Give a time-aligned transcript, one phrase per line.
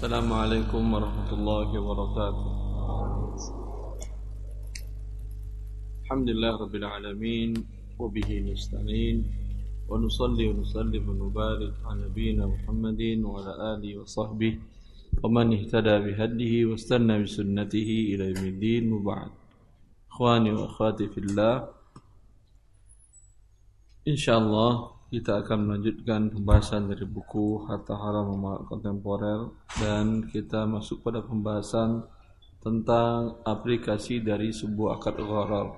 [0.00, 2.48] السلام عليكم ورحمة الله وبركاته.
[6.00, 7.50] الحمد لله رب العالمين
[8.00, 9.16] وبه نستعين
[9.92, 14.52] ونصلي ونسلم ونبارك على نبينا محمد وعلى آله وصحبه
[15.20, 18.84] ومن اهتدى بهديه واستنى بسنته إلى يوم الدين.
[18.96, 19.30] وبعد.
[20.08, 21.68] إخواني وأخواتي في الله
[24.08, 24.72] إن شاء الله
[25.10, 29.50] kita akan melanjutkan pembahasan dari buku Harta Haram Amal Kontemporer
[29.82, 32.06] dan kita masuk pada pembahasan
[32.62, 35.74] tentang aplikasi dari sebuah akad gharar.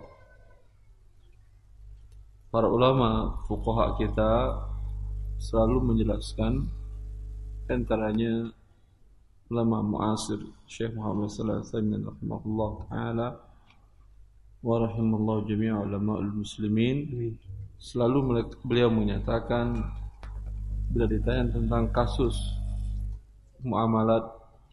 [2.53, 4.53] Para ulama fuqaha kita
[5.41, 6.69] selalu menjelaskan
[7.73, 8.53] antaranya
[9.48, 13.28] ulama muasir Syekh Muhammad sallallahu alaihi wasallam rahimahullah taala
[14.61, 17.09] wa rahimallahu jami'a ulama muslimin
[17.82, 19.74] selalu beliau menyatakan
[20.86, 22.38] bila ditanya tentang kasus
[23.66, 24.22] muamalat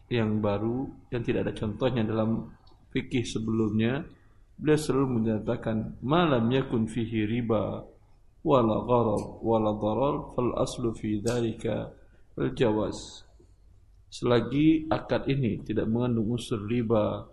[0.06, 2.54] yang baru yang tidak ada contohnya dalam
[2.94, 4.06] fikih sebelumnya
[4.54, 7.82] beliau selalu menyatakan malam yakun fihi riba
[8.46, 11.90] wala gharar wala darar fal aslu fi dhalika
[12.38, 13.26] al jawaz
[14.06, 17.26] selagi akad ini tidak mengandung unsur riba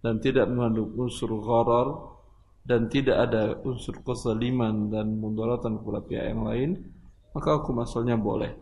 [0.00, 2.19] dan tidak mengandung unsur gharar
[2.60, 6.70] dan tidak ada unsur kesaliman dan mudaratan kepada pihak yang lain,
[7.32, 8.52] maka hukum asalnya boleh.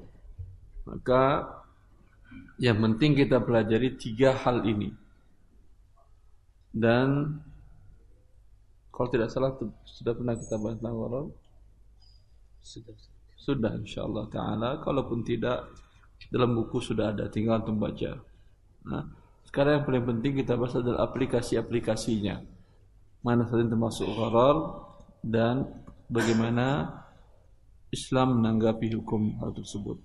[0.87, 1.45] Maka
[2.63, 4.95] yang penting kita pelajari tiga hal ini.
[6.69, 7.39] Dan
[8.95, 10.97] kalau tidak salah sudah pernah kita bahas tentang
[12.62, 12.97] Sudah.
[13.39, 14.71] Sudah insyaallah taala.
[14.83, 15.71] Kalaupun tidak
[16.29, 18.19] dalam buku sudah ada, tinggal untuk baca.
[18.85, 19.07] Nah,
[19.49, 22.58] sekarang yang paling penting kita bahas adalah aplikasi-aplikasinya
[23.23, 24.57] mana saja termasuk gharar
[25.23, 25.67] dan
[26.07, 26.95] bagaimana
[27.91, 29.99] Islam menanggapi hukum hal tersebut.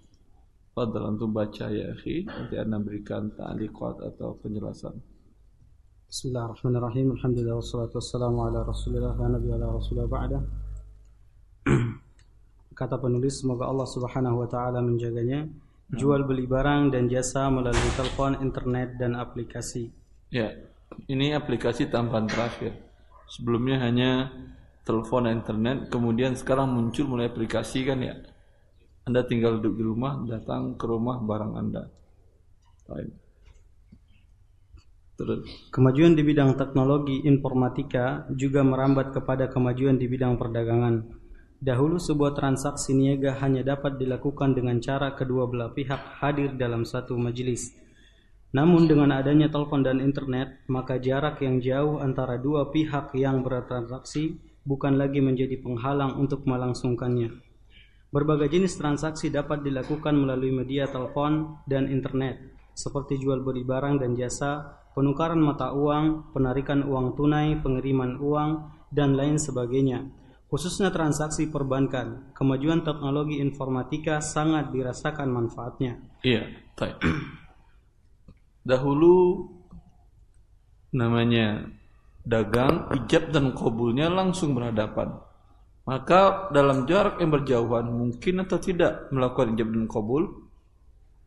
[0.74, 4.98] Fadal antum baca ya akhi, nanti anda berikan ta'liqat atau penjelasan.
[6.10, 7.14] Bismillahirrahmanirrahim.
[7.14, 10.40] Alhamdulillah wassalatu wassalamu ala Rasulillah wa nabi ala Rasulillah ba'da.
[12.80, 15.46] Kata penulis semoga Allah Subhanahu wa taala menjaganya
[15.94, 19.94] jual beli barang dan jasa melalui telepon, internet dan aplikasi.
[20.34, 20.58] Ya,
[21.06, 22.93] ini aplikasi tambahan terakhir.
[23.34, 24.30] Sebelumnya hanya
[24.86, 28.14] telepon internet, kemudian sekarang muncul mulai aplikasi kan ya.
[29.10, 31.90] Anda tinggal duduk di rumah, datang ke rumah barang Anda.
[35.18, 35.42] Terus.
[35.74, 41.06] Kemajuan di bidang teknologi informatika juga merambat kepada kemajuan di bidang perdagangan.
[41.64, 47.16] Dahulu sebuah transaksi niaga hanya dapat dilakukan dengan cara kedua belah pihak hadir dalam satu
[47.16, 47.72] majelis.
[48.54, 54.38] Namun dengan adanya telepon dan internet, maka jarak yang jauh antara dua pihak yang bertransaksi
[54.62, 57.34] bukan lagi menjadi penghalang untuk melangsungkannya.
[58.14, 62.38] Berbagai jenis transaksi dapat dilakukan melalui media telepon dan internet,
[62.78, 69.18] seperti jual beli barang dan jasa, penukaran mata uang, penarikan uang tunai, pengiriman uang, dan
[69.18, 70.06] lain sebagainya.
[70.54, 75.98] Khususnya transaksi perbankan, kemajuan teknologi informatika sangat dirasakan manfaatnya.
[76.22, 76.46] Iya,
[76.78, 77.02] baik.
[78.64, 79.48] Dahulu
[80.96, 81.68] namanya
[82.24, 85.20] dagang ijab dan kabulnya langsung berhadapan.
[85.84, 90.24] Maka dalam jarak yang berjauhan mungkin atau tidak melakukan ijab dan kabul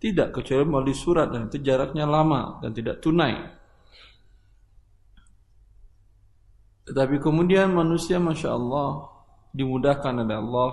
[0.00, 3.36] tidak kecuali melalui surat dan itu jaraknya lama dan tidak tunai.
[6.88, 9.12] Tetapi kemudian manusia masya Allah
[9.52, 10.70] dimudahkan oleh Allah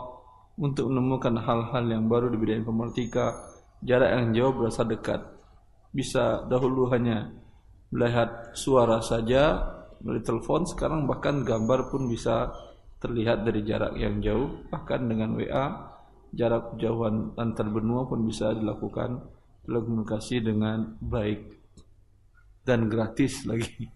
[0.55, 3.33] untuk menemukan hal-hal yang baru di bidang informatika
[3.81, 5.32] jarak yang jauh berasa dekat
[5.93, 7.29] bisa dahulu hanya
[7.93, 9.61] melihat suara saja
[10.01, 12.49] melalui telepon sekarang bahkan gambar pun bisa
[12.97, 14.65] terlihat dari jarak yang jauh.
[14.67, 15.93] Bahkan dengan WA
[16.33, 19.21] jarak jauhan antar benua pun bisa dilakukan
[19.63, 21.61] komunikasi dengan baik
[22.67, 23.87] dan gratis lagi.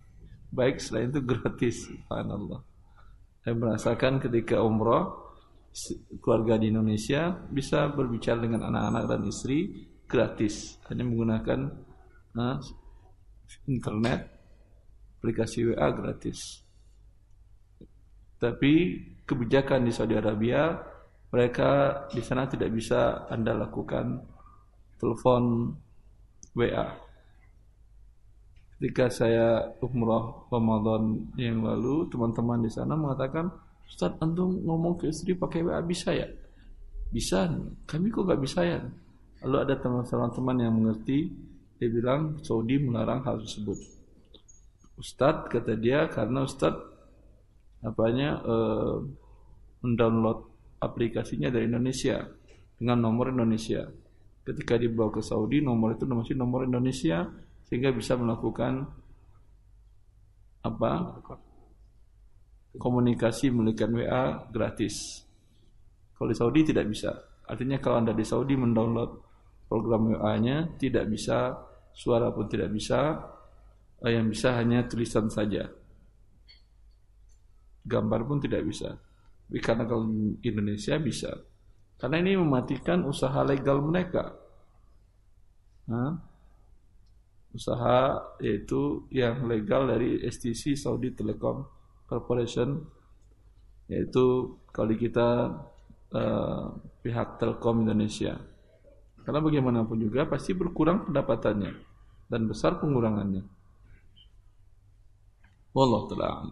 [0.47, 2.63] Baik selain itu gratis subhanallah.
[3.43, 5.11] Saya merasakan ketika umrah
[6.23, 11.86] keluarga di Indonesia bisa berbicara dengan anak-anak dan istri gratis hanya menggunakan
[13.67, 14.21] internet
[15.17, 16.61] aplikasi WA gratis.
[18.37, 18.73] Tapi
[19.25, 20.77] kebijakan di Saudi Arabia
[21.33, 24.21] mereka di sana tidak bisa Anda lakukan
[25.01, 25.73] telepon
[26.53, 27.07] WA
[28.77, 33.49] ketika saya umrah Ramadan yang lalu teman-teman di sana mengatakan
[33.89, 36.29] Ustaz antum ngomong ke istri pakai WA bisa ya?
[37.09, 37.49] Bisa
[37.89, 38.79] kami kok gak bisa ya?
[39.41, 41.33] Lalu ada teman-teman yang mengerti
[41.77, 43.77] dia bilang Saudi melarang hal tersebut.
[44.97, 46.81] Ustadz kata dia karena Ustadz
[47.85, 48.97] apanya uh,
[49.85, 50.49] mendownload
[50.81, 52.25] aplikasinya dari Indonesia
[52.77, 53.85] dengan nomor Indonesia.
[54.41, 57.29] Ketika dibawa ke Saudi, nomor itu masih nomor Indonesia
[57.67, 58.87] sehingga bisa melakukan
[60.65, 60.91] apa?
[62.77, 65.25] Komunikasi menggunakan WA gratis.
[66.13, 67.11] Kalau di Saudi tidak bisa.
[67.45, 69.26] Artinya kalau Anda di Saudi mendownload
[69.67, 71.55] program WA-nya tidak bisa
[71.91, 73.19] suara pun tidak bisa,
[74.03, 75.67] eh, yang bisa hanya tulisan saja.
[77.87, 78.95] Gambar pun tidak bisa.
[79.47, 80.07] Tapi karena kalau
[80.43, 81.31] Indonesia bisa.
[81.97, 84.35] Karena ini mematikan usaha legal mereka.
[85.87, 86.19] Nah,
[87.55, 91.63] usaha yaitu yang legal dari STC Saudi Telecom
[92.05, 92.75] Corporation
[93.87, 95.47] yaitu kalau kita
[96.11, 96.65] uh,
[97.01, 98.35] pihak Telkom Indonesia.
[99.27, 101.71] Karena bagaimanapun juga pasti berkurang pendapatannya
[102.31, 103.43] dan besar pengurangannya.
[105.75, 106.47] Wallahu taala.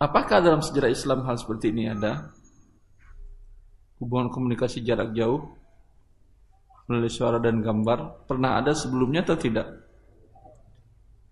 [0.00, 2.32] Apakah dalam sejarah Islam hal seperti ini ada?
[3.98, 5.42] hubungan komunikasi jarak jauh
[6.88, 9.68] melalui suara dan gambar pernah ada sebelumnya atau tidak?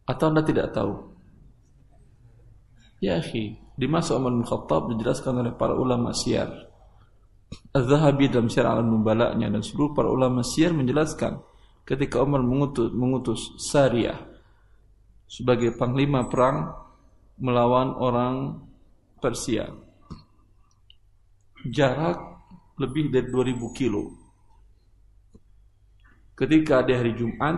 [0.07, 0.93] Atau Anda tidak tahu?
[3.01, 3.19] Ya
[3.77, 6.69] di masa Umar bin Khattab dijelaskan oleh para ulama syiar.
[7.75, 11.39] Az-Zahabi dalam Syiar Al-Nubala'nya dan seluruh para ulama syiar menjelaskan
[11.87, 14.19] ketika Umar mengutus, mengutus Sariyah
[15.31, 16.75] sebagai panglima perang
[17.39, 18.35] melawan orang
[19.21, 19.71] Persia.
[21.67, 22.19] Jarak
[22.79, 24.03] lebih dari 2000 kilo.
[26.37, 27.57] Ketika di hari Jumat,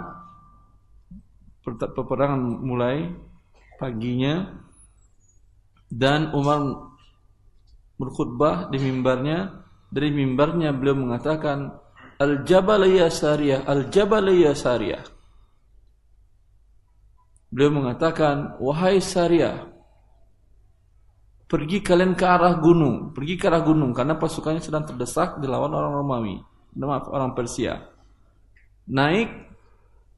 [1.66, 3.10] peperangan mulai
[3.76, 4.54] paginya
[5.90, 6.88] dan Umar
[7.98, 9.67] berkhutbah di mimbarnya.
[9.88, 11.72] Dari mimbarnya beliau mengatakan,
[12.18, 15.04] Al-Jabal ya Sariyah, Al-Jabal ya Sariyah.
[17.48, 19.64] Beliau mengatakan, wahai Sariyah,
[21.48, 25.92] pergi kalian ke arah gunung, pergi ke arah gunung karena pasukannya sedang terdesak dilawan orang
[25.96, 26.36] Romawi,
[26.76, 27.88] maaf orang Persia.
[28.92, 29.32] Naik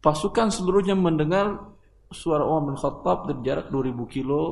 [0.02, 1.70] pasukan seluruhnya mendengar
[2.10, 4.42] suara Umar bin Khattab dari jarak 2000 kilo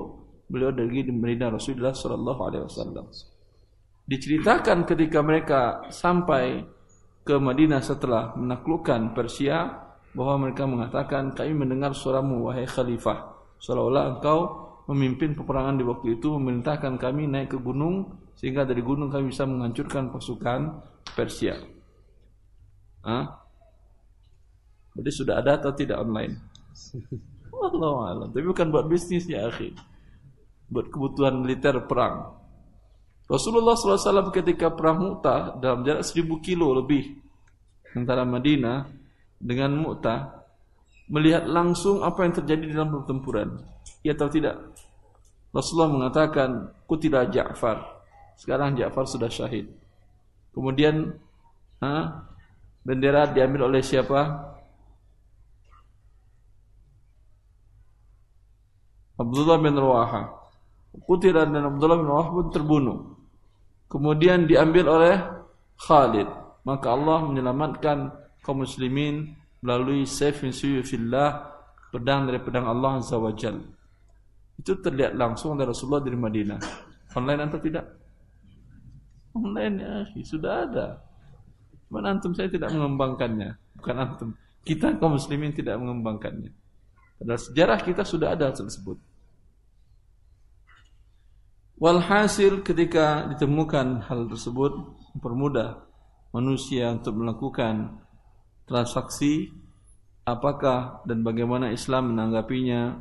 [0.46, 3.06] beliau dari di Madinah Rasulullah Shallallahu Alaihi Wasallam.
[4.08, 5.60] Diceritakan ketika mereka
[5.92, 6.64] sampai
[7.20, 9.68] ke Madinah setelah menaklukkan Persia
[10.16, 14.38] bahwa mereka mengatakan kami mendengar suaramu wahai khalifah seolah-olah engkau
[14.88, 19.44] memimpin peperangan di waktu itu memerintahkan kami naik ke gunung sehingga dari gunung kami bisa
[19.44, 20.80] menghancurkan pasukan
[21.12, 21.60] Persia.
[23.04, 23.44] Hah?
[24.96, 26.34] Jadi sudah ada atau tidak online?
[27.52, 28.28] Allah alam.
[28.32, 29.76] Tapi bukan buat bisnis ya akhi.
[30.72, 32.38] Buat kebutuhan militer perang.
[33.28, 37.12] Rasulullah SAW ketika perang Mu'tah dalam jarak 1000 kilo lebih
[37.92, 38.88] antara Madinah
[39.36, 40.38] dengan Mu'tah
[41.12, 43.60] melihat langsung apa yang terjadi dalam pertempuran.
[44.00, 44.56] Ya atau tidak?
[45.52, 47.84] Rasulullah mengatakan, kutila Ja'far.
[48.36, 49.68] Sekarang Ja'far sudah syahid.
[50.52, 51.16] Kemudian
[51.80, 52.24] ha,
[52.84, 54.24] bendera diambil oleh siapa?
[59.18, 60.22] Abdullah bin Rawaha.
[61.04, 63.17] Kutila dan Abdullah bin Rawaha pun terbunuh.
[63.88, 65.16] Kemudian diambil oleh
[65.80, 66.28] Khalid.
[66.68, 68.12] Maka Allah menyelamatkan
[68.44, 69.32] kaum muslimin
[69.64, 71.28] melalui min suyufillah
[71.88, 73.64] pedang dari pedang Allah Azza wa Jalla.
[74.58, 76.60] Itu terlihat langsung dari Rasulullah dari Madinah.
[77.16, 77.84] Online atau tidak?
[79.32, 80.86] Online ya, sudah ada.
[81.88, 83.56] Cuman antum saya tidak mengembangkannya.
[83.80, 84.30] Bukan antum.
[84.66, 86.52] Kita kaum muslimin tidak mengembangkannya.
[87.16, 89.00] Padahal sejarah kita sudah ada tersebut.
[91.78, 94.74] Walhasil ketika ditemukan hal tersebut
[95.14, 95.86] mempermudah
[96.34, 98.02] manusia untuk melakukan
[98.66, 99.54] transaksi
[100.26, 102.98] apakah dan bagaimana Islam menanggapinya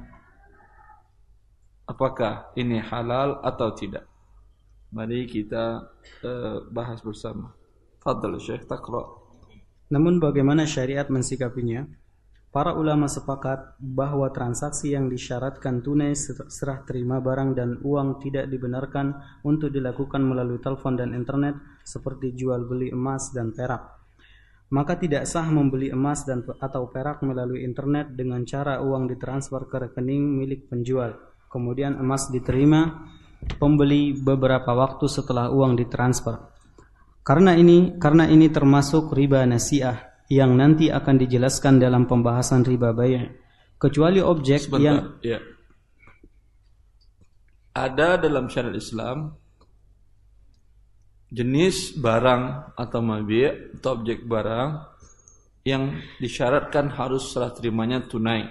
[1.90, 4.06] apakah ini halal atau tidak.
[4.94, 5.82] Mari kita
[6.22, 7.58] uh, bahas bersama.
[7.98, 9.04] Fadal Syekh Taqra.
[9.90, 11.82] Namun bagaimana syariat mensikapinya?
[12.48, 19.14] Para ulama sepakat bahwa transaksi yang disyaratkan tunai serah terima barang dan uang tidak dibenarkan
[19.46, 24.00] untuk dilakukan melalui telepon dan internet seperti jual beli emas dan perak.
[24.74, 29.78] Maka tidak sah membeli emas dan atau perak melalui internet dengan cara uang ditransfer ke
[29.88, 33.08] rekening milik penjual Kemudian emas diterima
[33.56, 36.36] pembeli beberapa waktu setelah uang ditransfer.
[37.24, 43.32] Karena ini karena ini termasuk riba nasiah yang nanti akan dijelaskan dalam pembahasan riba bayar.
[43.78, 45.40] Kecuali objek Sebentar, yang ya.
[47.78, 49.38] ada dalam syariat Islam
[51.30, 54.70] jenis barang atau mabi' atau objek barang
[55.68, 58.48] yang disyaratkan harus serah terimanya tunai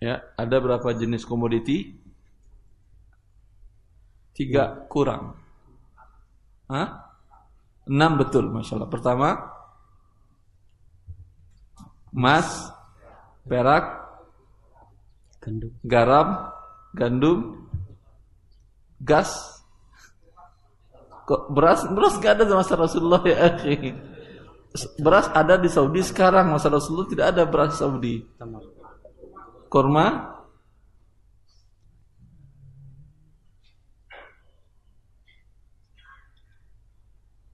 [0.00, 1.92] Ya, ada berapa jenis komoditi?
[4.32, 5.36] Tiga kurang.
[6.72, 7.09] Hah?
[7.88, 8.90] Enam betul, masya Allah.
[8.90, 9.28] Pertama,
[12.12, 12.74] emas,
[13.46, 13.84] perak,
[15.40, 15.70] Gandum.
[15.86, 16.28] garam,
[16.92, 17.38] gandum,
[19.00, 19.60] gas.
[21.24, 23.94] Kok beras beras gak ada di masa Rasulullah ya akhi.
[25.02, 28.22] Beras ada di Saudi sekarang, masa Rasulullah tidak ada beras Saudi.
[29.70, 30.38] Korma,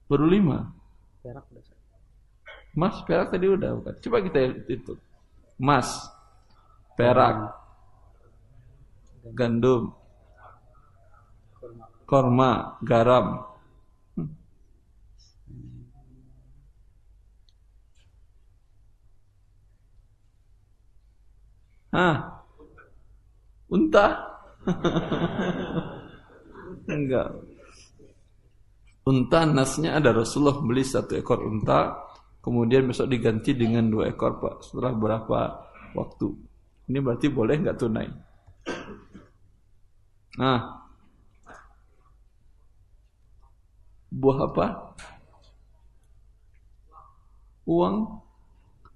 [0.07, 0.71] baru lima.
[1.21, 1.75] Perak udah.
[2.77, 3.95] Emas, perak tadi udah bukan.
[3.99, 4.93] Coba kita itu.
[5.57, 5.89] Emas,
[6.93, 7.57] perak,
[9.33, 9.97] gandum,
[12.05, 13.49] korma, garam.
[14.13, 14.29] Hmm.
[21.91, 22.45] Hah?
[23.67, 24.07] Unta?
[26.87, 27.46] Enggak.
[29.07, 31.95] Unta nasnya ada Rasulullah beli satu ekor unta,
[32.43, 34.67] kemudian besok diganti dengan dua ekor pak.
[34.67, 35.39] Setelah berapa
[35.95, 36.27] waktu?
[36.91, 38.07] Ini berarti boleh nggak tunai?
[40.43, 40.59] Nah,
[44.11, 44.65] buah apa?
[47.67, 47.95] Uang.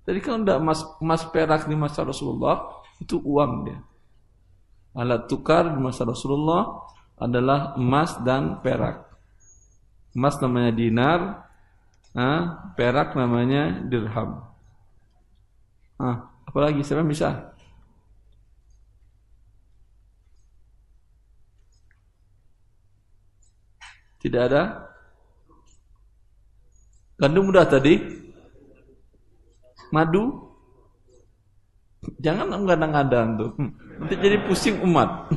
[0.02, 3.80] Tadi kan udah emas, emas perak di masa Rasulullah itu uang dia.
[4.92, 6.84] Alat tukar di masa Rasulullah
[7.16, 9.11] adalah emas dan perak.
[10.12, 11.20] Emas namanya dinar,
[12.12, 14.44] ah, perak namanya dirham.
[15.96, 17.52] Ah, apalagi siapa bisa?
[24.22, 24.86] Tidak ada?
[27.18, 27.98] Gandum udah tadi?
[29.90, 30.54] Madu?
[32.22, 33.52] Jangan ngadang-ngadang tuh.
[33.58, 35.30] Hmm, Nanti jadi pusing umat.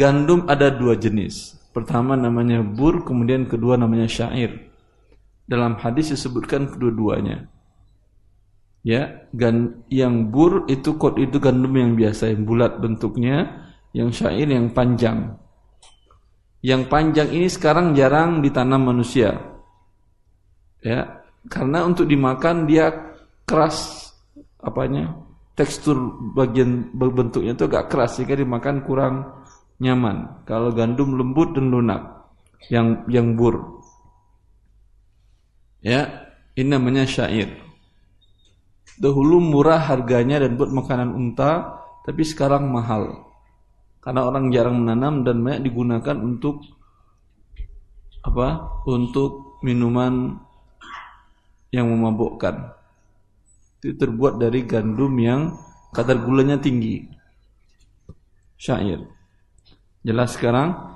[0.00, 1.56] Gandum ada dua jenis.
[1.78, 4.50] Pertama namanya bur, kemudian kedua namanya syair.
[5.46, 7.46] Dalam hadis disebutkan kedua-duanya.
[8.82, 13.62] Ya, gan yang bur itu kod itu gandum yang biasa yang bulat bentuknya,
[13.94, 15.38] yang syair yang panjang.
[16.66, 19.38] Yang panjang ini sekarang jarang ditanam manusia.
[20.82, 22.90] Ya, karena untuk dimakan dia
[23.46, 24.10] keras
[24.58, 25.14] apanya?
[25.54, 25.94] Tekstur
[26.34, 29.46] bagian bentuknya itu agak keras sehingga dimakan kurang
[29.78, 30.44] nyaman.
[30.44, 32.02] Kalau gandum lembut dan lunak
[32.70, 33.82] yang yang bur.
[35.78, 36.26] Ya,
[36.58, 37.54] ini namanya syair.
[38.98, 43.30] Dahulu murah harganya dan buat makanan unta, tapi sekarang mahal.
[44.02, 46.66] Karena orang jarang menanam dan banyak digunakan untuk
[48.26, 48.82] apa?
[48.90, 50.34] Untuk minuman
[51.70, 52.74] yang memabukkan.
[53.78, 55.54] Itu terbuat dari gandum yang
[55.94, 57.06] kadar gulanya tinggi.
[58.58, 59.17] Syair.
[60.06, 60.94] Jelas sekarang?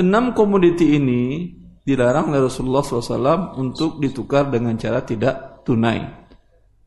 [0.00, 6.04] Enam komoditi ini dilarang oleh Rasulullah SAW untuk ditukar dengan cara tidak tunai.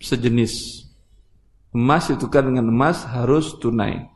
[0.02, 0.86] Sejenis.
[1.72, 4.10] Emas ditukar dengan emas harus tunai.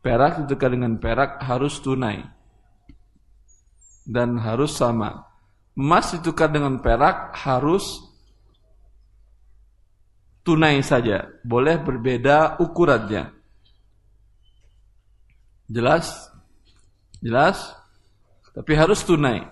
[0.00, 2.22] Perak ditukar dengan perak harus tunai.
[4.06, 5.26] Dan harus sama.
[5.74, 7.98] Emas ditukar dengan perak harus
[10.46, 11.26] tunai saja.
[11.42, 13.33] Boleh berbeda ukurannya.
[15.68, 16.28] Jelas?
[17.24, 17.72] Jelas?
[18.52, 19.42] Tapi harus tunai.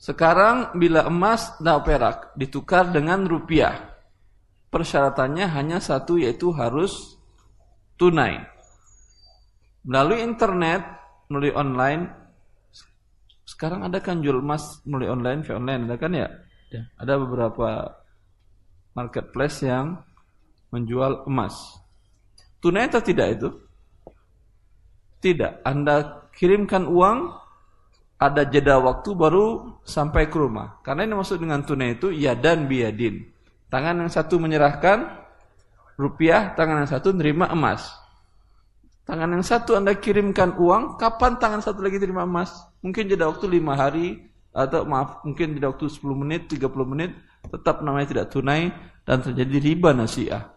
[0.00, 3.76] Sekarang bila emas dan perak ditukar dengan rupiah,
[4.72, 7.20] persyaratannya hanya satu yaitu harus
[8.00, 8.40] tunai.
[9.84, 10.84] Melalui internet,
[11.28, 12.02] melalui online,
[13.44, 16.28] sekarang ada kan jual emas melalui online, via online, ada kan ya?
[16.70, 16.82] Ya.
[16.96, 17.98] Ada beberapa
[18.94, 20.00] marketplace yang
[20.70, 21.76] menjual emas.
[22.62, 23.48] Tunai atau tidak itu?
[25.20, 25.64] Tidak.
[25.64, 27.18] Anda kirimkan uang,
[28.20, 30.80] ada jeda waktu baru sampai ke rumah.
[30.84, 33.24] Karena ini maksud dengan tunai itu ya dan biadin.
[33.72, 35.08] Tangan yang satu menyerahkan
[36.00, 37.92] rupiah, tangan yang satu nerima emas.
[39.04, 42.52] Tangan yang satu Anda kirimkan uang, kapan tangan satu lagi terima emas?
[42.84, 47.14] Mungkin jeda waktu lima hari, atau maaf, mungkin jeda waktu 10 menit, 30 menit,
[47.46, 48.74] tetap namanya tidak tunai,
[49.06, 50.50] dan terjadi riba nasiah.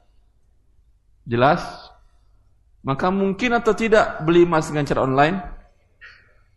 [1.23, 1.92] Jelas?
[2.83, 5.37] Maka mungkin atau tidak beli emas dengan cara online?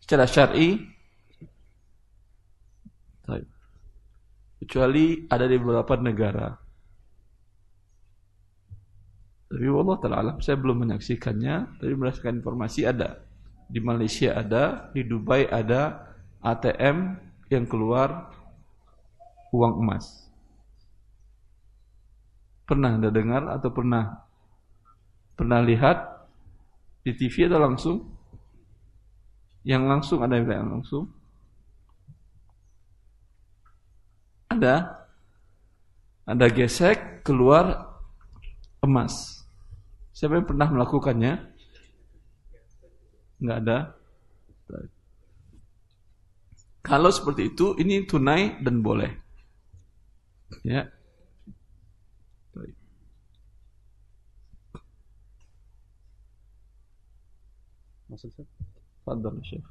[0.03, 0.83] Secara syar'i?
[4.59, 6.51] Kecuali ada di beberapa negara.
[9.47, 13.23] Tapi Allah Ta'ala saya belum menyaksikannya, tapi berdasarkan informasi ada.
[13.71, 16.11] Di Malaysia ada, di Dubai ada
[16.43, 17.15] ATM
[17.55, 18.35] yang keluar
[19.55, 20.27] uang emas.
[22.67, 24.27] Pernah Anda dengar atau pernah
[25.39, 26.16] pernah lihat
[27.07, 27.97] di TV atau langsung?
[29.63, 31.07] Yang langsung ada yang langsung?
[34.51, 35.07] Ada.
[36.27, 37.95] Anda gesek keluar
[38.83, 39.47] emas.
[40.11, 41.35] Siapa yang pernah melakukannya?
[43.39, 43.79] Enggak ada.
[46.83, 49.11] Kalau seperti itu, ini tunai dan boleh.
[50.67, 50.91] Ya.
[58.07, 58.47] Maksud saya?
[59.03, 59.67] Fadal, Syekh.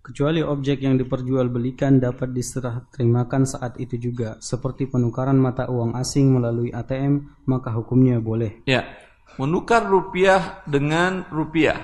[0.00, 6.40] Kecuali objek yang diperjualbelikan dapat diserah terimakan saat itu juga, seperti penukaran mata uang asing
[6.40, 8.64] melalui ATM, maka hukumnya boleh.
[8.64, 8.88] Ya,
[9.36, 11.76] menukar rupiah dengan rupiah.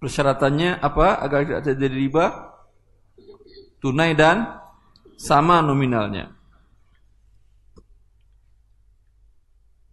[0.00, 2.26] Persyaratannya apa agar tidak terjadi riba?
[3.84, 4.64] Tunai dan
[5.20, 6.37] sama nominalnya.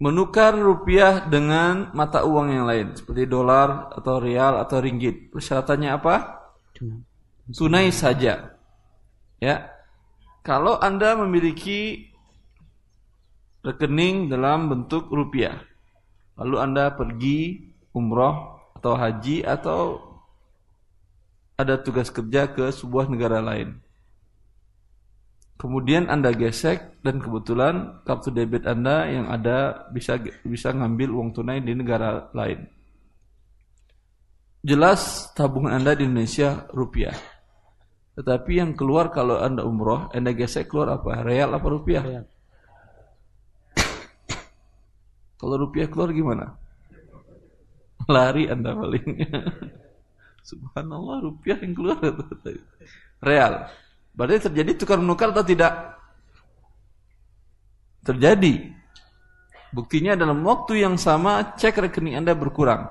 [0.05, 5.33] Menukar rupiah dengan mata uang yang lain seperti dolar atau rial atau ringgit.
[5.33, 6.45] Persyaratannya apa?
[7.49, 8.53] Tunai saja.
[9.41, 9.73] Ya.
[10.45, 12.05] Kalau Anda memiliki
[13.65, 15.65] rekening dalam bentuk rupiah,
[16.37, 20.05] lalu Anda pergi umroh atau haji atau
[21.57, 23.81] ada tugas kerja ke sebuah negara lain.
[25.55, 31.63] Kemudian Anda gesek dan kebetulan kartu debit Anda yang ada bisa bisa ngambil uang tunai
[31.63, 32.67] di negara lain.
[34.65, 37.15] Jelas tabungan Anda di Indonesia rupiah.
[38.19, 41.23] Tetapi yang keluar kalau Anda umroh, Anda gesek keluar apa?
[41.23, 42.03] Real apa rupiah?
[42.03, 42.25] Real.
[45.39, 46.55] Kalau rupiah keluar gimana?
[48.07, 49.05] Lari Anda paling.
[50.49, 51.99] Subhanallah rupiah yang keluar.
[53.27, 53.53] Real.
[54.15, 55.99] Berarti terjadi tukar menukar atau tidak?
[58.07, 58.71] Terjadi.
[59.75, 62.87] Buktinya dalam waktu yang sama cek rekening Anda berkurang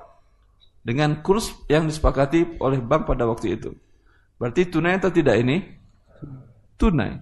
[0.85, 3.73] dengan kurs yang disepakati oleh bank pada waktu itu.
[4.37, 5.65] Berarti tunai atau tidak ini?
[6.77, 7.17] Tunai.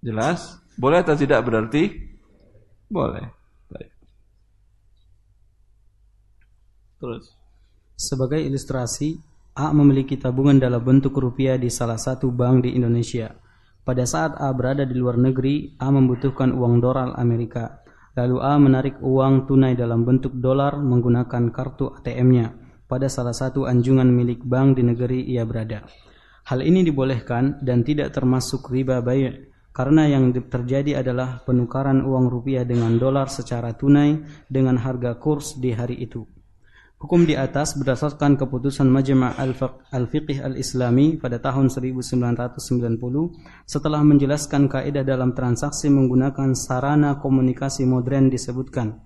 [0.00, 0.56] Jelas?
[0.80, 1.90] Boleh atau tidak berarti?
[2.88, 3.28] Boleh.
[3.68, 3.90] Baik.
[6.96, 7.24] Terus.
[7.98, 9.18] Sebagai ilustrasi,
[9.58, 13.34] A memiliki tabungan dalam bentuk rupiah di salah satu bank di Indonesia.
[13.82, 17.82] Pada saat A berada di luar negeri, A membutuhkan uang dolar Amerika.
[18.14, 22.54] Lalu A menarik uang tunai dalam bentuk dolar menggunakan kartu ATM-nya
[22.86, 25.82] pada salah satu anjungan milik bank di negeri ia berada.
[26.46, 32.62] Hal ini dibolehkan dan tidak termasuk riba bay' karena yang terjadi adalah penukaran uang rupiah
[32.62, 36.37] dengan dolar secara tunai dengan harga kurs di hari itu.
[36.98, 39.38] Hukum di atas berdasarkan keputusan Majma'
[39.94, 42.58] Al-Fiqh Al-Islami pada tahun 1990
[43.70, 48.98] setelah menjelaskan kaidah dalam transaksi menggunakan sarana komunikasi modern disebutkan.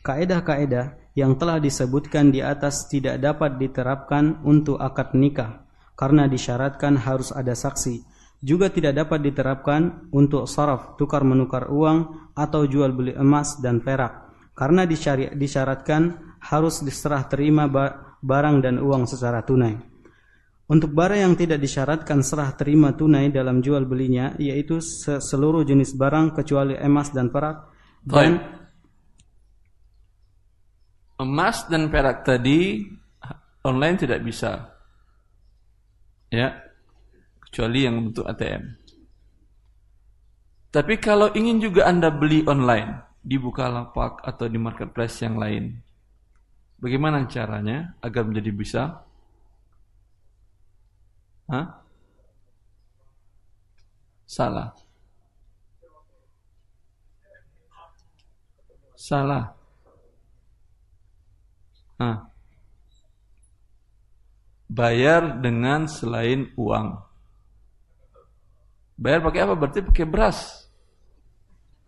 [0.00, 5.68] Kaidah-kaidah yang telah disebutkan di atas tidak dapat diterapkan untuk akad nikah
[6.00, 8.08] karena disyaratkan harus ada saksi.
[8.40, 14.24] Juga tidak dapat diterapkan untuk saraf, tukar menukar uang atau jual beli emas dan perak
[14.54, 14.86] karena
[15.34, 17.64] disyaratkan harus diserah terima
[18.20, 19.76] barang dan uang secara tunai.
[20.64, 24.80] Untuk barang yang tidak disyaratkan serah terima tunai dalam jual belinya, yaitu
[25.20, 27.68] seluruh jenis barang kecuali emas dan perak
[28.00, 28.40] dan
[31.20, 32.80] emas dan perak tadi
[33.64, 34.72] online tidak bisa,
[36.32, 36.48] ya,
[37.44, 38.64] kecuali yang bentuk ATM.
[40.72, 45.76] Tapi kalau ingin juga anda beli online di Bukalapak atau di marketplace yang lain,
[46.84, 48.82] Bagaimana caranya agar menjadi bisa?
[51.48, 51.80] Hah?
[54.28, 54.76] Salah.
[59.00, 59.56] Salah.
[61.96, 62.28] Hah.
[64.68, 67.00] Bayar dengan selain uang.
[69.00, 69.56] Bayar pakai apa?
[69.56, 70.68] Berarti pakai beras.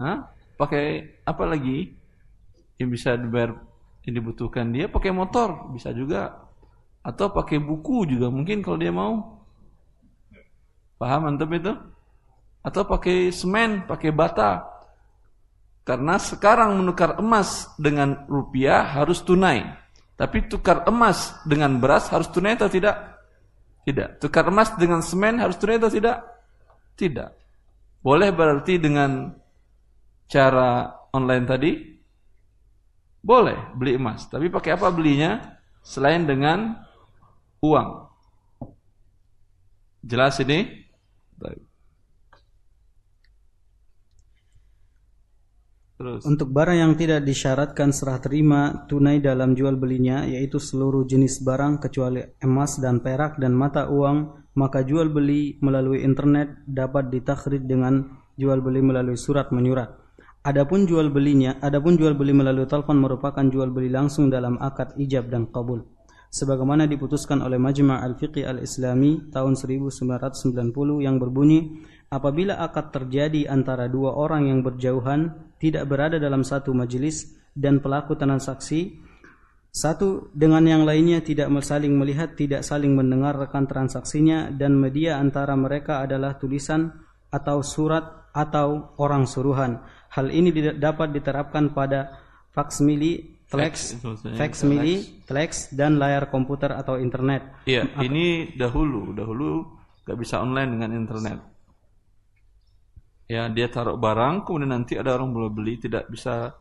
[0.01, 0.33] Hah?
[0.57, 1.93] Pakai apa lagi?
[2.81, 3.76] Yang bisa dibayar
[4.07, 6.47] yang dibutuhkan dia pakai motor bisa juga.
[7.03, 9.43] Atau pakai buku juga mungkin kalau dia mau.
[10.99, 11.75] Paham antum itu?
[12.63, 14.63] Atau pakai semen pakai bata.
[15.87, 19.63] Karena sekarang menukar emas dengan rupiah harus tunai.
[20.19, 23.23] Tapi tukar emas dengan beras harus tunai atau tidak?
[23.87, 24.19] Tidak.
[24.19, 26.27] Tukar emas dengan semen harus tunai atau tidak?
[26.99, 27.31] Tidak.
[28.03, 29.31] Boleh berarti dengan
[30.27, 31.96] cara online tadi
[33.27, 35.59] boleh beli emas, tapi pakai apa belinya?
[35.83, 36.79] Selain dengan
[37.59, 38.07] uang.
[40.07, 40.87] Jelas ini?
[45.97, 46.29] Terus.
[46.29, 51.81] Untuk barang yang tidak disyaratkan serah terima tunai dalam jual belinya, yaitu seluruh jenis barang
[51.81, 58.13] kecuali emas dan perak dan mata uang, maka jual beli melalui internet dapat ditakrid dengan
[58.37, 60.06] jual beli melalui surat menyurat.
[60.47, 65.27] Adapun jual belinya, adapun jual beli melalui telepon merupakan jual beli langsung dalam akad ijab
[65.27, 65.83] dan kabul.
[66.31, 71.83] Sebagaimana diputuskan oleh Majma' Al-Fiqh Al-Islami tahun 1990 yang berbunyi,
[72.15, 78.15] apabila akad terjadi antara dua orang yang berjauhan, tidak berada dalam satu majelis dan pelaku
[78.15, 79.03] transaksi
[79.75, 85.53] satu dengan yang lainnya tidak saling melihat, tidak saling mendengar rekan transaksinya dan media antara
[85.53, 86.95] mereka adalah tulisan
[87.29, 89.81] atau surat atau orang suruhan
[90.17, 90.49] Hal ini
[90.81, 92.17] dapat diterapkan pada
[92.57, 94.01] faksmili, flex,
[94.41, 97.69] faksmili, flex dan layar komputer atau internet.
[97.69, 99.77] Iya, ini dahulu, dahulu
[100.09, 101.39] nggak bisa online dengan internet.
[103.29, 106.57] Ya, dia taruh barang, kemudian nanti ada orang boleh beli, tidak bisa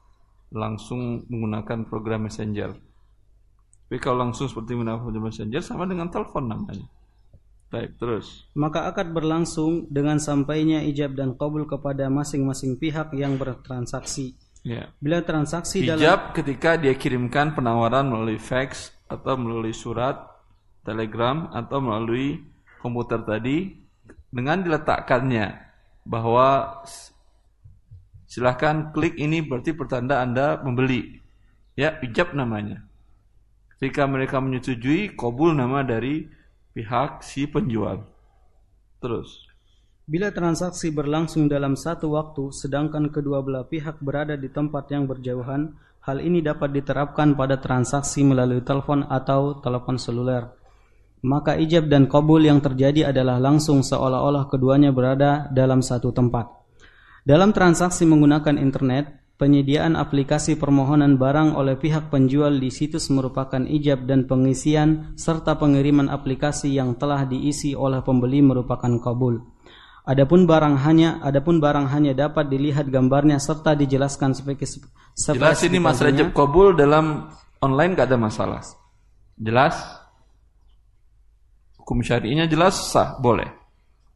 [0.52, 2.76] langsung menggunakan program messenger.
[3.86, 6.92] Tapi kalau langsung seperti menggunakan program messenger sama dengan telepon namanya.
[7.74, 8.46] Baik, terus.
[8.54, 14.38] Maka akad berlangsung dengan sampainya ijab dan kabul kepada masing-masing pihak yang bertransaksi.
[14.66, 14.90] Ya.
[14.98, 20.18] Bila transaksi ijab dalam ketika dia kirimkan penawaran melalui fax atau melalui surat,
[20.86, 22.42] telegram atau melalui
[22.82, 23.74] komputer tadi
[24.30, 25.58] dengan diletakkannya
[26.06, 26.82] bahwa
[28.30, 31.22] silahkan klik ini berarti pertanda Anda membeli.
[31.76, 32.86] Ya, ijab namanya.
[33.76, 36.24] Ketika mereka menyetujui, kabul nama dari
[36.76, 38.04] pihak si penjual.
[39.00, 39.48] Terus.
[40.06, 45.74] Bila transaksi berlangsung dalam satu waktu, sedangkan kedua belah pihak berada di tempat yang berjauhan,
[46.06, 50.52] hal ini dapat diterapkan pada transaksi melalui telepon atau telepon seluler.
[51.26, 56.46] Maka ijab dan kabul yang terjadi adalah langsung seolah-olah keduanya berada dalam satu tempat.
[57.26, 64.08] Dalam transaksi menggunakan internet, Penyediaan aplikasi permohonan barang oleh pihak penjual di situs merupakan ijab
[64.08, 69.44] dan pengisian serta pengiriman aplikasi yang telah diisi oleh pembeli merupakan kabul.
[70.08, 74.72] Adapun barang hanya adapun barang hanya dapat dilihat gambarnya serta dijelaskan sebagai
[75.20, 77.28] Jelas ini Mas Rajab kabul dalam
[77.60, 78.64] online gak ada masalah.
[79.36, 79.76] Jelas?
[81.76, 83.52] Hukum syari'inya jelas sah, boleh.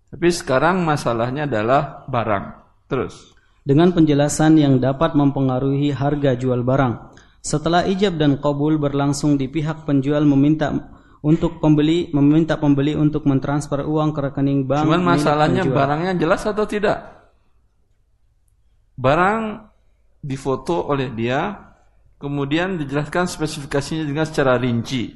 [0.07, 2.45] Tapi sekarang masalahnya adalah barang.
[2.87, 3.28] Terus
[3.63, 6.93] dengan penjelasan yang dapat mempengaruhi harga jual barang.
[7.39, 10.75] Setelah ijab dan kabul berlangsung di pihak penjual meminta
[11.19, 14.87] untuk pembeli meminta pembeli untuk mentransfer uang ke rekening bank.
[14.87, 16.99] Cuman masalahnya barangnya jelas atau tidak?
[18.99, 19.71] Barang
[20.19, 21.55] difoto oleh dia,
[22.19, 25.15] kemudian dijelaskan spesifikasinya dengan secara rinci.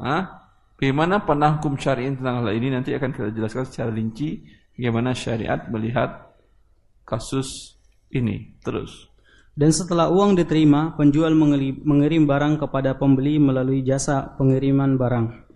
[0.00, 0.44] Hah?
[0.74, 4.42] Bagaimana panah hukum syariat tentang hal ini nanti akan kita jelaskan secara rinci
[4.74, 6.33] bagaimana syariat melihat
[7.04, 7.78] kasus
[8.10, 9.12] ini terus.
[9.54, 15.46] Dan setelah uang diterima, penjual mengirim barang kepada pembeli melalui jasa pengiriman barang.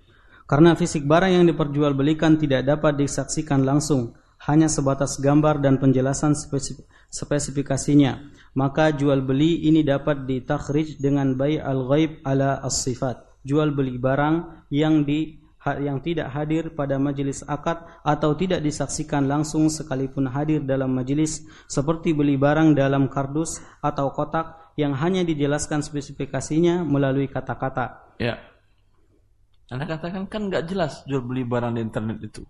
[0.46, 4.14] Karena fisik barang yang diperjualbelikan tidak dapat disaksikan langsung,
[4.46, 6.38] hanya sebatas gambar dan penjelasan
[7.10, 8.22] spesifikasinya,
[8.54, 13.42] maka jual beli ini dapat ditakhrij dengan bay al-ghaib ala as-sifat.
[13.42, 19.66] Jual beli barang yang di yang tidak hadir pada majelis akad atau tidak disaksikan langsung
[19.66, 26.86] sekalipun hadir dalam majelis seperti beli barang dalam kardus atau kotak yang hanya dijelaskan spesifikasinya
[26.86, 28.14] melalui kata-kata.
[28.22, 28.38] Ya.
[29.68, 32.46] Anda katakan kan nggak jelas jual beli barang di internet itu.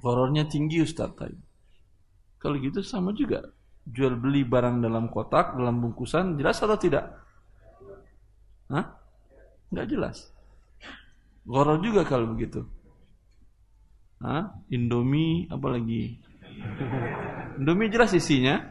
[0.00, 1.36] Horornya tinggi Ustaz tadi.
[2.40, 3.44] Kalau gitu sama juga.
[3.82, 7.18] Jual beli barang dalam kotak, dalam bungkusan, jelas atau tidak?
[8.70, 8.86] Hah?
[9.68, 10.31] Nggak jelas.
[11.42, 12.62] Goror juga kalau begitu.
[14.22, 14.54] Hah?
[14.70, 16.22] Indomie apalagi?
[17.58, 18.62] Indomie jelas isinya?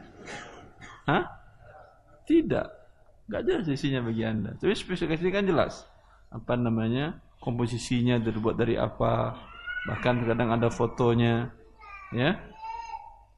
[1.03, 1.27] Hah?
[2.23, 2.67] Tidak.
[3.27, 4.55] Gak jelas isinya bagi Anda.
[4.55, 5.83] Tapi spesifikasi kan jelas.
[6.31, 7.19] Apa namanya?
[7.43, 9.35] Komposisinya terbuat dari apa?
[9.91, 11.51] Bahkan kadang ada fotonya.
[12.15, 12.39] Ya.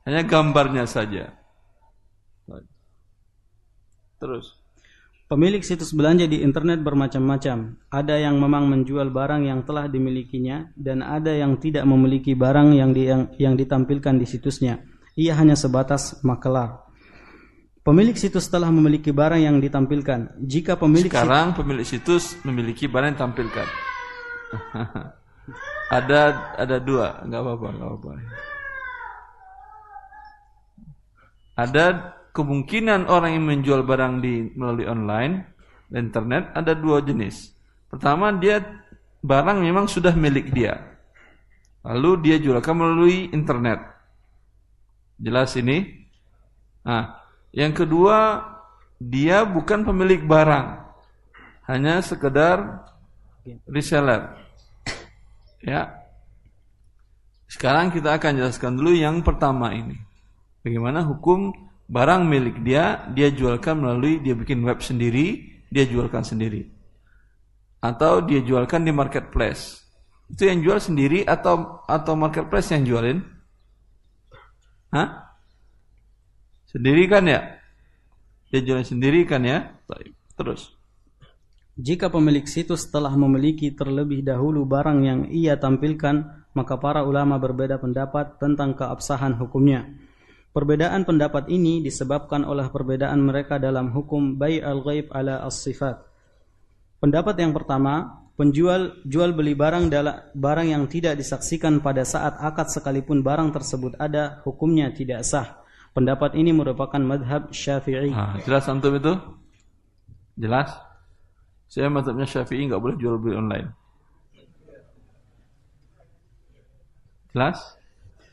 [0.05, 1.33] Hanya gambarnya saja.
[4.21, 4.62] Terus.
[5.33, 7.89] Pemilik situs belanja di internet bermacam-macam.
[7.89, 12.93] Ada yang memang menjual barang yang telah dimilikinya dan ada yang tidak memiliki barang yang,
[12.93, 14.85] di, yang, yang ditampilkan di situsnya.
[15.17, 16.85] Ia hanya sebatas makelar.
[17.81, 20.37] Pemilik situs telah memiliki barang yang ditampilkan.
[20.37, 23.67] Jika pemilik Sekarang situs, pemilik situs memiliki barang yang ditampilkan.
[25.97, 26.21] ada
[26.61, 28.11] ada dua, nggak apa-apa, nggak apa-apa.
[31.57, 31.85] Ada
[32.33, 35.33] kemungkinan orang yang menjual barang di melalui online
[35.93, 37.53] internet ada dua jenis.
[37.87, 38.59] Pertama dia
[39.21, 40.81] barang memang sudah milik dia.
[41.85, 43.79] Lalu dia jualkan melalui internet.
[45.21, 46.03] Jelas ini?
[46.83, 47.21] Nah,
[47.53, 48.41] yang kedua
[48.97, 50.81] dia bukan pemilik barang.
[51.69, 52.83] Hanya sekedar
[53.69, 54.35] reseller.
[55.61, 56.01] Ya.
[57.45, 59.95] Sekarang kita akan jelaskan dulu yang pertama ini.
[60.65, 61.53] Bagaimana hukum
[61.93, 66.65] barang milik dia, dia jualkan melalui dia bikin web sendiri, dia jualkan sendiri.
[67.77, 69.85] Atau dia jualkan di marketplace.
[70.25, 73.21] Itu yang jual sendiri atau atau marketplace yang jualin?
[74.89, 75.37] Hah?
[76.65, 77.61] Sendiri kan ya?
[78.49, 79.77] Dia jual sendiri kan ya?
[80.33, 80.73] Terus.
[81.73, 87.81] Jika pemilik situs telah memiliki terlebih dahulu barang yang ia tampilkan, maka para ulama berbeda
[87.81, 89.89] pendapat tentang keabsahan hukumnya.
[90.53, 95.97] Perbedaan pendapat ini disebabkan oleh perbedaan mereka dalam hukum bay al-ghaib ala as-sifat.
[97.01, 102.69] Pendapat yang pertama, penjual jual beli barang dalam barang yang tidak disaksikan pada saat akad
[102.69, 105.57] sekalipun barang tersebut ada, hukumnya tidak sah.
[105.97, 108.13] Pendapat ini merupakan madhab syafi'i.
[108.13, 109.13] Ah, jelas antum itu?
[110.37, 110.69] Jelas?
[111.73, 113.73] Saya mazhabnya Syafi'i nggak boleh jual beli online.
[117.33, 117.57] Jelas?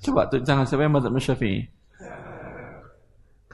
[0.04, 1.79] Coba tuh jangan siapa yang mazhabnya Syafi'i.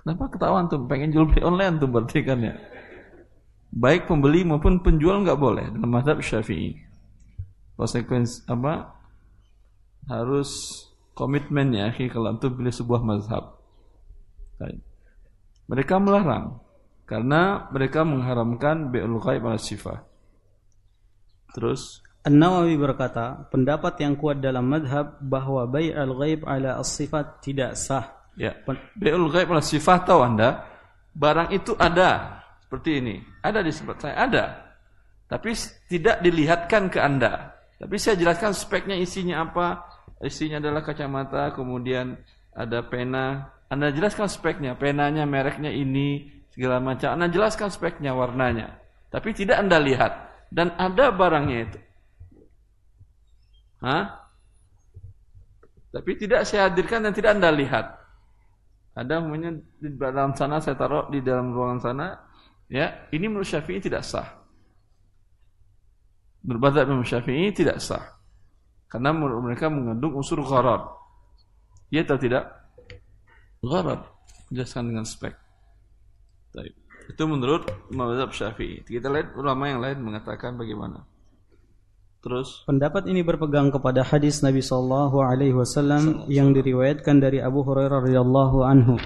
[0.07, 2.55] Kenapa ketahuan tuh pengen jual beli online tuh berarti kan ya?
[3.75, 6.79] Baik pembeli maupun penjual nggak boleh dalam mazhab Syafi'i.
[7.75, 8.95] Konsekuensi apa?
[10.07, 10.79] Harus
[11.11, 13.59] komitmen ya, kalau untuk pilih sebuah mazhab.
[15.67, 16.63] Mereka melarang
[17.03, 20.07] karena mereka mengharamkan bi'ul ghaib ala sifah.
[21.51, 28.16] Terus An-Nawawi berkata, pendapat yang kuat dalam madhab bahwa bai'al ghaib ala as-sifat tidak sah.
[28.37, 28.53] Ya.
[28.95, 30.63] Bai'ul ghaib ala sifat tahu Anda?
[31.17, 33.17] Barang itu ada seperti ini.
[33.41, 34.45] Ada di sifat saya ada.
[35.27, 35.57] Tapi
[35.89, 37.57] tidak dilihatkan ke Anda.
[37.81, 39.83] Tapi saya jelaskan speknya isinya apa.
[40.21, 42.17] Isinya adalah kacamata, kemudian
[42.53, 43.53] ada pena.
[43.69, 47.17] Anda jelaskan speknya, penanya mereknya ini, segala macam.
[47.17, 48.81] Anda jelaskan speknya, warnanya.
[49.13, 50.13] Tapi tidak Anda lihat.
[50.49, 51.79] Dan ada barangnya itu.
[53.83, 54.25] Hah?
[55.91, 58.06] Tapi tidak saya hadirkan dan tidak Anda lihat.
[58.97, 62.07] Ada umumnya di dalam sana saya taruh di dalam ruangan sana.
[62.73, 64.25] Ya, ini menurut Syafi'i tidak sah.
[66.41, 68.17] Menurut Imam Syafi'i tidak sah.
[68.89, 70.97] Karena menurut mereka mengandung unsur gharar.
[71.93, 72.49] Ya atau tidak?
[73.61, 74.07] Gharar.
[74.49, 75.37] Jelaskan dengan spek.
[77.07, 78.83] Itu menurut mazhab Syafi'i.
[78.83, 81.05] Kita lihat ulama yang lain mengatakan bagaimana.
[82.27, 88.03] Terus pendapat ini berpegang kepada hadis Nabi sallallahu alaihi wasallam yang diriwayatkan dari Abu Hurairah
[88.03, 88.99] radhiyallahu anhu.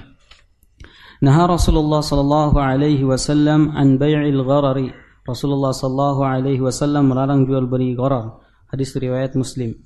[1.20, 4.88] Nah Rasulullah sallallahu alaihi wasallam an bai'il gharari.
[5.28, 8.40] Rasulullah sallallahu alaihi wasallam melarang jual beli gharar.
[8.72, 9.76] Hadis riwayat Muslim.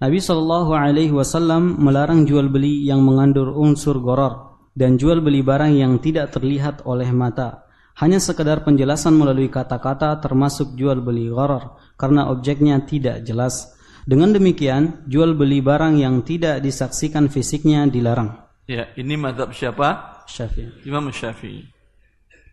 [0.00, 5.76] Nabi sallallahu alaihi wasallam melarang jual beli yang mengandung unsur gharar dan jual beli barang
[5.76, 7.68] yang tidak terlihat oleh mata.
[8.00, 13.76] Hanya sekedar penjelasan melalui kata-kata termasuk jual beli gharar karena objeknya tidak jelas.
[14.08, 18.40] Dengan demikian, jual beli barang yang tidak disaksikan fisiknya dilarang.
[18.64, 20.24] Ya, ini madhab siapa?
[20.24, 20.88] Syafi'i.
[20.88, 21.68] Imam Syafi'i.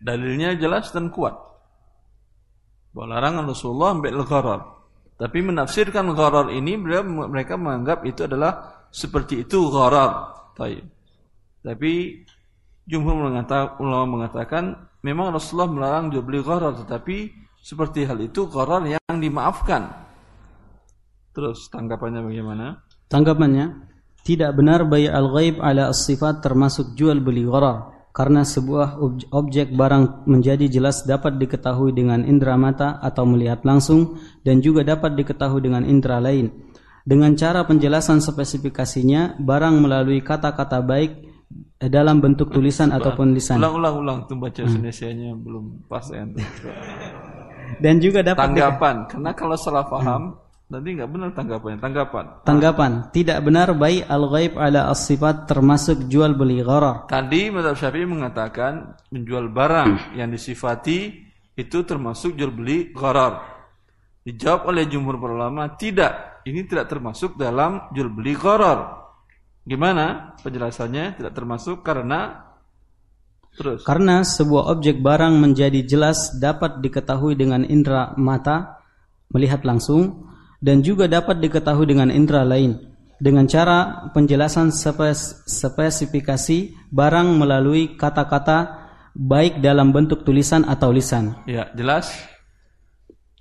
[0.04, 1.32] Dalilnya jelas dan kuat.
[2.92, 4.60] Bahwa larangan Rasulullah ambil gharar.
[5.16, 10.36] Tapi menafsirkan gharar ini mereka menganggap itu adalah seperti itu gharar.
[11.64, 11.92] Tapi
[12.84, 18.86] jumhur mengatakan, ulama mengatakan memang Rasulullah melarang jual beli gharar tetapi seperti hal itu gharar
[18.86, 20.08] yang dimaafkan.
[21.34, 22.82] Terus tanggapannya bagaimana?
[23.06, 23.88] Tanggapannya
[24.26, 28.98] tidak benar bayi al-ghaib ala as-sifat termasuk jual beli gharar karena sebuah
[29.30, 35.14] objek barang menjadi jelas dapat diketahui dengan indera mata atau melihat langsung dan juga dapat
[35.14, 36.50] diketahui dengan indera lain.
[37.08, 41.27] Dengan cara penjelasan spesifikasinya, barang melalui kata-kata baik
[41.78, 43.62] dalam bentuk tulisan Coba, ataupun lisan.
[43.62, 44.68] Ulang-ulang ulang tuh baca hmm.
[44.68, 46.26] Indonesianya belum pas ya.
[47.78, 50.72] Dan juga dapat tanggapan karena kalau salah paham hmm.
[50.74, 51.78] nanti nggak benar tanggapannya.
[51.78, 52.24] Tanggapan.
[52.42, 57.06] Tanggapan tidak benar bayi al-ghaib ala as-sifat termasuk jual beli gharar.
[57.06, 61.14] Tadi Mazhab Syafi'i mengatakan menjual barang yang disifati
[61.54, 63.56] itu termasuk jual beli gharar.
[64.26, 66.42] Dijawab oleh jumhur ulama tidak.
[66.44, 69.07] Ini tidak termasuk dalam jual beli gharar.
[69.68, 71.20] Gimana penjelasannya?
[71.20, 72.48] Tidak termasuk karena
[73.52, 73.84] terus.
[73.84, 78.80] Karena sebuah objek barang menjadi jelas dapat diketahui dengan indera mata
[79.28, 80.24] melihat langsung
[80.64, 82.80] dan juga dapat diketahui dengan indera lain
[83.18, 91.34] dengan cara penjelasan spes spesifikasi barang melalui kata-kata baik dalam bentuk tulisan atau lisan.
[91.44, 92.14] Ya, jelas.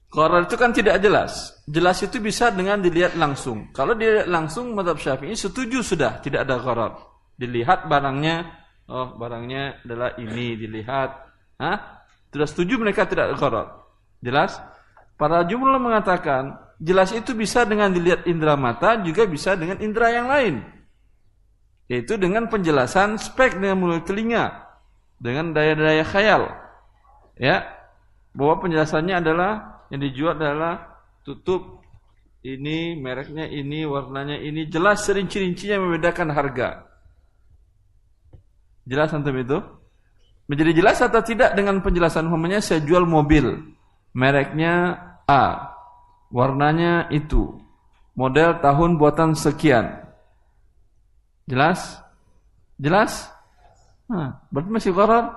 [0.08, 1.52] Qarar itu kan tidak jelas.
[1.68, 3.76] Jelas itu bisa dengan dilihat langsung.
[3.76, 6.92] Kalau dilihat langsung, madhab syafi'i setuju sudah, tidak ada qarar.
[7.36, 8.48] Dilihat barangnya,
[8.88, 11.12] oh barangnya adalah ini, dilihat.
[11.60, 12.08] Hah?
[12.32, 13.84] Sudah setuju mereka tidak ada.
[14.24, 14.56] Jelas?
[15.20, 20.32] Para jumlah mengatakan, jelas itu bisa dengan dilihat indera mata, juga bisa dengan indera yang
[20.32, 20.56] lain.
[21.92, 24.72] Yaitu dengan penjelasan spek dengan mulut telinga,
[25.20, 26.48] dengan daya-daya khayal.
[27.36, 27.70] Ya,
[28.32, 31.84] bahwa penjelasannya adalah yang dijual adalah tutup
[32.44, 36.88] ini mereknya ini warnanya ini jelas rinci-rincinya membedakan harga.
[38.88, 39.60] Jelas antum itu?
[40.48, 43.76] Menjadi jelas atau tidak dengan penjelasan umpamanya saya jual mobil
[44.16, 44.98] mereknya
[45.28, 45.76] A,
[46.34, 47.60] warnanya itu,
[48.18, 50.08] model tahun buatan sekian.
[51.46, 52.02] Jelas?
[52.82, 53.30] Jelas?
[54.10, 55.36] Nah, berarti masih koran?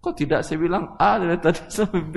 [0.00, 2.16] Kok tidak saya bilang A dari tadi sampai B?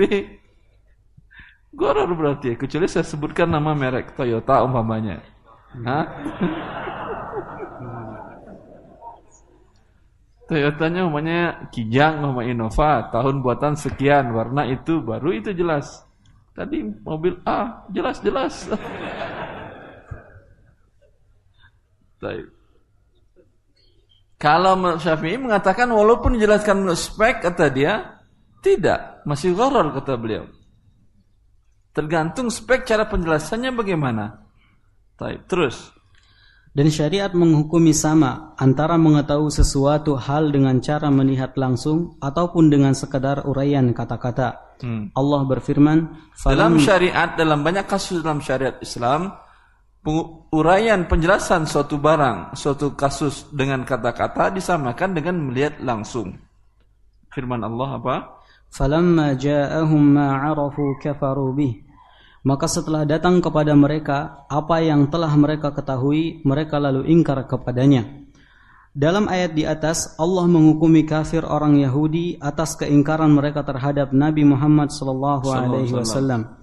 [1.70, 5.22] Goror berarti ya, kecuali saya sebutkan nama merek Toyota umpamanya.
[5.86, 6.04] Hah?
[10.50, 16.02] Toyotanya umpamanya Kijang sama Innova, tahun buatan sekian, warna itu, baru itu jelas.
[16.58, 18.66] Tadi mobil A, jelas-jelas.
[24.42, 28.18] Kalau Syafi'i mengatakan walaupun dijelaskan spek kata dia,
[28.58, 30.50] tidak, masih gharar kata beliau.
[31.90, 34.46] Tergantung spek cara penjelasannya bagaimana.
[35.18, 35.90] Baik, terus.
[36.70, 43.42] Dan syariat menghukumi sama antara mengetahui sesuatu hal dengan cara melihat langsung ataupun dengan sekadar
[43.42, 44.78] uraian kata-kata.
[44.78, 45.10] Hmm.
[45.18, 45.98] Allah berfirman,
[46.46, 49.34] dalam syariat dalam banyak kasus dalam syariat Islam,
[50.54, 56.38] uraian penjelasan suatu barang, suatu kasus dengan kata-kata disamakan dengan melihat langsung.
[57.34, 58.16] Firman Allah apa?
[58.70, 61.90] falamma ja'ahum ma 'arafu kafaru bih
[62.40, 68.20] maka setelah datang kepada mereka apa yang telah mereka ketahui mereka lalu ingkar kepadanya.
[68.90, 74.90] Dalam ayat di atas Allah menghukumi kafir orang Yahudi atas keingkaran mereka terhadap Nabi Muhammad
[74.90, 76.58] sallallahu alaihi wasallam.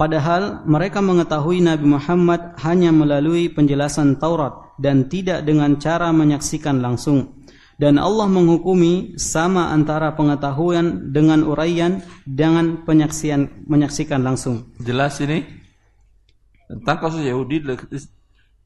[0.00, 7.39] Padahal mereka mengetahui Nabi Muhammad hanya melalui penjelasan Taurat dan tidak dengan cara menyaksikan langsung.
[7.80, 14.68] Dan Allah menghukumi sama antara pengetahuan dengan uraian dengan penyaksian menyaksikan langsung.
[14.84, 15.40] Jelas ini
[16.68, 17.64] tentang kasus Yahudi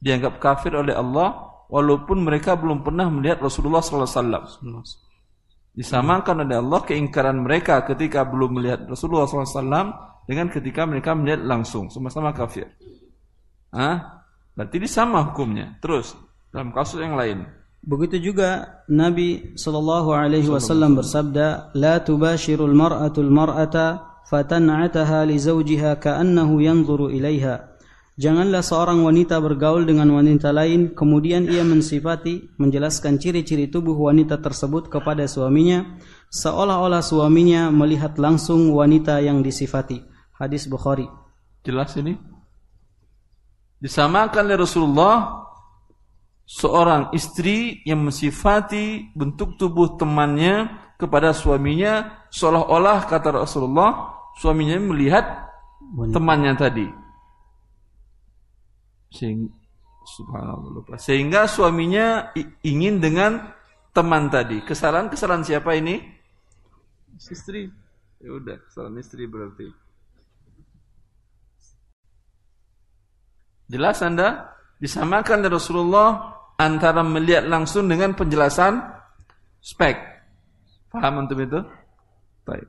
[0.03, 4.59] dianggap kafir oleh Allah walaupun mereka belum pernah melihat Rasulullah SAW.
[5.71, 9.95] Disamakan oleh Allah keingkaran mereka ketika belum melihat Rasulullah SAW
[10.27, 12.67] dengan ketika mereka melihat langsung sama-sama kafir.
[13.71, 14.27] Ah,
[14.59, 15.79] berarti ini sama hukumnya.
[15.79, 16.19] Terus
[16.51, 17.47] dalam kasus yang lain.
[17.85, 26.65] Begitu juga Nabi sallallahu alaihi wasallam bersabda, "La tubashirul mar'atul mar'ata fatan'ataha li zawjiha ka'annahu
[26.65, 27.77] yanzuru ilaiha."
[28.17, 34.87] Janganlah seorang wanita bergaul dengan wanita lain kemudian ia mensifati menjelaskan ciri-ciri tubuh wanita tersebut
[34.87, 35.99] kepada suaminya
[36.31, 39.99] seolah-olah suaminya melihat langsung wanita yang disifati.
[40.41, 41.05] Hadis Bukhari.
[41.61, 42.15] Jelas ini?
[43.83, 45.44] Disamakan oleh Rasulullah
[46.45, 55.25] seorang istri yang mensifati bentuk tubuh temannya kepada suaminya seolah-olah kata Rasulullah suaminya melihat
[56.13, 56.87] temannya tadi.
[59.09, 59.51] Sehingga
[60.05, 60.95] subhanallah lupa.
[61.01, 62.29] Sehingga suaminya
[62.61, 63.51] ingin dengan
[63.95, 64.61] teman tadi.
[64.61, 65.97] Kesalahan-kesalahan siapa ini?
[67.15, 67.71] Istri.
[68.19, 69.71] Ya udah kesalahan istri berarti.
[73.71, 74.51] Jelas anda?
[74.77, 78.79] Disamakan dari Rasulullah antara melihat langsung dengan penjelasan
[79.59, 79.99] spek.
[80.91, 81.59] Paham untuk itu?
[82.47, 82.67] Baik.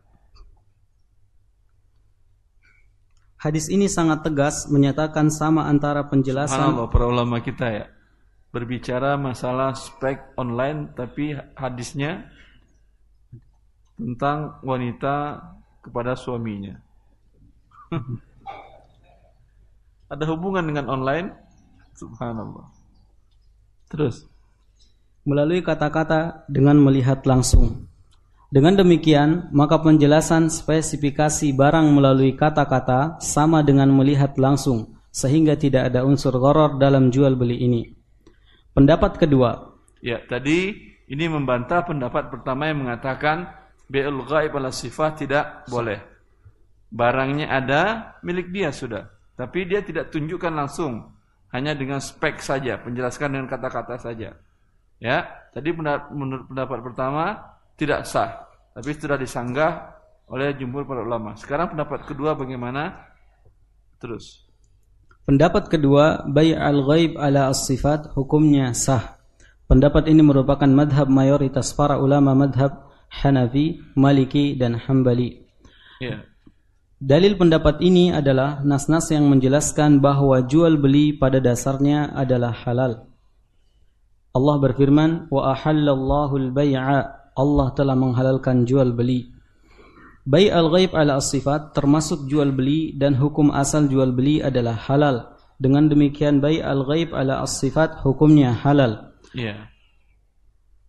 [3.37, 7.87] Hadis ini sangat tegas menyatakan sama antara penjelasan Allah para ulama kita ya
[8.51, 12.27] berbicara masalah spek online tapi hadisnya
[14.01, 15.39] tentang wanita
[15.85, 16.81] kepada suaminya.
[20.13, 21.35] Ada hubungan dengan online?
[21.95, 22.76] Subhanallah.
[23.87, 24.27] Terus
[25.27, 27.91] melalui kata-kata dengan melihat langsung.
[28.47, 36.07] Dengan demikian, maka penjelasan spesifikasi barang melalui kata-kata sama dengan melihat langsung, sehingga tidak ada
[36.07, 37.83] unsur goror dalam jual beli ini.
[38.71, 39.75] Pendapat kedua.
[39.99, 40.79] Ya, tadi
[41.11, 43.51] ini membantah pendapat pertama yang mengatakan
[43.91, 45.99] bi'ul ghaib ala sifat tidak boleh.
[46.87, 47.83] Barangnya ada,
[48.23, 49.11] milik dia sudah.
[49.35, 51.16] Tapi dia tidak tunjukkan langsung
[51.55, 54.35] hanya dengan spek saja, penjelaskan dengan kata-kata saja.
[54.97, 55.17] Ya,
[55.53, 57.25] tadi menurut pendapat pertama
[57.77, 59.93] tidak sah, tapi sudah disanggah
[60.27, 61.37] oleh jumhur para ulama.
[61.39, 62.97] Sekarang pendapat kedua bagaimana?
[64.01, 64.47] Terus.
[65.27, 69.19] Pendapat kedua, bai' al-ghaib ala as-sifat hukumnya sah.
[69.67, 75.43] Pendapat ini merupakan madhab mayoritas para ulama madhab Hanafi, Maliki, dan Hambali.
[75.99, 76.23] Ya.
[76.97, 83.05] Dalil pendapat ini adalah nas-nas yang menjelaskan bahwa jual beli pada dasarnya adalah halal.
[84.33, 89.29] Allah berfirman, "Wa ahallallahu al-bai'a." Allah telah menghalalkan jual beli.
[90.25, 95.37] Bai al-ghaib ala as-sifat termasuk jual beli dan hukum asal jual beli adalah halal.
[95.61, 99.13] Dengan demikian bai al-ghaib ala as-sifat hukumnya halal.
[99.37, 99.69] Ya.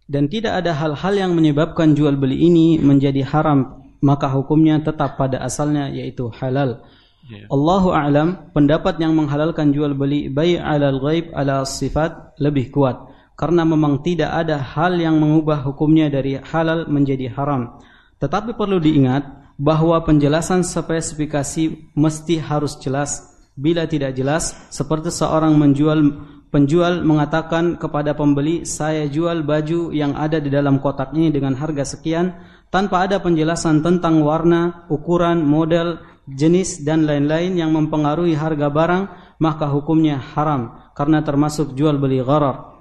[0.07, 5.41] Dan tidak ada hal-hal yang menyebabkan jual beli ini menjadi haram, maka hukumnya tetap pada
[5.41, 6.81] asalnya yaitu halal.
[7.27, 7.43] Ya.
[7.51, 13.61] Allahu a'lam, pendapat yang menghalalkan jual beli bai' alal ghaib ala sifat lebih kuat karena
[13.63, 17.77] memang tidak ada hal yang mengubah hukumnya dari halal menjadi haram.
[18.17, 23.37] Tetapi perlu diingat bahwa penjelasan spesifikasi mesti harus jelas.
[23.53, 26.01] Bila tidak jelas, seperti seorang menjual
[26.49, 31.85] penjual mengatakan kepada pembeli, "Saya jual baju yang ada di dalam kotak ini dengan harga
[31.85, 32.37] sekian,"
[32.69, 39.03] tanpa ada penjelasan tentang warna, ukuran, model, jenis dan lain-lain yang mempengaruhi harga barang
[39.39, 42.75] maka hukumnya haram karena termasuk jual beli gharar.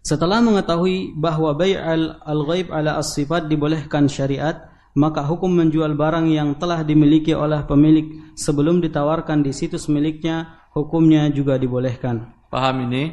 [0.00, 1.76] Setelah mengetahui bahwa bai'
[2.24, 8.80] al-ghaib ala as-sifat dibolehkan syariat, maka hukum menjual barang yang telah dimiliki oleh pemilik sebelum
[8.80, 12.32] ditawarkan di situs miliknya, hukumnya juga dibolehkan.
[12.48, 13.12] Paham ini?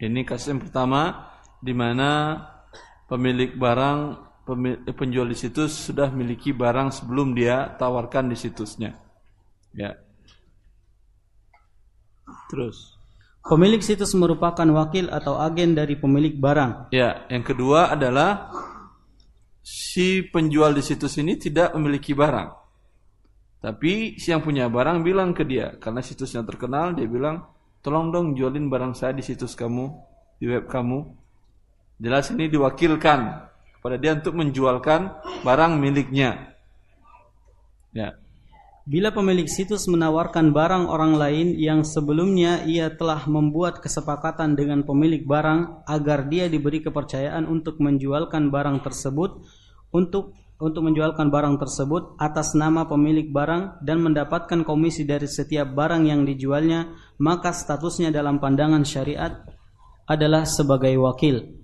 [0.00, 1.28] Ini kasus yang pertama
[1.60, 2.40] di mana
[3.10, 4.29] pemilik barang
[4.94, 8.94] penjual di situs sudah memiliki barang sebelum dia tawarkan di situsnya.
[9.74, 9.98] Ya.
[12.50, 12.98] Terus.
[13.40, 16.92] Pemilik situs merupakan wakil atau agen dari pemilik barang.
[16.92, 18.52] Ya, yang kedua adalah
[19.64, 22.52] si penjual di situs ini tidak memiliki barang.
[23.60, 27.44] Tapi si yang punya barang bilang ke dia, karena situsnya terkenal, dia bilang,
[27.80, 29.88] tolong dong jualin barang saya di situs kamu,
[30.40, 31.04] di web kamu.
[32.00, 33.49] Jelas ini diwakilkan
[33.80, 35.12] pada dia untuk menjualkan
[35.44, 36.56] barang miliknya.
[37.90, 38.16] Ya.
[38.90, 45.22] Bila pemilik situs menawarkan barang orang lain yang sebelumnya ia telah membuat kesepakatan dengan pemilik
[45.22, 49.46] barang agar dia diberi kepercayaan untuk menjualkan barang tersebut
[49.94, 56.04] untuk untuk menjualkan barang tersebut atas nama pemilik barang dan mendapatkan komisi dari setiap barang
[56.04, 59.40] yang dijualnya, maka statusnya dalam pandangan syariat
[60.04, 61.59] adalah sebagai wakil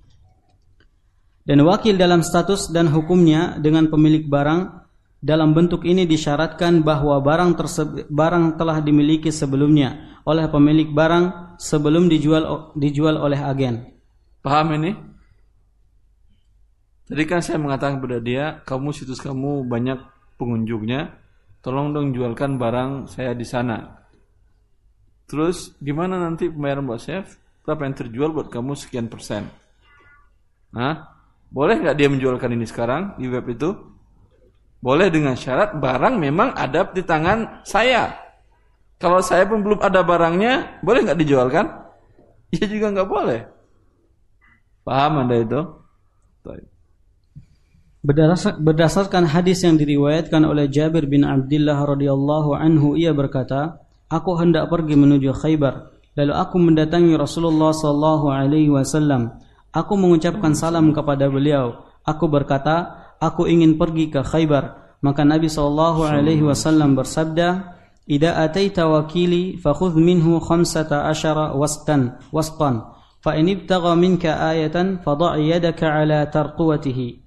[1.47, 4.83] dan wakil dalam status dan hukumnya dengan pemilik barang
[5.23, 12.11] dalam bentuk ini disyaratkan bahwa barang tersebut barang telah dimiliki sebelumnya oleh pemilik barang sebelum
[12.11, 13.95] dijual dijual oleh agen.
[14.43, 14.93] Paham ini?
[17.07, 20.03] Tadi kan saya mengatakan kepada dia, kamu situs kamu banyak
[20.43, 21.15] pengunjungnya,
[21.63, 24.03] tolong dong jualkan barang saya di sana.
[25.31, 27.23] Terus gimana nanti pembayaran buat saya?
[27.63, 29.47] Berapa yang terjual buat kamu sekian persen?
[30.75, 31.16] Hah?
[31.51, 33.73] Boleh nggak dia menjualkan ini sekarang di web itu?
[34.83, 38.15] Boleh dengan syarat barang memang ada di tangan saya.
[38.97, 41.67] Kalau saya pun belum ada barangnya, boleh nggak dijualkan?
[42.55, 43.43] Ya juga nggak boleh.
[44.87, 45.61] Paham anda itu?
[48.63, 54.95] Berdasarkan hadis yang diriwayatkan oleh Jabir bin Abdullah radhiyallahu anhu, ia berkata, Aku hendak pergi
[54.95, 55.91] menuju Khaybar.
[56.15, 59.43] Lalu aku mendatangi Rasulullah sallallahu alaihi wasallam.
[59.77, 61.85] Aku mengucapkan salam kepada beliau.
[62.01, 64.97] Aku berkata, aku ingin pergi ke Khaybar.
[65.05, 67.77] Maka Nabi sallallahu alaihi wasallam bersabda,
[68.09, 72.17] "Idza ataita wakili fakhudh minhu khamsata asyara wastan
[73.21, 77.21] fa in ibtagha minka ayatan fadha' yadaka ala tarquwatihi."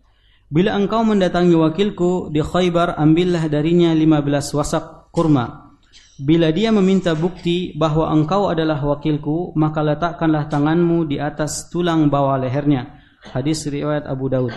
[0.50, 5.69] Bila engkau mendatangi wakilku di Khaybar, ambillah darinya 15 wasak kurma.
[6.20, 12.36] Bila dia meminta bukti bahwa engkau adalah wakilku, maka letakkanlah tanganmu di atas tulang bawah
[12.36, 13.00] lehernya.
[13.32, 14.52] Hadis riwayat Abu Daud.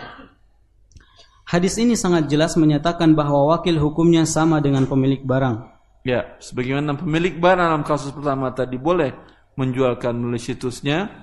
[1.46, 5.70] Hadis ini sangat jelas menyatakan bahwa wakil hukumnya sama dengan pemilik barang.
[6.02, 9.14] Ya, sebagaimana pemilik barang dalam kasus pertama tadi boleh
[9.54, 11.14] menjualkan melalui situsnya,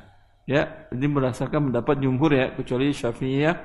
[0.48, 3.56] ya, ini berdasarkan pendapat jumhur ya, kecuali Syafi'iyah.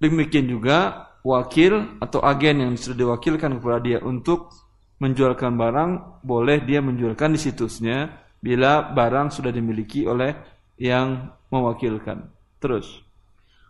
[0.00, 4.63] Demikian juga wakil atau agen yang sudah diwakilkan kepada dia untuk
[5.04, 10.32] menjualkan barang boleh dia menjualkan di situsnya bila barang sudah dimiliki oleh
[10.80, 12.28] yang mewakilkan.
[12.60, 13.04] Terus.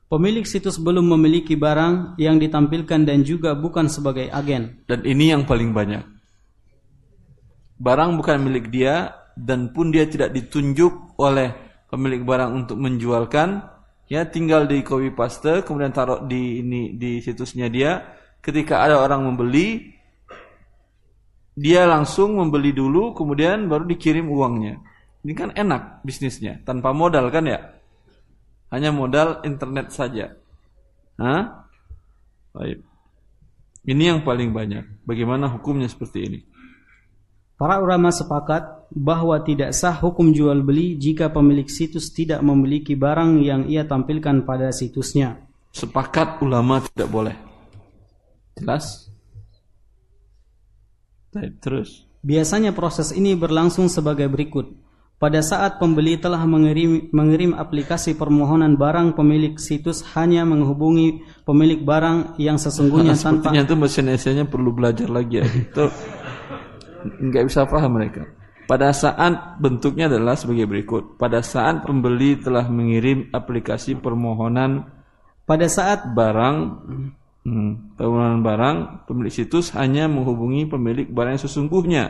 [0.07, 4.87] Pemilik situs belum memiliki barang yang ditampilkan dan juga bukan sebagai agen.
[4.87, 6.07] Dan ini yang paling banyak.
[7.83, 11.51] Barang bukan milik dia dan pun dia tidak ditunjuk oleh
[11.91, 13.67] pemilik barang untuk menjualkan,
[14.07, 18.03] ya tinggal di copy paste kemudian taruh di ini di situsnya dia.
[18.39, 19.95] Ketika ada orang membeli,
[21.55, 24.83] dia langsung membeli dulu kemudian baru dikirim uangnya.
[25.25, 27.79] Ini kan enak bisnisnya, tanpa modal kan ya?
[28.75, 30.35] Hanya modal internet saja.
[31.17, 31.65] Hah?
[32.53, 32.83] Baik.
[33.87, 35.07] Ini yang paling banyak.
[35.07, 36.41] Bagaimana hukumnya seperti ini?
[37.55, 43.39] Para ulama sepakat bahwa tidak sah hukum jual beli jika pemilik situs tidak memiliki barang
[43.47, 45.39] yang ia tampilkan pada situsnya.
[45.71, 47.37] Sepakat ulama tidak boleh.
[48.59, 49.14] Jelas?
[51.35, 52.07] Baik, terus.
[52.23, 54.71] Biasanya proses ini berlangsung sebagai berikut.
[55.19, 62.39] Pada saat pembeli telah mengirim, mengirim aplikasi permohonan barang, pemilik situs hanya menghubungi pemilik barang
[62.39, 63.51] yang sesungguhnya tanpa.
[63.51, 65.47] Sepertinya itu mesin esainya perlu belajar lagi ya.
[65.47, 65.91] Itu
[67.05, 68.25] nggak bisa paham mereka.
[68.65, 71.21] Pada saat bentuknya adalah sebagai berikut.
[71.21, 74.89] Pada saat pembeli telah mengirim aplikasi permohonan
[75.45, 76.57] pada saat barang
[77.45, 78.77] hmm, permohonan barang,
[79.09, 82.05] pemilik situs hanya menghubungi pemilik barang yang sesungguhnya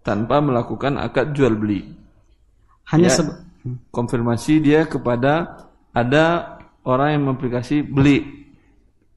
[0.00, 1.96] tanpa melakukan akad jual beli.
[2.92, 3.38] hanya Ya, sebe-
[3.92, 8.48] konfirmasi dia kepada ada orang yang aplikasi beli.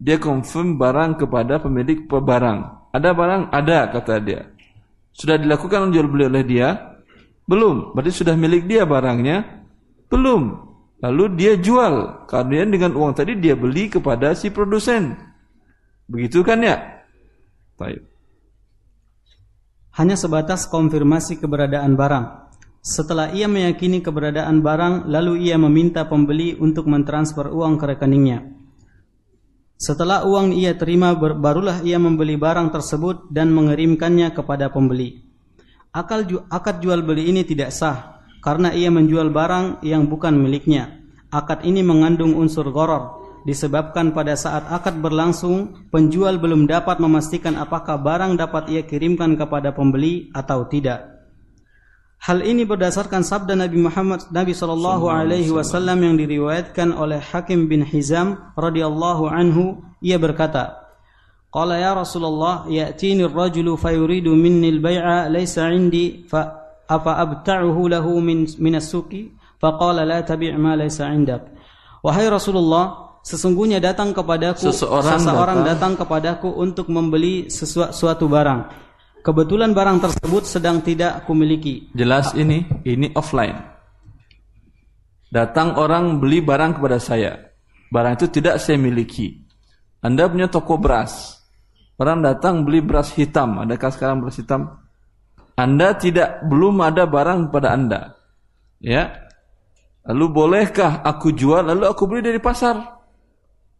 [0.03, 2.91] Dia confirm barang kepada pemilik barang.
[2.91, 3.41] Ada barang?
[3.55, 4.41] Ada kata dia.
[5.15, 6.99] Sudah dilakukan jual beli oleh dia?
[7.47, 7.95] Belum.
[7.95, 9.63] Berarti sudah milik dia barangnya?
[10.11, 10.59] Belum.
[10.99, 12.27] Lalu dia jual.
[12.27, 15.15] Kemudian dengan uang tadi dia beli kepada si produsen.
[16.13, 16.77] Begitu kan ya?
[17.73, 18.05] Baik.
[19.93, 22.25] hanya sebatas konfirmasi keberadaan barang.
[22.81, 28.41] Setelah ia meyakini keberadaan barang, lalu ia meminta pembeli untuk mentransfer uang ke rekeningnya.
[29.77, 35.21] Setelah uang ia terima, barulah ia membeli barang tersebut dan mengirimkannya kepada pembeli.
[35.93, 40.89] Akal ju- akad jual beli ini tidak sah karena ia menjual barang yang bukan miliknya.
[41.29, 47.99] Akad ini mengandung unsur goror disebabkan pada saat akad berlangsung penjual belum dapat memastikan apakah
[47.99, 51.13] barang dapat ia kirimkan kepada pembeli atau tidak.
[52.23, 57.83] Hal ini berdasarkan sabda Nabi Muhammad Nabi sallallahu alaihi wasallam yang diriwayatkan oleh Hakim bin
[57.83, 59.83] Hizam radhiyallahu anhu.
[59.99, 60.87] Ia berkata
[61.51, 68.47] Qala ya Rasulullah ya'tini ar-rajulu fayuridu minni al-bay'a laysa 'indi fa afa abta'uhu lahu min
[68.55, 69.35] min as-suqi?
[69.59, 71.51] Faqala la tabi' ma laysa 'indak.
[72.07, 75.95] Wahai Rasulullah sesungguhnya datang kepadaku Seseorang seseorang datang.
[75.95, 78.61] datang kepadaku untuk membeli sesuatu suatu barang
[79.23, 83.55] Kebetulan barang tersebut sedang tidak kumiliki Jelas ini, ini offline.
[85.31, 87.39] Datang orang beli barang kepada saya.
[87.89, 89.41] Barang itu tidak saya miliki.
[90.03, 91.41] Anda punya toko beras.
[91.97, 93.63] Orang datang beli beras hitam.
[93.63, 94.77] Adakah sekarang beras hitam?
[95.57, 98.13] Anda tidak belum ada barang pada Anda.
[98.77, 99.25] Ya.
[100.05, 103.02] Lalu bolehkah aku jual lalu aku beli dari pasar?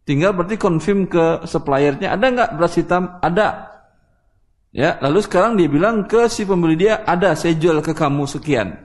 [0.04, 3.16] Tinggal berarti confirm ke suppliernya, ada nggak beras hitam?
[3.24, 3.72] Ada.
[4.74, 8.84] Ya, lalu sekarang dia bilang ke si pembeli dia, ada saya jual ke kamu sekian.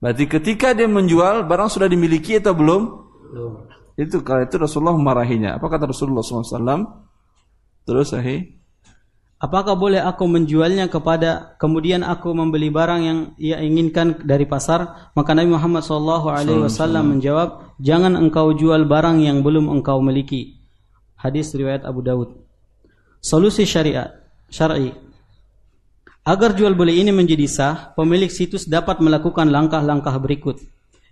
[0.00, 2.82] Berarti ketika dia menjual, barang sudah dimiliki atau belum?
[4.00, 5.60] Itu kalau itu Rasulullah memarahinya.
[5.60, 7.04] Apa kata Rasulullah SAW?
[7.84, 8.63] Terus sahih.
[9.44, 15.12] Apakah boleh aku menjualnya kepada kemudian aku membeli barang yang ia inginkan dari pasar?
[15.12, 20.64] Maka Nabi Muhammad SAW menjawab, jangan engkau jual barang yang belum engkau miliki.
[21.20, 22.40] Hadis riwayat Abu Daud.
[23.20, 24.16] Solusi syariat
[24.48, 24.96] syar'i.
[26.24, 30.56] Agar jual beli ini menjadi sah, pemilik situs dapat melakukan langkah-langkah berikut.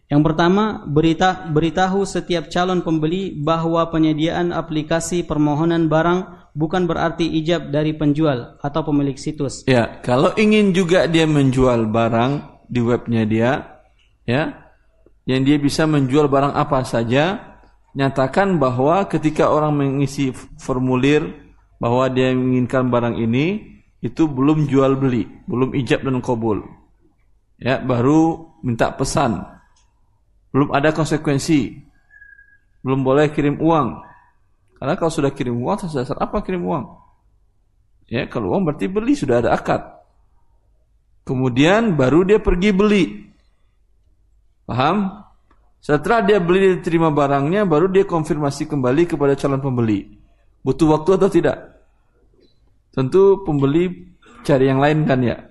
[0.08, 7.72] Yang pertama, berita beritahu setiap calon pembeli bahwa penyediaan aplikasi permohonan barang bukan berarti ijab
[7.72, 9.64] dari penjual atau pemilik situs.
[9.68, 13.50] Ya, kalau ingin juga dia menjual barang di webnya dia,
[14.28, 14.72] ya,
[15.28, 17.56] yang dia bisa menjual barang apa saja,
[17.92, 21.28] nyatakan bahwa ketika orang mengisi formulir
[21.82, 23.72] bahwa dia menginginkan barang ini,
[24.02, 26.62] itu belum jual beli, belum ijab dan kabul.
[27.62, 29.46] Ya, baru minta pesan.
[30.50, 31.78] Belum ada konsekuensi.
[32.82, 34.02] Belum boleh kirim uang.
[34.82, 36.90] Karena kalau sudah kirim uang, atas dasar apa kirim uang?
[38.10, 39.78] Ya, kalau uang berarti beli sudah ada akad.
[41.22, 43.30] Kemudian baru dia pergi beli.
[44.66, 45.22] Paham?
[45.78, 50.18] Setelah dia beli dan terima barangnya, baru dia konfirmasi kembali kepada calon pembeli.
[50.66, 51.78] Butuh waktu atau tidak?
[52.90, 55.46] Tentu pembeli cari yang lain kan ya.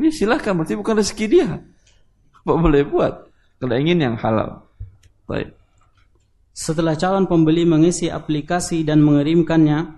[0.00, 1.60] Ini silahkan, berarti bukan rezeki dia.
[2.40, 3.28] Apa boleh buat?
[3.60, 4.64] Kalau ingin yang halal.
[5.28, 5.57] Baik.
[6.58, 9.94] Setelah calon pembeli mengisi aplikasi dan mengirimkannya,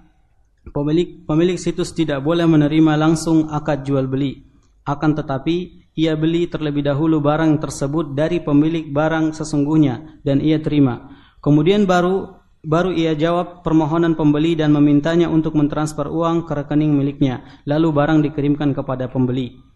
[0.77, 4.45] pemilik pemilik situs tidak boleh menerima langsung akad jual beli.
[4.85, 11.09] Akan tetapi ia beli terlebih dahulu barang tersebut dari pemilik barang sesungguhnya dan ia terima.
[11.41, 17.41] Kemudian baru baru ia jawab permohonan pembeli dan memintanya untuk mentransfer uang ke rekening miliknya.
[17.65, 19.70] Lalu barang dikirimkan kepada pembeli.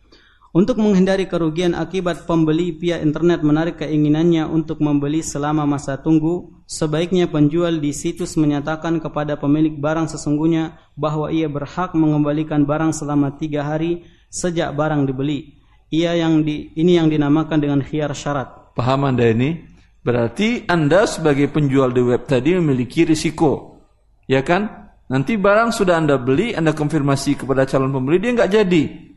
[0.55, 7.27] Untuk menghindari kerugian akibat pembeli via internet menarik keinginannya untuk membeli selama masa tunggu, sebaiknya
[7.27, 13.67] penjual di situs menyatakan kepada pemilik barang sesungguhnya bahwa ia berhak mengembalikan barang selama tiga
[13.67, 15.59] hari sejak barang dibeli.
[15.91, 18.79] Ia yang di, ini yang dinamakan dengan khiyar syarat.
[18.79, 19.59] Paham Anda ini?
[20.07, 23.83] Berarti Anda sebagai penjual di web tadi memiliki risiko.
[24.31, 24.71] Ya kan?
[25.11, 29.14] Nanti barang sudah Anda beli, Anda konfirmasi kepada calon pembeli, dia nggak jadi.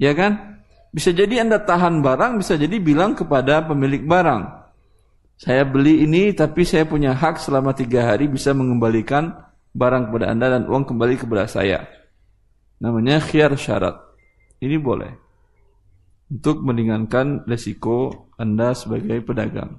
[0.00, 0.64] Ya kan?
[0.90, 4.42] Bisa jadi Anda tahan barang, bisa jadi bilang kepada pemilik barang.
[5.36, 9.30] Saya beli ini, tapi saya punya hak selama tiga hari bisa mengembalikan
[9.76, 11.84] barang kepada Anda dan uang kembali kepada saya.
[12.80, 14.00] Namanya khiar syarat.
[14.58, 15.12] Ini boleh.
[16.32, 19.78] Untuk meringankan resiko Anda sebagai pedagang.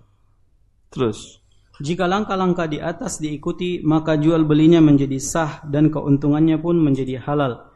[0.93, 1.41] Terus.
[1.81, 7.70] Jika langkah-langkah di atas diikuti, maka jual belinya menjadi sah dan keuntungannya pun menjadi halal.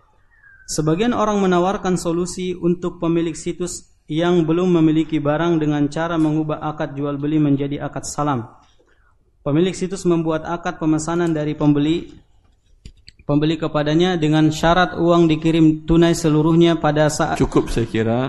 [0.65, 6.97] Sebagian orang menawarkan solusi untuk pemilik situs yang belum memiliki barang dengan cara mengubah akad
[6.97, 8.49] jual beli menjadi akad salam.
[9.45, 12.09] Pemilik situs membuat akad pemesanan dari pembeli
[13.25, 18.19] pembeli kepadanya dengan syarat uang dikirim tunai seluruhnya pada saat cukup saya kira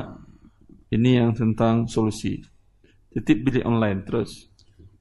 [0.93, 2.41] ini yang tentang solusi.
[3.12, 4.49] Titip beli online terus.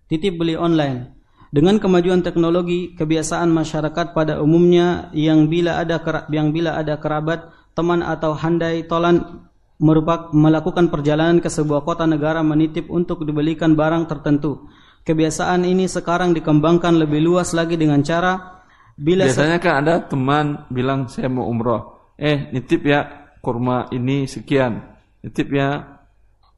[0.07, 1.14] Titip beli online.
[1.53, 6.01] Dengan kemajuan teknologi, kebiasaan masyarakat pada umumnya yang bila ada
[6.33, 12.39] yang bila ada kerabat, teman atau handai tolan merupakan melakukan perjalanan ke sebuah kota negara
[12.39, 14.71] menitip untuk dibelikan barang tertentu.
[15.05, 18.55] Kebiasaan ini sekarang dikembangkan lebih luas lagi dengan cara
[18.95, 24.79] bila biasanya kan ada teman bilang saya mau umroh, eh nitip ya kurma ini sekian,
[25.19, 25.99] nitip ya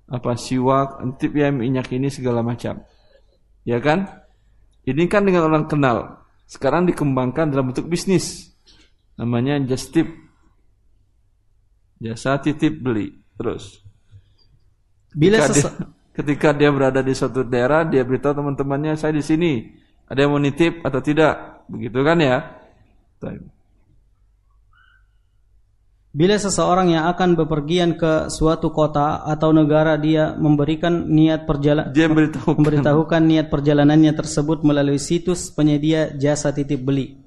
[0.06, 2.86] apa siwak, nitip ya minyak ini segala macam,
[3.66, 4.27] ya kan?
[4.88, 6.24] Ini kan dengan orang kenal.
[6.48, 8.56] Sekarang dikembangkan dalam bentuk bisnis.
[9.20, 10.08] Namanya just tip.
[12.00, 13.12] Jasa titip beli.
[13.36, 13.84] Terus.
[15.12, 19.76] Bila ketika, dia, ketika dia berada di suatu daerah, dia beritahu teman-temannya, saya di sini.
[20.08, 21.68] Ada yang mau nitip atau tidak?
[21.68, 22.48] Begitu kan ya?
[26.16, 32.08] Bila seseorang yang akan bepergian ke suatu kota atau negara dia memberikan niat perjalanan dia
[32.08, 32.56] memberitahukan.
[32.58, 37.22] memberitahukan niat perjalanannya tersebut melalui situs penyedia jasa titip beli.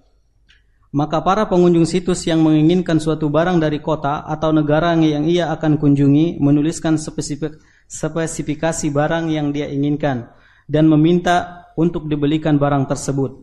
[0.90, 5.78] Maka para pengunjung situs yang menginginkan suatu barang dari kota atau negara yang ia akan
[5.78, 10.34] kunjungi menuliskan spesifik, spesifikasi barang yang dia inginkan
[10.66, 13.38] dan meminta untuk dibelikan barang tersebut.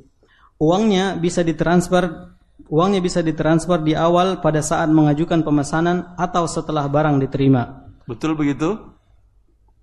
[0.60, 2.36] Uangnya bisa ditransfer
[2.68, 7.88] Uangnya bisa ditransfer di awal pada saat mengajukan pemesanan atau setelah barang diterima.
[8.04, 8.76] Betul begitu?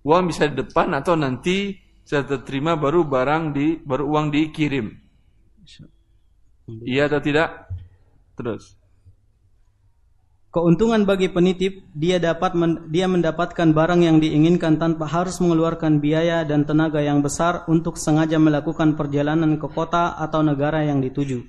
[0.05, 4.93] Uang bisa di depan atau nanti setelah terima baru barang di baru uang dikirim.
[6.85, 7.73] Iya atau tidak?
[8.37, 8.77] Terus.
[10.55, 16.47] Keuntungan bagi penitip, dia dapat men, dia mendapatkan barang yang diinginkan tanpa harus mengeluarkan biaya
[16.47, 21.43] dan tenaga yang besar untuk sengaja melakukan perjalanan ke kota atau negara yang dituju.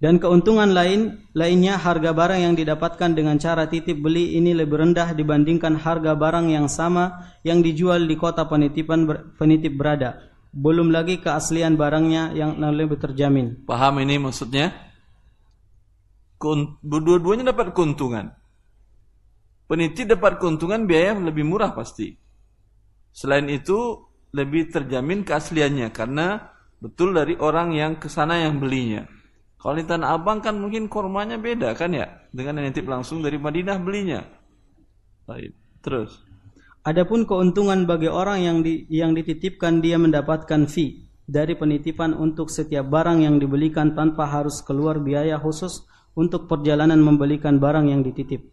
[0.00, 5.12] Dan keuntungan lain lainnya harga barang yang didapatkan dengan cara titip beli ini lebih rendah
[5.12, 9.04] dibandingkan harga barang yang sama yang dijual di kota penitipan
[9.36, 10.24] penitip berada.
[10.56, 13.68] Belum lagi keaslian barangnya yang lebih terjamin.
[13.68, 14.72] Paham ini maksudnya?
[16.80, 18.32] Dua-duanya dapat keuntungan.
[19.68, 22.16] Penitip dapat keuntungan biaya lebih murah pasti.
[23.12, 24.00] Selain itu
[24.32, 29.04] lebih terjamin keasliannya karena betul dari orang yang ke sana yang belinya.
[29.60, 33.36] Kalau di Tanah Abang kan mungkin kormanya beda kan ya dengan yang nitip langsung dari
[33.36, 34.24] Madinah belinya.
[35.28, 35.52] Baik.
[35.84, 36.16] Terus.
[36.80, 42.88] Adapun keuntungan bagi orang yang di, yang dititipkan dia mendapatkan fee dari penitipan untuk setiap
[42.88, 45.84] barang yang dibelikan tanpa harus keluar biaya khusus
[46.16, 48.48] untuk perjalanan membelikan barang yang dititip.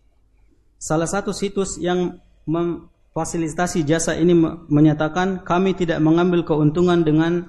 [0.76, 4.36] Salah satu situs yang memfasilitasi jasa ini
[4.68, 7.48] menyatakan kami tidak mengambil keuntungan dengan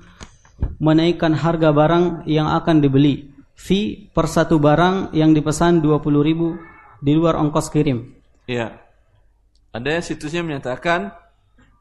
[0.78, 3.28] menaikkan harga barang yang akan dibeli
[3.59, 6.54] fee per satu barang yang dipesan 20 ribu
[7.02, 8.14] di luar ongkos kirim.
[8.46, 8.78] Iya.
[9.74, 11.11] Ada situsnya menyatakan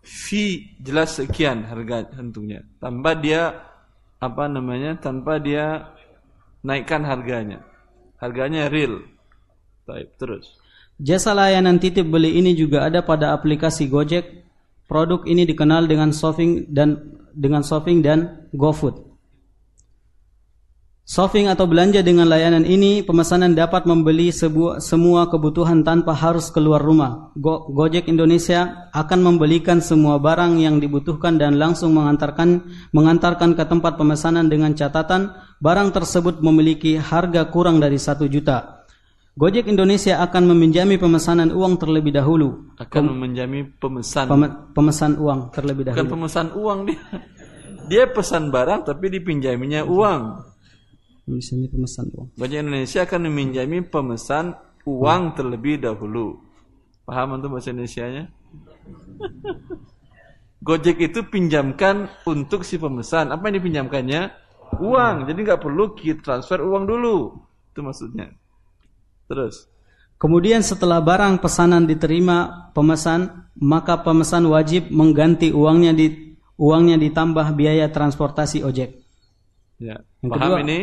[0.01, 2.65] fee jelas sekian harga tentunya.
[2.81, 3.53] Tanpa dia
[4.17, 4.97] apa namanya?
[4.97, 5.93] Tanpa dia
[6.65, 7.61] naikkan harganya.
[8.17, 9.05] Harganya real.
[9.85, 10.57] Baik, terus.
[10.97, 14.43] Jasa layanan titip beli ini juga ada pada aplikasi Gojek.
[14.89, 19.06] Produk ini dikenal dengan Shopping dan dengan Shopping dan GoFood.
[21.07, 26.83] Shopping atau belanja dengan layanan ini, pemesanan dapat membeli sebuah, semua kebutuhan tanpa harus keluar
[26.83, 27.31] rumah.
[27.39, 32.59] Go, Gojek Indonesia akan membelikan semua barang yang dibutuhkan dan langsung mengantarkan
[32.91, 35.31] mengantarkan ke tempat pemesanan dengan catatan
[35.63, 38.83] barang tersebut memiliki harga kurang dari satu juta.
[39.39, 42.75] Gojek Indonesia akan meminjami pemesanan uang terlebih dahulu.
[42.75, 44.27] Akan meminjami pemesan.
[44.27, 44.43] Pem,
[44.75, 46.03] pemesan uang terlebih dahulu.
[46.03, 46.99] Bukan pemesan uang dia.
[47.87, 50.21] Dia pesan barang tapi dipinjaminya uang.
[51.27, 52.29] Misalnya pemesan uang.
[52.39, 54.55] Bank Indonesia akan meminjami pemesan
[54.87, 56.39] uang terlebih dahulu.
[57.03, 58.23] Paham untuk bahasa Indonesia-nya?
[60.67, 63.35] Gojek itu pinjamkan untuk si pemesan.
[63.35, 64.21] Apa yang dipinjamkannya?
[64.79, 65.27] Uang.
[65.27, 67.35] Jadi nggak perlu kita transfer uang dulu.
[67.71, 68.31] Itu maksudnya.
[69.27, 69.67] Terus.
[70.17, 77.85] Kemudian setelah barang pesanan diterima pemesan, maka pemesan wajib mengganti uangnya di uangnya ditambah biaya
[77.93, 78.97] transportasi ojek.
[79.77, 80.01] Ya.
[80.25, 80.79] Yang Paham kedua, ini?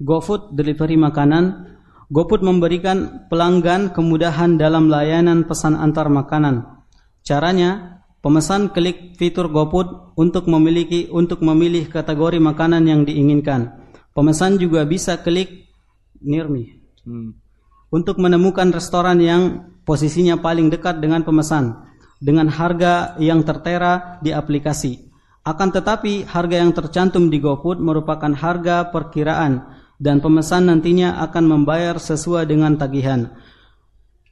[0.00, 1.76] GoFood delivery makanan.
[2.12, 6.84] GoFood memberikan pelanggan kemudahan dalam layanan pesan antar makanan.
[7.22, 13.80] Caranya, pemesan klik fitur GoFood untuk memiliki untuk memilih kategori makanan yang diinginkan.
[14.12, 15.72] Pemesan juga bisa klik
[16.20, 16.82] near me.
[17.06, 17.42] Hmm
[17.92, 25.11] untuk menemukan restoran yang posisinya paling dekat dengan pemesan dengan harga yang tertera di aplikasi.
[25.42, 29.66] Akan tetapi harga yang tercantum di GoFood merupakan harga perkiraan
[29.98, 33.34] dan pemesan nantinya akan membayar sesuai dengan tagihan.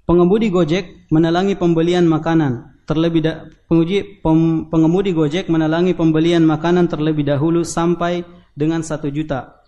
[0.06, 3.26] Pengemudi Gojek menelangi pembelian makanan terlebih
[3.66, 8.22] penguji, pem, pengemudi Gojek menelangi pembelian makanan terlebih dahulu sampai
[8.54, 9.60] dengan satu juta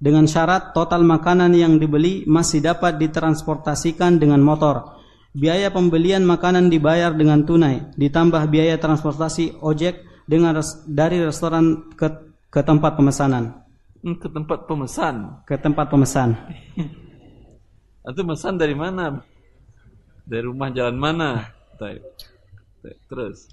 [0.00, 4.96] dengan syarat total makanan yang dibeli masih dapat ditransportasikan dengan motor.
[5.30, 12.06] Biaya pembelian makanan dibayar dengan tunai, ditambah biaya transportasi ojek dengan res, dari restoran ke,
[12.46, 13.66] ke tempat pemesanan.
[13.98, 15.14] Hmm, ke tempat pemesan.
[15.42, 16.38] Ke tempat pemesan.
[18.10, 19.26] Itu pesan dari mana?
[20.24, 21.50] Dari rumah jalan mana?
[23.10, 23.50] Terus.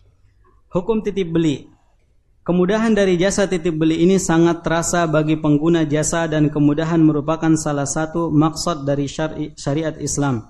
[0.71, 1.67] Hukum titip beli.
[2.47, 7.83] Kemudahan dari jasa titip beli ini sangat terasa bagi pengguna jasa dan kemudahan merupakan salah
[7.83, 10.47] satu maksud dari syari syariat Islam.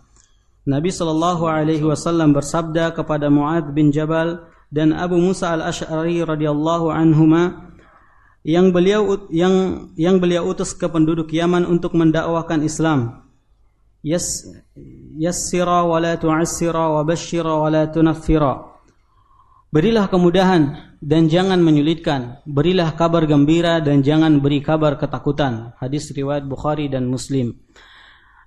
[0.67, 6.91] Nabi Shallallahu Alaihi Wasallam bersabda kepada Muad bin Jabal dan Abu Musa al Ashari radhiyallahu
[6.91, 7.71] anhuma
[8.47, 13.27] yang beliau yang yang beliau utus ke penduduk Yaman untuk mendakwakan Islam.
[14.05, 14.47] Yas
[15.19, 18.77] yassira wa la tu'assira wa bashira wa la tunaffira.
[19.67, 22.39] Berilah kemudahan dan jangan menyulitkan.
[22.47, 25.75] Berilah kabar gembira dan jangan beri kabar ketakutan.
[25.75, 27.51] Hadis riwayat Bukhari dan Muslim.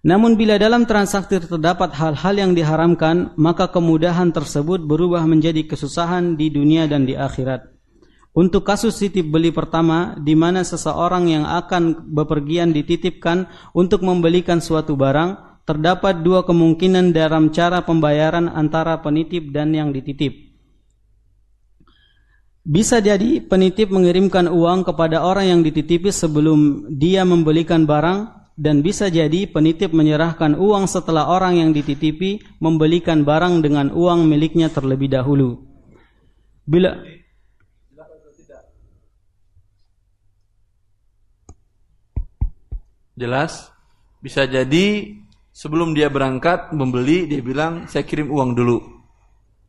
[0.00, 6.48] Namun bila dalam transaksi terdapat hal-hal yang diharamkan, maka kemudahan tersebut berubah menjadi kesusahan di
[6.48, 7.68] dunia dan di akhirat.
[8.32, 13.44] Untuk kasus titip beli pertama, di mana seseorang yang akan bepergian dititipkan
[13.76, 20.32] untuk membelikan suatu barang, terdapat dua kemungkinan dalam cara pembayaran antara penitip dan yang dititip.
[22.64, 29.08] Bisa jadi penitip mengirimkan uang kepada orang yang dititipi sebelum dia membelikan barang dan bisa
[29.08, 35.64] jadi penitip menyerahkan uang setelah orang yang dititipi membelikan barang dengan uang miliknya terlebih dahulu.
[36.68, 37.00] Bila
[43.16, 43.68] Jelas?
[44.20, 45.12] Bisa jadi
[45.52, 48.80] sebelum dia berangkat membeli dia bilang saya kirim uang dulu.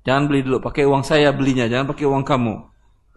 [0.08, 2.56] Jangan beli dulu, pakai uang saya belinya, jangan pakai uang kamu.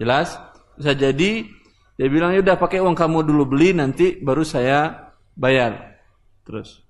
[0.02, 0.34] Jelas?
[0.74, 1.46] Bisa jadi
[1.94, 5.03] dia bilang ya udah pakai uang kamu dulu beli nanti baru saya
[5.38, 5.98] bayar.
[6.46, 6.82] Terus.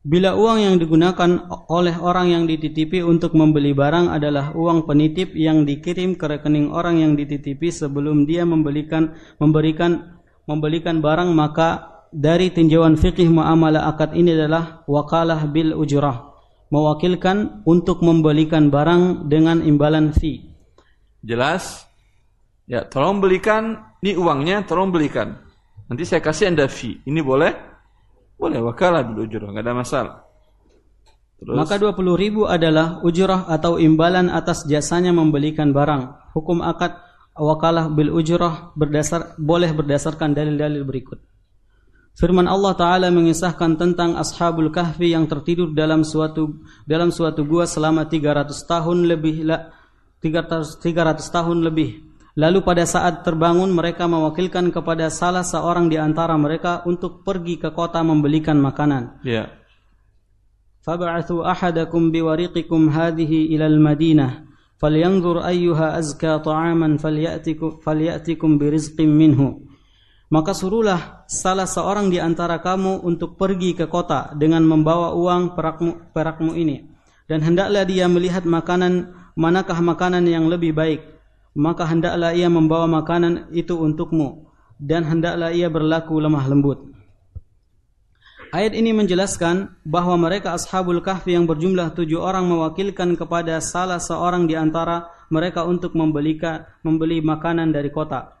[0.00, 5.68] Bila uang yang digunakan oleh orang yang dititipi untuk membeli barang adalah uang penitip yang
[5.68, 10.16] dikirim ke rekening orang yang dititipi sebelum dia membelikan memberikan
[10.48, 16.30] membelikan barang maka dari tinjauan fikih muamalah akad ini adalah wakalah bil ujrah
[16.70, 20.48] mewakilkan untuk membelikan barang dengan imbalan fee.
[21.20, 21.84] Jelas?
[22.70, 25.49] Ya, tolong belikan, ini uangnya, tolong belikan.
[25.90, 27.02] Nanti saya kasih Anda fee.
[27.02, 27.52] Ini boleh?
[28.38, 30.14] Boleh, wakalah dulu ujurah, nggak ada masalah.
[31.42, 31.56] Terus.
[31.56, 36.32] Maka 20 ribu adalah ujurah atau imbalan atas jasanya membelikan barang.
[36.36, 36.94] Hukum akad
[37.34, 41.18] wakalah bil ujurah berdasar boleh berdasarkan dalil-dalil berikut.
[42.14, 48.04] Firman Allah Taala mengisahkan tentang ashabul kahfi yang tertidur dalam suatu dalam suatu gua selama
[48.04, 49.48] 300 tahun lebih
[50.20, 56.38] 300, 300 tahun lebih Lalu pada saat terbangun mereka mewakilkan kepada salah seorang di antara
[56.38, 59.18] mereka untuk pergi ke kota membelikan makanan.
[59.26, 59.50] Ya.
[60.86, 64.46] Fab'athu ahadakum biwariqikum hadhihi ila al-Madinah
[64.80, 69.66] falyanzur ayyuha azka ta'aman falyatikum falyatikum birizqin minhu.
[70.30, 76.14] Maka suruhlah salah seorang di antara kamu untuk pergi ke kota dengan membawa uang perakmu,
[76.14, 76.90] perakmu ini
[77.30, 81.06] dan hendaklah dia melihat makanan manakah makanan yang lebih baik
[81.54, 86.78] maka hendaklah ia membawa makanan itu untukmu dan hendaklah ia berlaku lemah lembut.
[88.50, 94.50] Ayat ini menjelaskan bahwa mereka ashabul kahfi yang berjumlah tujuh orang mewakilkan kepada salah seorang
[94.50, 98.34] di antara mereka untuk membelikan membeli makanan dari kota.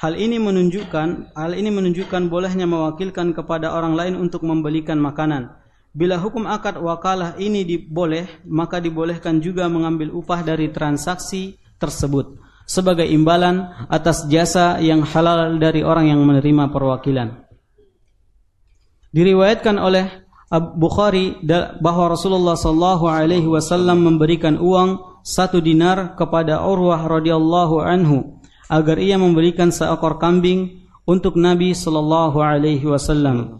[0.00, 5.52] Hal ini menunjukkan hal ini menunjukkan bolehnya mewakilkan kepada orang lain untuk membelikan makanan.
[5.92, 13.10] Bila hukum akad wakalah ini diboleh, maka dibolehkan juga mengambil upah dari transaksi tersebut sebagai
[13.10, 17.50] imbalan atas jasa yang halal dari orang yang menerima perwakilan.
[19.10, 20.06] Diriwayatkan oleh
[20.54, 21.34] Abu Bukhari
[21.82, 28.38] bahwa Rasulullah sallallahu alaihi wasallam memberikan uang satu dinar kepada Urwah radhiyallahu anhu
[28.70, 33.58] agar ia memberikan seekor kambing untuk Nabi sallallahu alaihi wasallam.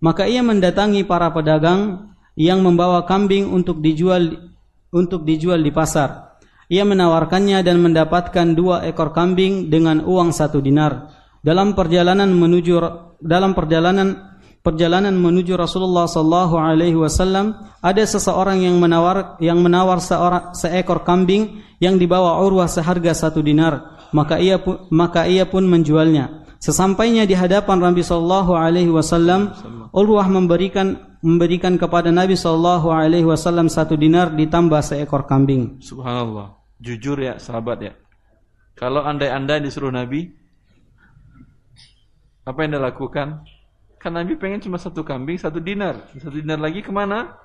[0.00, 4.52] Maka ia mendatangi para pedagang yang membawa kambing untuk dijual
[4.92, 6.31] untuk dijual di pasar.
[6.72, 11.12] Ia menawarkannya dan mendapatkan dua ekor kambing dengan uang satu dinar.
[11.44, 12.80] Dalam perjalanan menuju
[13.20, 14.32] dalam perjalanan
[14.64, 21.60] perjalanan menuju Rasulullah sallallahu alaihi wasallam ada seseorang yang menawar yang menawar seorang seekor kambing
[21.76, 24.00] yang dibawa Urwah seharga satu dinar.
[24.16, 26.48] Maka ia pun, maka ia pun menjualnya.
[26.56, 29.52] Sesampainya di hadapan Nabi sallallahu alaihi wasallam
[29.92, 35.76] Urwah memberikan memberikan kepada Nabi sallallahu alaihi wasallam satu dinar ditambah seekor kambing.
[35.84, 37.92] Subhanallah jujur ya sahabat ya
[38.74, 40.34] kalau andai-andai disuruh Nabi
[42.42, 43.46] apa yang dia lakukan
[44.02, 46.10] Kan Nabi pengen cuma satu kambing, satu dinar.
[46.18, 47.38] Satu dinar lagi ke mana?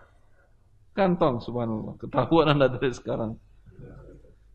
[0.97, 2.01] Kantong, subhanallah.
[2.01, 3.37] Ketahuan anda dari sekarang.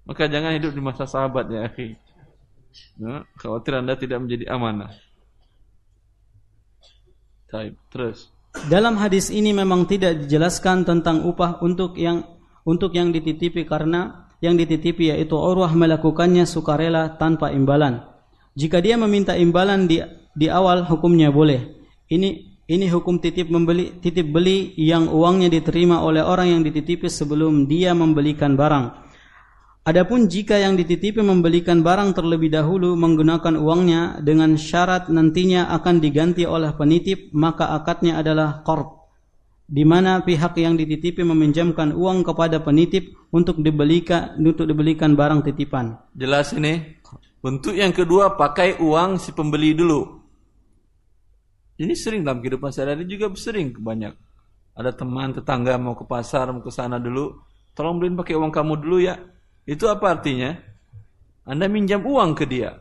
[0.03, 1.95] Maka jangan hidup di masa sahabat ya, akhi.
[2.99, 4.91] Nah, khawatir anda tidak menjadi amanah.
[7.47, 8.35] Taib, terus.
[8.67, 12.27] Dalam hadis ini memang tidak dijelaskan tentang upah untuk yang
[12.67, 18.03] untuk yang dititipi karena yang dititipi yaitu Urwah melakukannya sukarela tanpa imbalan.
[18.59, 20.03] Jika dia meminta imbalan di
[20.35, 21.81] di awal hukumnya boleh.
[22.11, 22.29] Ini
[22.69, 27.97] ini hukum titip membeli titip beli yang uangnya diterima oleh orang yang dititipi sebelum dia
[27.97, 29.03] membelikan barang.
[29.83, 36.47] Adapun jika yang dititipi membelikan barang terlebih dahulu menggunakan uangnya dengan syarat nantinya akan diganti
[36.47, 39.02] oleh penitip, maka akadnya adalah qard.
[39.73, 45.97] Di mana pihak yang dititipi meminjamkan uang kepada penitip untuk dibelikan untuk dibelikan barang titipan.
[46.13, 47.01] Jelas ini.
[47.41, 50.21] Bentuk yang kedua pakai uang si pembeli dulu.
[51.81, 54.13] Ini sering dalam kehidupan sehari-hari juga sering banyak.
[54.77, 57.41] Ada teman tetangga mau ke pasar, mau ke sana dulu,
[57.73, 59.17] tolong beliin pakai uang kamu dulu ya.
[59.65, 60.53] Itu apa artinya?
[61.49, 62.77] Anda minjam uang ke dia.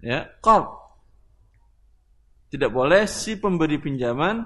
[0.00, 0.80] Ya, qard.
[2.50, 4.42] Tidak boleh si pemberi pinjaman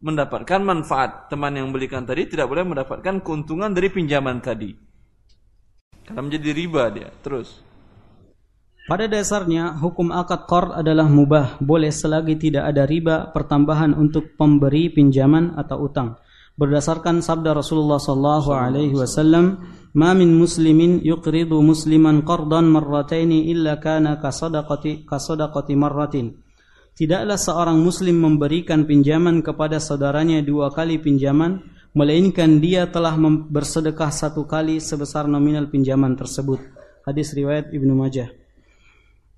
[0.00, 1.28] mendapatkan manfaat.
[1.28, 4.72] Teman yang belikan tadi tidak boleh mendapatkan keuntungan dari pinjaman tadi.
[6.04, 7.08] Karena menjadi riba dia.
[7.22, 7.70] Terus.
[8.90, 14.90] Pada dasarnya, hukum akad qard adalah mubah, boleh selagi tidak ada riba pertambahan untuk pemberi
[14.90, 16.18] pinjaman atau utang.
[16.58, 19.62] Berdasarkan sabda Rasulullah sallallahu alaihi wasallam,
[19.94, 26.49] "Ma min muslimin yuqridu musliman qardan marrataini illa kana kasadaqati kasadaqati marratin."
[26.98, 31.64] Tidaklah seorang muslim memberikan pinjaman kepada saudaranya dua kali pinjaman,
[31.96, 33.14] melainkan dia telah
[33.50, 36.60] bersedekah satu kali sebesar nominal pinjaman tersebut.
[37.02, 38.30] Hadis riwayat Ibnu Majah.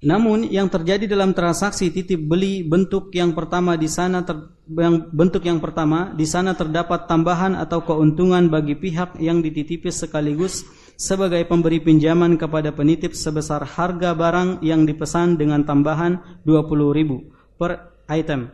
[0.02, 4.34] Namun yang terjadi dalam transaksi titip beli bentuk yang pertama di sana ter,
[4.66, 10.66] yang bentuk yang pertama di sana terdapat tambahan atau keuntungan bagi pihak yang dititipi sekaligus
[10.98, 17.31] sebagai pemberi pinjaman kepada penitip sebesar harga barang yang dipesan dengan tambahan 20.000
[17.62, 18.50] per item.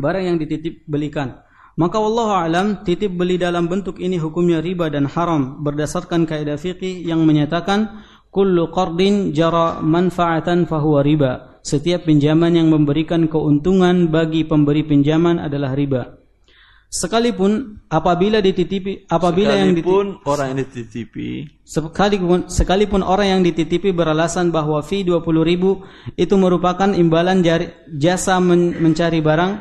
[0.00, 1.44] Barang yang dititip belikan.
[1.76, 7.04] Maka Allah alam titip beli dalam bentuk ini hukumnya riba dan haram berdasarkan kaidah fikih
[7.04, 11.32] yang menyatakan Kullu qardin jara manfaatan fahuwa riba.
[11.64, 16.27] Setiap pinjaman yang memberikan keuntungan bagi pemberi pinjaman adalah riba.
[16.88, 21.28] Sekalipun apabila dititipi apabila sekalipun yang dititipi, orang yang dititipi
[21.60, 25.84] sekalipun sekalipun orang yang dititipi beralasan bahwa fee 20 ribu
[26.16, 29.52] itu merupakan imbalan jari, jasa men, mencari barang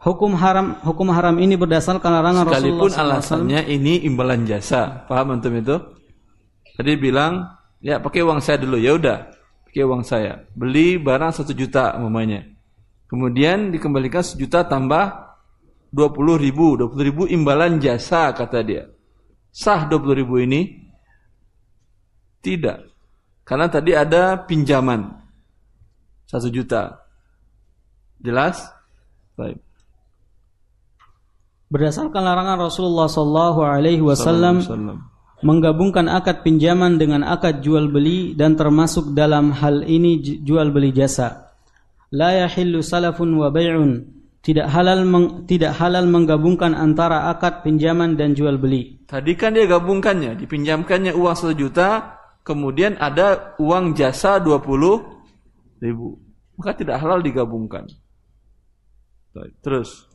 [0.00, 5.36] hukum haram hukum haram ini berdasarkan larangan sekalipun Rasulullah sekalipun alasannya ini imbalan jasa paham
[5.36, 5.76] antum itu
[6.80, 8.76] tadi bilang Ya pakai uang saya dulu.
[8.76, 9.32] Ya udah,
[9.64, 10.44] pakai uang saya.
[10.52, 12.44] Beli barang satu juta umpamanya.
[13.08, 15.29] Kemudian dikembalikan sejuta tambah
[15.90, 16.78] dua puluh ribu.
[16.78, 18.88] Dua puluh ribu imbalan jasa kata dia.
[19.50, 20.78] Sah dua puluh ribu ini?
[22.40, 22.78] Tidak.
[23.44, 25.10] Karena tadi ada pinjaman.
[26.30, 27.02] Satu juta.
[28.22, 28.62] Jelas?
[29.34, 29.58] Baik.
[31.70, 34.62] Berdasarkan larangan Rasulullah Sallallahu Alaihi Wasallam
[35.40, 41.50] menggabungkan akad pinjaman dengan akad jual beli dan termasuk dalam hal ini jual beli jasa.
[42.12, 44.02] La yahillu salafun wa bai'un.
[44.40, 49.04] Tidak halal meng, tidak halal menggabungkan antara akad pinjaman dan jual beli.
[49.04, 56.16] Tadi kan dia gabungkannya, dipinjamkannya uang 1 juta, kemudian ada uang jasa 20 ribu.
[56.56, 57.84] Maka tidak halal digabungkan.
[59.60, 60.10] Terus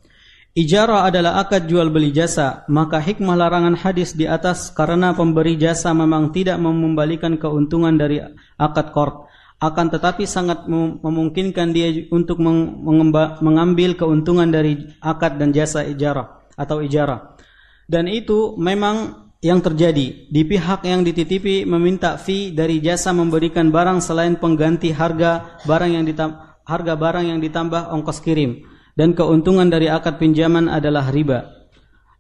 [0.56, 5.92] Ijarah adalah akad jual beli jasa, maka hikmah larangan hadis di atas karena pemberi jasa
[5.92, 8.24] memang tidak membalikan keuntungan dari
[8.56, 9.28] akad kord.
[9.56, 12.44] Akan tetapi sangat memungkinkan dia untuk
[13.42, 17.40] mengambil keuntungan dari akad dan jasa ijarah atau ijarah.
[17.88, 20.28] Dan itu memang yang terjadi.
[20.28, 26.04] Di pihak yang dititipi meminta fee dari jasa memberikan barang selain pengganti harga barang yang
[26.04, 28.66] ditambah, harga barang yang ditambah ongkos kirim
[28.98, 31.52] dan keuntungan dari akad pinjaman adalah riba.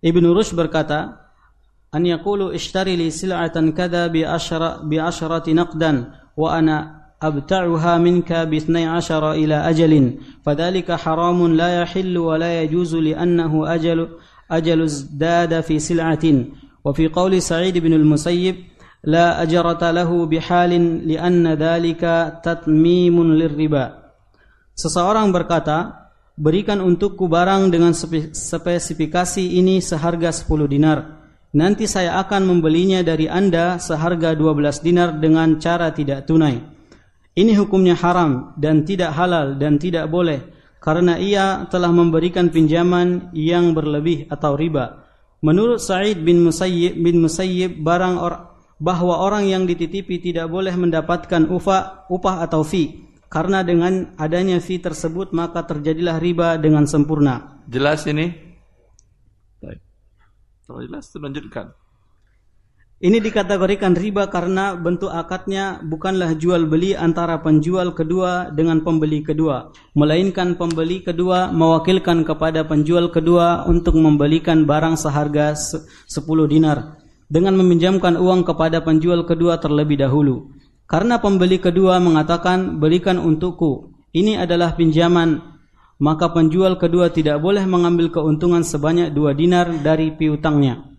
[0.03, 1.31] Ibnu Rushd berkata,
[1.89, 8.46] "An yaqulu ishtari li sil'atan kadha bi ashara bi asharati naqdan wa ana abta'uha minka
[8.46, 14.08] bi 12 ila ajalin, fadhalika haramun la yahillu wa la yajuzu li annahu ajalu
[14.48, 18.70] ajalu zdada fi sil'atin." Wa fi qawli Sa'id bin al-Musayyib
[19.00, 20.72] لا أجرة له بحال
[21.08, 22.02] لأن ذلك
[22.44, 23.84] تتميم للربا
[24.80, 26.08] Seseorang berkata,
[26.40, 31.20] berikan untukku barang dengan spesifikasi ini seharga 10 dinar.
[31.52, 36.73] Nanti saya akan membelinya dari Anda seharga 12 dinar dengan cara tidak tunai.
[37.35, 43.75] Ini hukumnya haram dan tidak halal dan tidak boleh karena ia telah memberikan pinjaman yang
[43.75, 45.03] berlebih atau riba.
[45.43, 48.33] Menurut Sa'id bin Musayyib bin Musayyib barang or,
[48.79, 54.79] bahwa orang yang dititipi tidak boleh mendapatkan upah upah atau fee karena dengan adanya fee
[54.79, 57.59] tersebut maka terjadilah riba dengan sempurna.
[57.67, 58.31] Jelas ini?
[59.59, 59.83] Baik.
[60.63, 61.75] Kalau jelas lanjutkan.
[63.05, 69.69] Ini dikategorikan riba karena bentuk akadnya bukanlah jual beli antara penjual kedua dengan pembeli kedua,
[69.93, 75.85] melainkan pembeli kedua mewakilkan kepada penjual kedua untuk membelikan barang seharga 10
[76.49, 76.97] dinar
[77.29, 80.49] dengan meminjamkan uang kepada penjual kedua terlebih dahulu.
[80.89, 85.61] Karena pembeli kedua mengatakan belikan untukku, ini adalah pinjaman,
[86.01, 90.94] maka penjual kedua tidak boleh mengambil keuntungan sebanyak dua dinar dari piutangnya.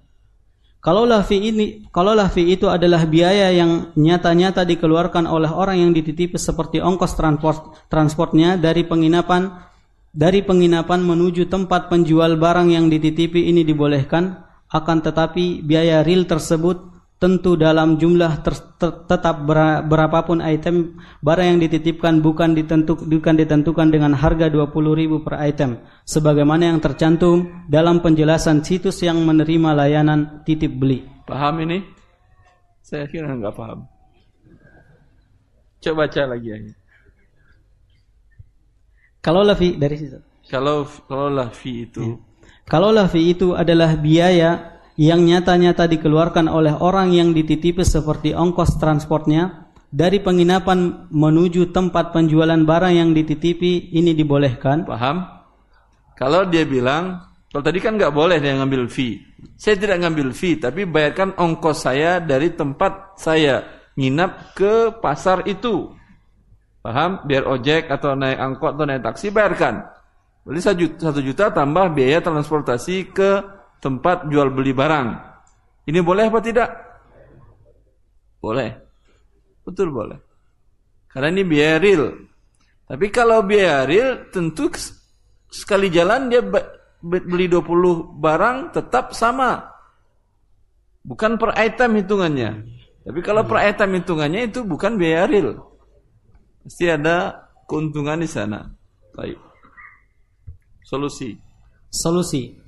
[0.87, 6.39] Kalaulah fee ini, kalaulah fee itu adalah biaya yang nyata-nyata dikeluarkan oleh orang yang dititipi
[6.39, 9.67] seperti ongkos transport transportnya dari penginapan
[10.15, 16.96] dari penginapan menuju tempat penjual barang yang dititipi ini dibolehkan, akan tetapi biaya real tersebut
[17.17, 23.35] tentu dalam jumlah ter, ter, tetap ber, berapapun item barang yang dititipkan bukan ditentuk, bukan
[23.41, 30.45] ditentukan dengan harga 20.000 per item sebagaimana yang tercantum dalam penjelasan situs yang menerima layanan
[30.45, 31.09] titip beli.
[31.25, 31.81] Paham ini?
[32.85, 33.89] Saya kira enggak paham.
[35.81, 36.59] Coba baca lagi ya.
[39.25, 40.19] Kalau lafi dari situ.
[40.47, 42.03] Kalau kalau lafi itu.
[42.05, 42.15] Ya.
[42.67, 49.69] Kalau lafi itu adalah biaya yang nyata-nyata dikeluarkan oleh orang yang dititipi seperti ongkos transportnya
[49.93, 54.89] dari penginapan menuju tempat penjualan barang yang dititipi ini dibolehkan.
[54.89, 55.25] Paham?
[56.17, 59.21] Kalau dia bilang, kalau tadi kan nggak boleh dia ngambil fee.
[59.57, 63.69] Saya tidak ngambil fee, tapi bayarkan ongkos saya dari tempat saya
[64.01, 65.93] nginap ke pasar itu.
[66.81, 67.25] Paham?
[67.29, 69.85] Biar ojek atau naik angkot atau naik taksi bayarkan.
[70.47, 70.63] Berarti
[70.97, 73.56] satu juta tambah biaya transportasi ke
[73.87, 75.09] tempat jual beli barang.
[75.87, 76.71] Ini boleh apa tidak?
[78.43, 78.75] Boleh.
[79.63, 80.19] Betul boleh.
[81.07, 82.11] Karena ini biaya real.
[82.91, 84.67] Tapi kalau biaya real tentu
[85.47, 86.43] sekali jalan dia
[86.99, 89.71] beli 20 barang tetap sama.
[91.07, 92.51] Bukan per item hitungannya.
[93.07, 95.63] Tapi kalau per item hitungannya itu bukan biaya real.
[96.67, 98.67] Pasti ada keuntungan di sana.
[99.15, 99.39] Baik.
[100.83, 101.39] Solusi.
[101.87, 102.66] Solusi.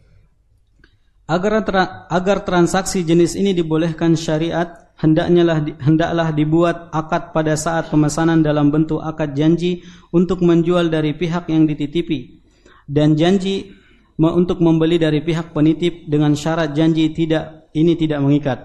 [1.29, 7.93] Agar, tra agar transaksi jenis ini dibolehkan syariat, hendaknya lah, hendaklah dibuat akad pada saat
[7.93, 12.41] pemesanan dalam bentuk akad janji untuk menjual dari pihak yang dititipi
[12.89, 13.77] dan janji
[14.17, 18.59] untuk membeli dari pihak penitip dengan syarat janji tidak ini tidak mengikat.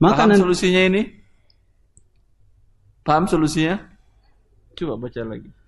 [0.00, 1.02] Maka Paham solusinya ini?
[3.04, 3.76] Paham solusinya?
[4.72, 5.59] Coba baca lagi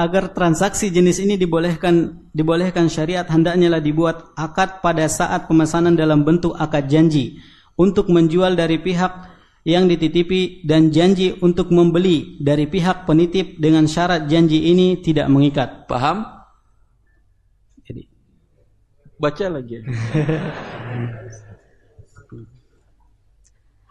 [0.00, 6.24] agar transaksi jenis ini dibolehkan dibolehkan syariat hendaknya lah dibuat akad pada saat pemesanan dalam
[6.24, 7.36] bentuk akad janji
[7.76, 9.28] untuk menjual dari pihak
[9.68, 15.84] yang dititipi dan janji untuk membeli dari pihak penitip dengan syarat janji ini tidak mengikat.
[15.84, 16.24] Paham?
[17.84, 18.08] Jadi
[19.20, 19.84] baca lagi.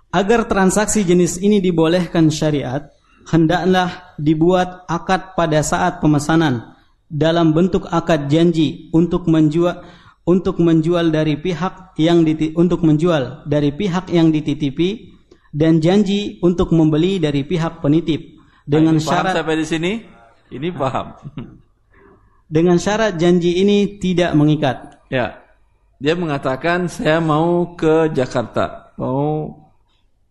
[0.09, 2.89] agar transaksi jenis ini dibolehkan syariat
[3.27, 6.77] hendaklah dibuat akad pada saat pemesanan
[7.09, 9.83] dalam bentuk akad janji untuk menjual
[10.29, 15.17] untuk menjual dari pihak yang diti, untuk menjual dari pihak yang dititipi
[15.49, 18.37] dan janji untuk membeli dari pihak penitip
[18.69, 19.91] dengan Paham syarat sampai di sini
[20.53, 21.17] ini paham
[22.49, 25.05] dengan syarat janji ini tidak mengikat.
[25.13, 25.45] Ya.
[25.99, 29.51] Dia mengatakan saya mau ke Jakarta, mau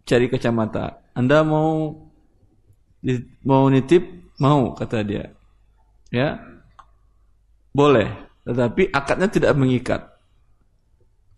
[0.08, 1.04] cari kacamata.
[1.12, 1.92] Anda mau
[3.44, 4.02] mau nitip?
[4.38, 5.30] Mau kata dia.
[6.08, 6.38] Ya.
[7.74, 8.10] Boleh,
[8.46, 10.02] tetapi akadnya tidak mengikat.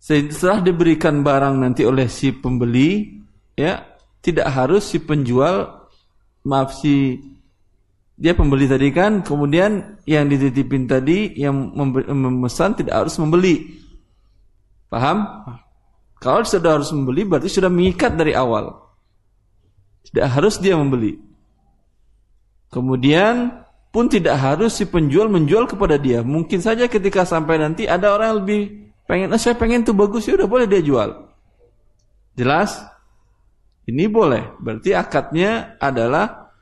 [0.01, 3.21] Setelah diberikan barang nanti oleh si pembeli,
[3.53, 3.85] ya,
[4.25, 5.85] tidak harus si penjual
[6.41, 7.21] maaf si
[8.21, 13.81] dia pembeli tadi kan, kemudian yang dititipin tadi yang memesan tidak harus membeli.
[14.93, 15.25] Paham?
[16.21, 18.77] Kalau sudah harus membeli berarti sudah mengikat dari awal.
[20.05, 21.17] Tidak harus dia membeli.
[22.71, 23.61] Kemudian
[23.91, 26.23] pun tidak harus si penjual menjual kepada dia.
[26.23, 28.61] Mungkin saja ketika sampai nanti ada orang yang lebih
[29.03, 31.27] pengen, oh, saya pengen tuh bagus ya udah boleh dia jual.
[32.39, 32.79] Jelas?
[33.83, 34.55] Ini boleh.
[34.63, 36.55] Berarti akadnya adalah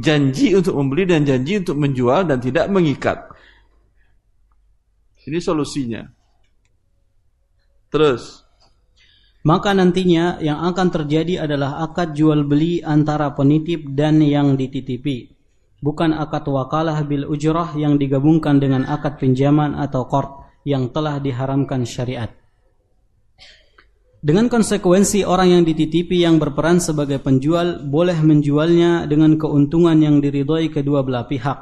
[0.00, 3.28] janji untuk membeli dan janji untuk menjual dan tidak mengikat.
[5.28, 6.08] Ini solusinya.
[7.92, 8.45] Terus.
[9.46, 15.30] Maka nantinya yang akan terjadi adalah akad jual beli antara penitip dan yang dititipi.
[15.78, 21.86] Bukan akad wakalah bil ujrah yang digabungkan dengan akad pinjaman atau qard yang telah diharamkan
[21.86, 22.34] syariat.
[24.18, 30.74] Dengan konsekuensi orang yang dititipi yang berperan sebagai penjual boleh menjualnya dengan keuntungan yang diridhoi
[30.74, 31.58] kedua belah pihak.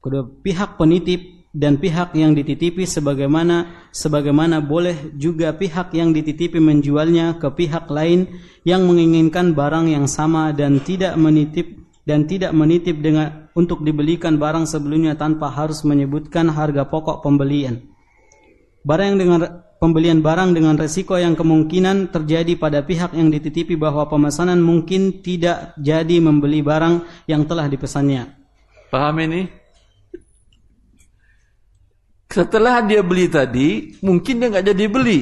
[0.00, 7.40] Kedua pihak penitip dan pihak yang dititipi sebagaimana sebagaimana boleh juga pihak yang dititipi menjualnya
[7.40, 8.28] ke pihak lain
[8.68, 11.72] yang menginginkan barang yang sama dan tidak menitip
[12.04, 17.84] dan tidak menitip dengan untuk dibelikan barang sebelumnya tanpa harus menyebutkan harga pokok pembelian.
[18.80, 19.40] Barang yang dengan
[19.76, 25.76] pembelian barang dengan resiko yang kemungkinan terjadi pada pihak yang dititipi bahwa pemesanan mungkin tidak
[25.76, 28.32] jadi membeli barang yang telah dipesannya.
[28.88, 29.57] Paham ini?
[32.28, 35.20] Setelah dia beli tadi, mungkin dia nggak jadi beli.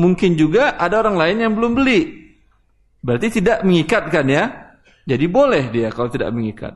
[0.00, 2.00] Mungkin juga ada orang lain yang belum beli.
[3.04, 4.44] Berarti tidak mengikatkan ya.
[5.04, 6.72] Jadi boleh dia kalau tidak mengikat.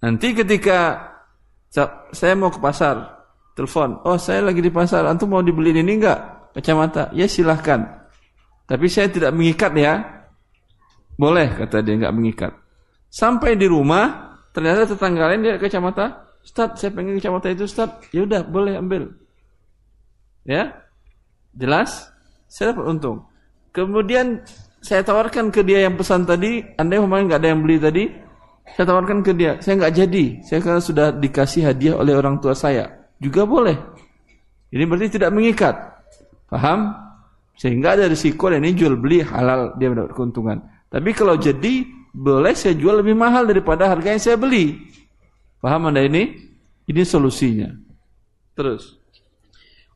[0.00, 1.06] Nanti ketika
[2.10, 3.20] saya mau ke pasar,
[3.54, 6.50] telepon, oh saya lagi di pasar, antum mau dibeli ini enggak?
[6.56, 8.10] Kacamata, ya silahkan.
[8.66, 10.02] Tapi saya tidak mengikat ya.
[11.14, 12.52] Boleh, kata dia enggak mengikat.
[13.12, 18.02] Sampai di rumah, ternyata tetangga lain dia kacamata, Ustaz, saya pengen kacamata itu Ustaz.
[18.10, 19.14] Ya udah, boleh ambil.
[20.42, 20.74] Ya?
[21.54, 22.10] Jelas?
[22.50, 23.22] Saya dapat untung.
[23.70, 24.42] Kemudian
[24.82, 28.04] saya tawarkan ke dia yang pesan tadi, Anda yang memang nggak ada yang beli tadi,
[28.74, 32.58] saya tawarkan ke dia, saya nggak jadi, saya karena sudah dikasih hadiah oleh orang tua
[32.58, 32.90] saya
[33.22, 33.78] juga boleh.
[34.74, 35.74] Ini berarti tidak mengikat.
[36.50, 36.98] Paham?
[37.54, 40.58] Sehingga ada risiko dan ini jual beli halal dia mendapat keuntungan.
[40.90, 44.90] Tapi kalau jadi boleh saya jual lebih mahal daripada harga yang saya beli.
[45.60, 46.40] Paham Anda ini?
[46.88, 47.68] Ini solusinya.
[48.56, 48.96] Terus.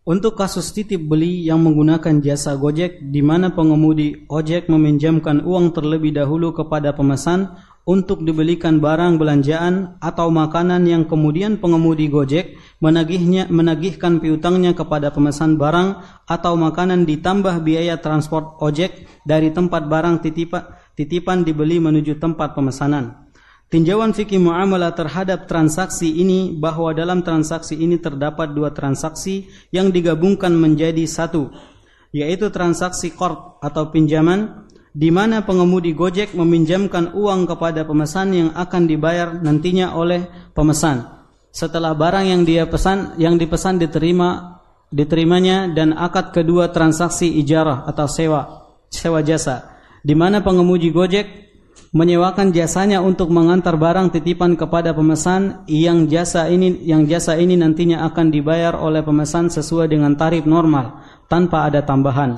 [0.04, 6.12] Untuk kasus titip beli yang menggunakan jasa Gojek di mana pengemudi ojek meminjamkan uang terlebih
[6.12, 7.56] dahulu kepada pemesan
[7.88, 15.56] untuk dibelikan barang belanjaan atau makanan yang kemudian pengemudi Gojek menagihnya menagihkan piutangnya kepada pemesan
[15.56, 22.52] barang atau makanan ditambah biaya transport ojek dari tempat barang titipan, titipan dibeli menuju tempat
[22.52, 23.23] pemesanan.
[23.74, 30.54] Tinjauan fikih muamalah terhadap transaksi ini bahwa dalam transaksi ini terdapat dua transaksi yang digabungkan
[30.54, 31.50] menjadi satu,
[32.14, 38.86] yaitu transaksi qard atau pinjaman di mana pengemudi Gojek meminjamkan uang kepada pemesan yang akan
[38.86, 40.22] dibayar nantinya oleh
[40.54, 41.10] pemesan.
[41.50, 44.62] Setelah barang yang dia pesan yang dipesan diterima
[44.94, 49.66] diterimanya dan akad kedua transaksi ijarah atau sewa sewa jasa
[50.06, 51.43] di mana pengemudi Gojek
[51.94, 58.02] menyewakan jasanya untuk mengantar barang titipan kepada pemesan yang jasa ini yang jasa ini nantinya
[58.10, 60.98] akan dibayar oleh pemesan sesuai dengan tarif normal
[61.30, 62.34] tanpa ada tambahan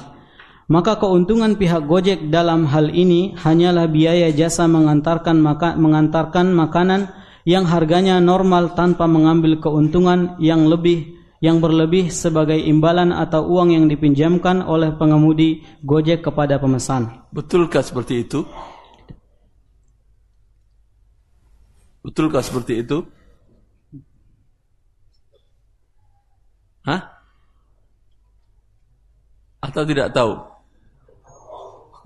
[0.68, 7.08] maka keuntungan pihak Gojek dalam hal ini hanyalah biaya jasa mengantarkan maka, mengantarkan makanan
[7.48, 13.86] yang harganya normal tanpa mengambil keuntungan yang lebih yang berlebih sebagai imbalan atau uang yang
[13.86, 17.28] dipinjamkan oleh pengemudi Gojek kepada pemesan.
[17.30, 18.42] Betulkah seperti itu?
[22.06, 23.02] Betulkah seperti itu?
[26.86, 27.02] Hah?
[29.58, 30.56] Atau tidak tahu?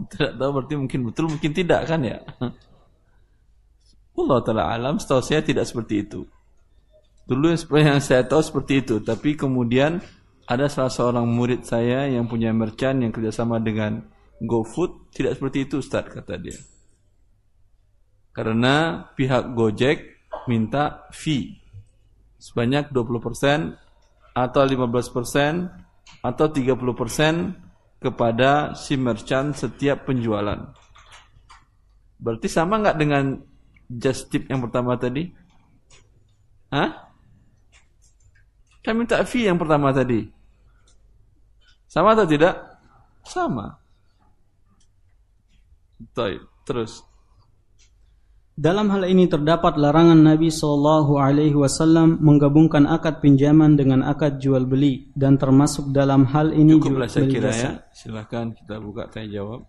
[0.12, 2.24] tidak tahu berarti mungkin betul mungkin tidak kan ya
[4.20, 6.24] Allah taala alam setahu saya tidak seperti itu
[7.28, 10.02] dulu yang saya tahu seperti itu tapi kemudian
[10.50, 14.02] ada salah seorang murid saya yang punya merchant yang kerjasama dengan
[14.42, 16.58] GoFood tidak seperti itu Ustaz kata dia
[18.40, 20.16] karena pihak Gojek
[20.48, 21.60] minta fee
[22.40, 23.76] sebanyak 20%
[24.32, 30.56] atau 15% atau 30% kepada si merchant setiap penjualan.
[32.16, 33.36] Berarti sama nggak dengan
[33.92, 35.28] just tip yang pertama tadi?
[36.72, 37.12] Hah?
[38.80, 40.24] Kan minta fee yang pertama tadi.
[41.92, 42.56] Sama atau tidak?
[43.20, 43.76] Sama.
[46.16, 47.09] Baik, terus.
[48.60, 54.68] Dalam hal ini terdapat larangan Nabi Shallallahu Alaihi Wasallam menggabungkan akad pinjaman dengan akad jual
[54.68, 57.80] beli dan termasuk dalam hal ini Cukuplah saya kira ya.
[57.88, 59.64] Silakan kita buka tanya jawab.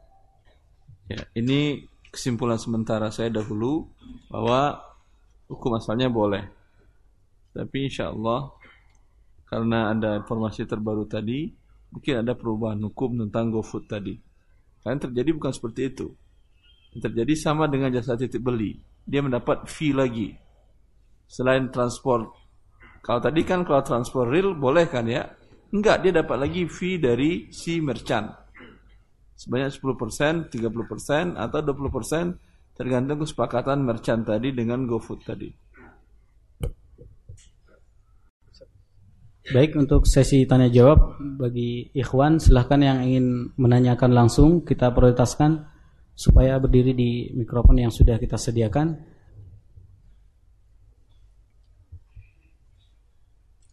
[1.07, 3.87] Ya, ini kesimpulan sementara saya dahulu
[4.27, 4.83] bahwa
[5.47, 6.43] hukum asalnya boleh.
[7.55, 8.51] Tapi insya Allah
[9.47, 11.47] karena ada informasi terbaru tadi,
[11.95, 14.19] mungkin ada perubahan hukum tentang GoFood tadi.
[14.83, 16.11] Karena terjadi bukan seperti itu.
[16.91, 18.75] Yang terjadi sama dengan jasa titip beli.
[19.07, 20.35] Dia mendapat fee lagi.
[21.25, 22.27] Selain transport.
[23.01, 25.25] Kalau tadi kan kalau transport real boleh kan ya?
[25.71, 28.27] Enggak, dia dapat lagi fee dari si merchant.
[29.39, 35.49] Sebanyak 10%, 30% atau 20% tergantung kesepakatan merchant tadi dengan GoFood tadi.
[39.51, 45.65] Baik untuk sesi tanya jawab bagi ikhwan silahkan yang ingin menanyakan langsung kita prioritaskan
[46.15, 48.93] supaya berdiri di mikrofon yang sudah kita sediakan.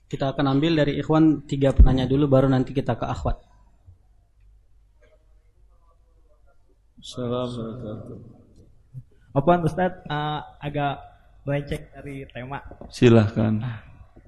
[0.08, 3.36] Kita akan ambil dari ikhwan tiga penanya dulu baru nanti kita ke akhwat.
[6.98, 8.18] Assalamualaikum.
[9.36, 10.98] Apa Ustaz uh, agak
[11.44, 12.64] melenceng dari tema.
[12.88, 13.60] Silahkan.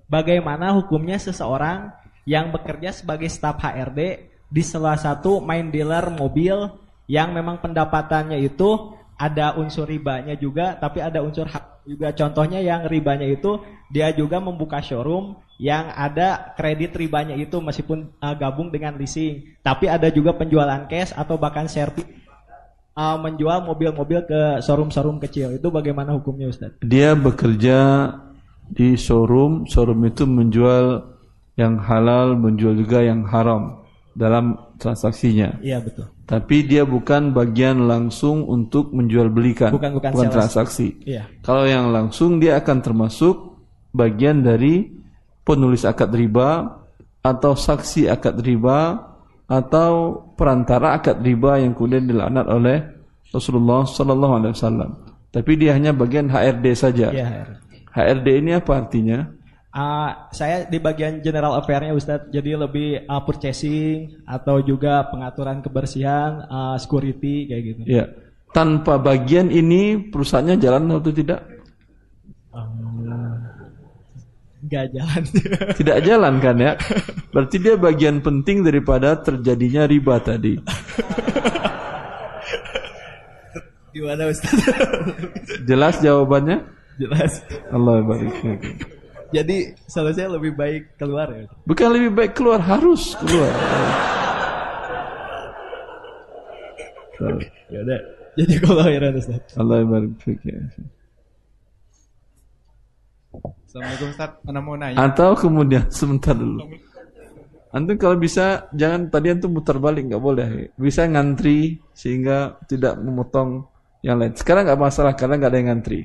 [0.06, 1.90] Bagaimana hukumnya seseorang
[2.28, 6.68] yang bekerja sebagai staf HRD di salah satu main dealer mobil
[7.10, 12.14] yang memang pendapatannya itu ada unsur ribanya juga, tapi ada unsur hak juga.
[12.14, 13.58] Contohnya yang ribanya itu
[13.90, 19.90] dia juga membuka showroom yang ada kredit ribanya itu meskipun uh, gabung dengan leasing, tapi
[19.90, 22.06] ada juga penjualan cash atau bahkan servis
[22.94, 25.52] uh, menjual mobil-mobil ke showroom-showroom kecil.
[25.58, 26.78] Itu bagaimana hukumnya Ustaz?
[26.80, 28.08] Dia bekerja
[28.70, 31.10] di showroom, showroom itu menjual
[31.58, 33.79] yang halal, menjual juga yang haram
[34.12, 35.60] dalam transaksinya.
[35.62, 36.10] Iya betul.
[36.24, 40.34] Tapi dia bukan bagian langsung untuk menjual belikan, Bukan- bukan sales.
[40.34, 40.94] transaksi.
[41.02, 41.26] Iya.
[41.42, 43.58] Kalau yang langsung dia akan termasuk
[43.90, 44.86] bagian dari
[45.42, 46.78] penulis akad riba
[47.20, 48.94] atau saksi akad riba
[49.46, 52.78] atau perantara akad riba yang kemudian dilaknat oleh
[53.34, 54.90] Rasulullah Sallallahu Alaihi Wasallam.
[55.30, 57.10] Tapi dia hanya bagian HRD saja.
[57.10, 57.26] Iya.
[57.26, 57.48] Her.
[57.90, 59.26] HRD ini apa artinya?
[59.70, 66.42] Ah, saya di bagian general affair-nya Ustadz, jadi lebih ah, purchasing atau juga pengaturan kebersihan,
[66.50, 67.80] ah, security kayak gitu.
[67.86, 68.10] Ya,
[68.50, 71.46] tanpa bagian ini perusahaannya jalan atau tidak?
[74.60, 75.22] Nggak jalan.
[75.80, 76.72] Tidak jalan kan ya?
[77.32, 80.60] Berarti dia bagian penting daripada terjadinya riba tadi.
[83.96, 84.68] Gimana Ustadz?
[85.64, 86.60] Jelas jawabannya?
[87.00, 87.40] Jelas.
[87.72, 88.99] Allah barik.
[89.30, 91.46] Jadi solusinya lebih baik keluar ya.
[91.62, 93.52] Bukan lebih baik keluar, harus keluar.
[97.70, 98.00] Ya udah.
[98.32, 99.52] Jadi kalau heran Ustadz.
[99.60, 100.40] Allah barik.
[100.40, 100.56] ya.
[103.68, 104.96] Assalamualaikum Ustaz, Ana mau nanya.
[104.98, 106.64] Atau kemudian sebentar dulu.
[107.70, 110.74] Antum kalau bisa jangan tadi antum muter balik nggak boleh.
[110.74, 113.62] Bisa ngantri sehingga tidak memotong
[114.02, 114.34] yang lain.
[114.34, 116.00] Sekarang nggak masalah karena nggak ada yang ngantri.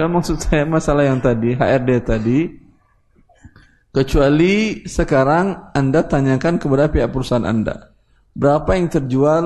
[0.00, 2.48] Kan maksud saya masalah yang tadi HRD tadi.
[3.92, 7.92] Kecuali sekarang Anda tanyakan kepada pihak perusahaan Anda.
[8.32, 9.44] Berapa yang terjual,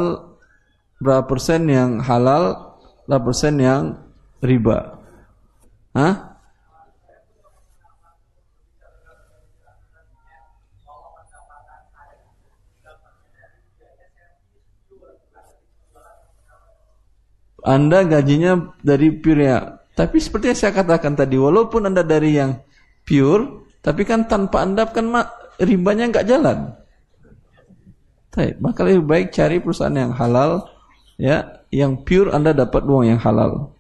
[1.02, 2.78] berapa persen yang halal,
[3.10, 3.98] berapa persen yang
[4.38, 4.94] riba.
[5.90, 6.38] Hah?
[17.66, 19.83] Anda gajinya dari ya.
[19.94, 22.58] Tapi seperti yang saya katakan tadi, walaupun Anda dari yang
[23.06, 25.06] pure, tapi kan tanpa Anda kan
[25.62, 26.74] ribanya nggak jalan.
[28.34, 30.66] Baik, maka lebih baik cari perusahaan yang halal,
[31.14, 33.70] ya, yang pure Anda dapat uang yang halal.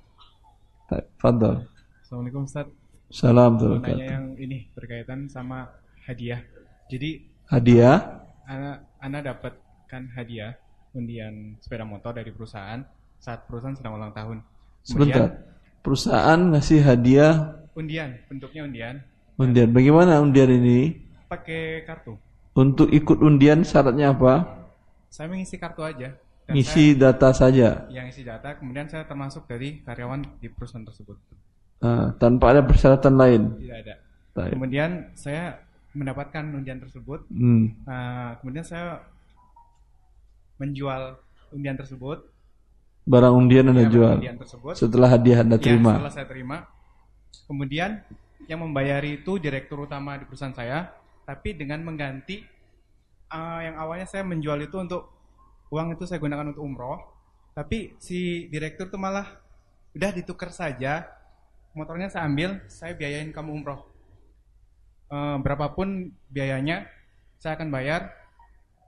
[0.86, 1.66] Baik, Fadol.
[2.06, 2.70] Assalamualaikum Ustaz.
[3.14, 5.70] Salam Mau nanya yang ini berkaitan sama
[6.02, 6.42] hadiah.
[6.90, 10.58] Jadi Hadiah, Ana Ana dapatkan hadiah
[10.96, 12.82] undian sepeda motor dari perusahaan
[13.20, 14.42] saat perusahaan sedang ulang tahun.
[14.82, 15.53] sebentar.
[15.84, 18.94] Perusahaan ngasih hadiah undian, bentuknya undian,
[19.36, 19.68] undian.
[19.68, 21.04] Bagaimana undian ini?
[21.28, 22.14] pakai kartu.
[22.54, 24.64] Untuk ikut undian syaratnya apa?
[25.10, 26.14] Saya mengisi kartu aja.
[26.44, 27.88] Dan Ngisi data saja.
[27.88, 31.16] saya yang isi data, kemudian saya termasuk dari karyawan di perusahaan tersebut.
[31.80, 33.42] Ah, tanpa ada persyaratan lain.
[33.60, 33.94] Tidak ada.
[34.36, 34.52] Baik.
[34.56, 35.56] Kemudian saya
[35.96, 37.24] mendapatkan undian tersebut.
[37.32, 37.72] Hmm.
[37.88, 39.02] Nah, kemudian saya
[40.60, 41.16] menjual
[41.50, 42.28] undian tersebut.
[43.04, 44.16] Barang undian Anda Ya, jual.
[44.16, 44.72] Undian tersebut.
[44.80, 45.92] Setelah hadiah Anda Ya, terima.
[46.00, 46.56] setelah saya terima.
[47.44, 48.00] Kemudian
[48.48, 50.88] yang membayari itu direktur utama di perusahaan saya,
[51.28, 52.40] tapi dengan mengganti
[53.28, 55.12] eh, yang awalnya saya menjual itu untuk
[55.68, 56.96] uang itu saya gunakan untuk umroh,
[57.52, 59.36] tapi si direktur itu malah
[59.92, 61.04] udah ditukar saja,
[61.76, 63.84] motornya saya ambil, saya biayain kamu umroh.
[65.12, 66.88] Eh, berapapun biayanya
[67.36, 68.08] saya akan bayar.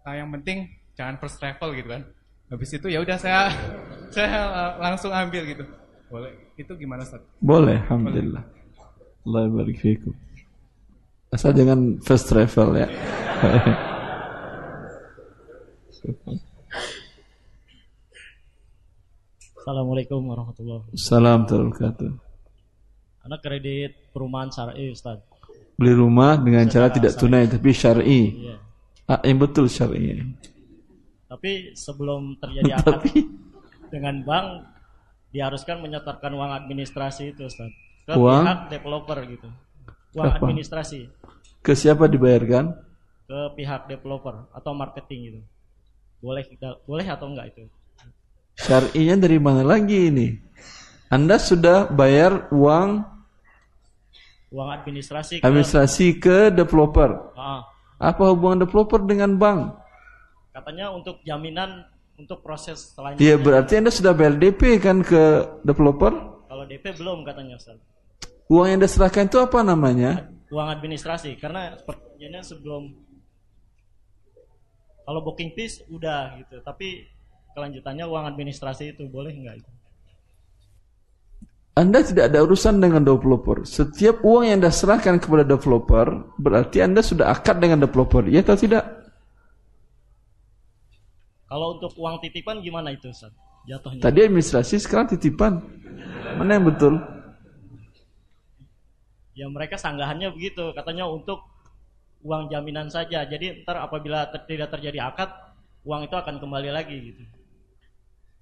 [0.08, 2.02] Nah, yang penting jangan first travel gitu kan.
[2.48, 3.50] Habis itu ya udah saya
[4.10, 5.64] saya eh, langsung ambil gitu.
[6.10, 6.32] Boleh.
[6.56, 7.20] Itu gimana Ustaz?
[7.42, 8.44] Boleh, alhamdulillah.
[9.26, 10.14] Allah barik fikum.
[11.34, 12.86] Asal jangan first travel ya.
[19.66, 21.02] Assalamualaikum warahmatullahi wabarakatuh.
[21.02, 22.10] Salam wabarakatuh.
[23.26, 25.18] Anak kredit perumahan syar'i Ustaz.
[25.74, 28.22] Beli rumah dengan cara tidak tunai tapi syar'i.
[28.30, 28.56] Iya.
[29.10, 30.22] Ah, yang betul syar'i.
[31.26, 33.26] Tapi sebelum terjadi akad Tapi
[33.88, 34.46] dengan bank
[35.30, 37.68] diharuskan menyetorkan uang administrasi itu Ustaz
[38.06, 38.42] ke Uang?
[38.42, 39.48] pihak developer gitu.
[40.14, 40.38] Uang Apa?
[40.42, 41.10] administrasi
[41.60, 42.72] ke siapa dibayarkan?
[43.26, 45.40] ke pihak developer atau marketing gitu.
[46.22, 47.66] Boleh kita boleh atau enggak itu?
[48.56, 50.30] Syar'inya dari mana lagi ini?
[51.10, 53.02] Anda sudah bayar uang
[54.46, 57.34] Uang administrasi ke administrasi ke developer.
[57.34, 57.66] Ah,
[57.98, 59.74] Apa hubungan developer dengan bank?
[60.54, 61.84] katanya untuk jaminan
[62.16, 63.24] untuk proses selanjutnya.
[63.24, 66.12] Ya berarti Anda sudah bayar DP kan ke developer?
[66.48, 67.76] Kalau DP belum katanya Ustaz.
[68.48, 70.36] Uang yang Anda serahkan itu apa namanya?
[70.50, 72.82] uang administrasi karena perjanjiannya sebelum
[75.06, 77.10] kalau booking fees udah gitu tapi
[77.54, 79.70] kelanjutannya uang administrasi itu boleh nggak itu
[81.76, 83.68] Anda tidak ada urusan dengan developer.
[83.68, 88.24] Setiap uang yang Anda serahkan kepada developer, berarti Anda sudah akad dengan developer.
[88.32, 89.05] Ya atau tidak?
[91.46, 93.30] Kalau untuk uang titipan gimana itu Ustaz?
[93.66, 95.58] jatuhnya Tadi administrasi, sekarang titipan.
[96.38, 96.94] Mana yang betul?
[99.36, 101.44] ya mereka sanggahannya begitu katanya untuk
[102.24, 105.28] uang jaminan saja jadi ntar apabila ter- tidak terjadi akad
[105.84, 107.22] uang itu akan kembali lagi gitu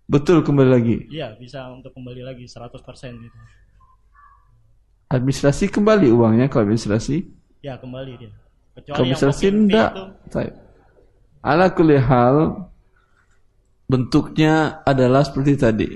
[0.07, 0.97] Betul kembali lagi.
[1.11, 2.71] iya bisa untuk kembali lagi 100%
[3.27, 3.39] gitu
[5.11, 7.27] Administrasi kembali uangnya ke administrasi.
[7.59, 8.31] ya kembali dia
[8.75, 9.91] Ke kecuali yang administrasi fee enggak.
[9.91, 10.05] itu.
[11.43, 12.37] Ala kulli hal
[13.89, 15.89] bentuknya adalah seperti tadi.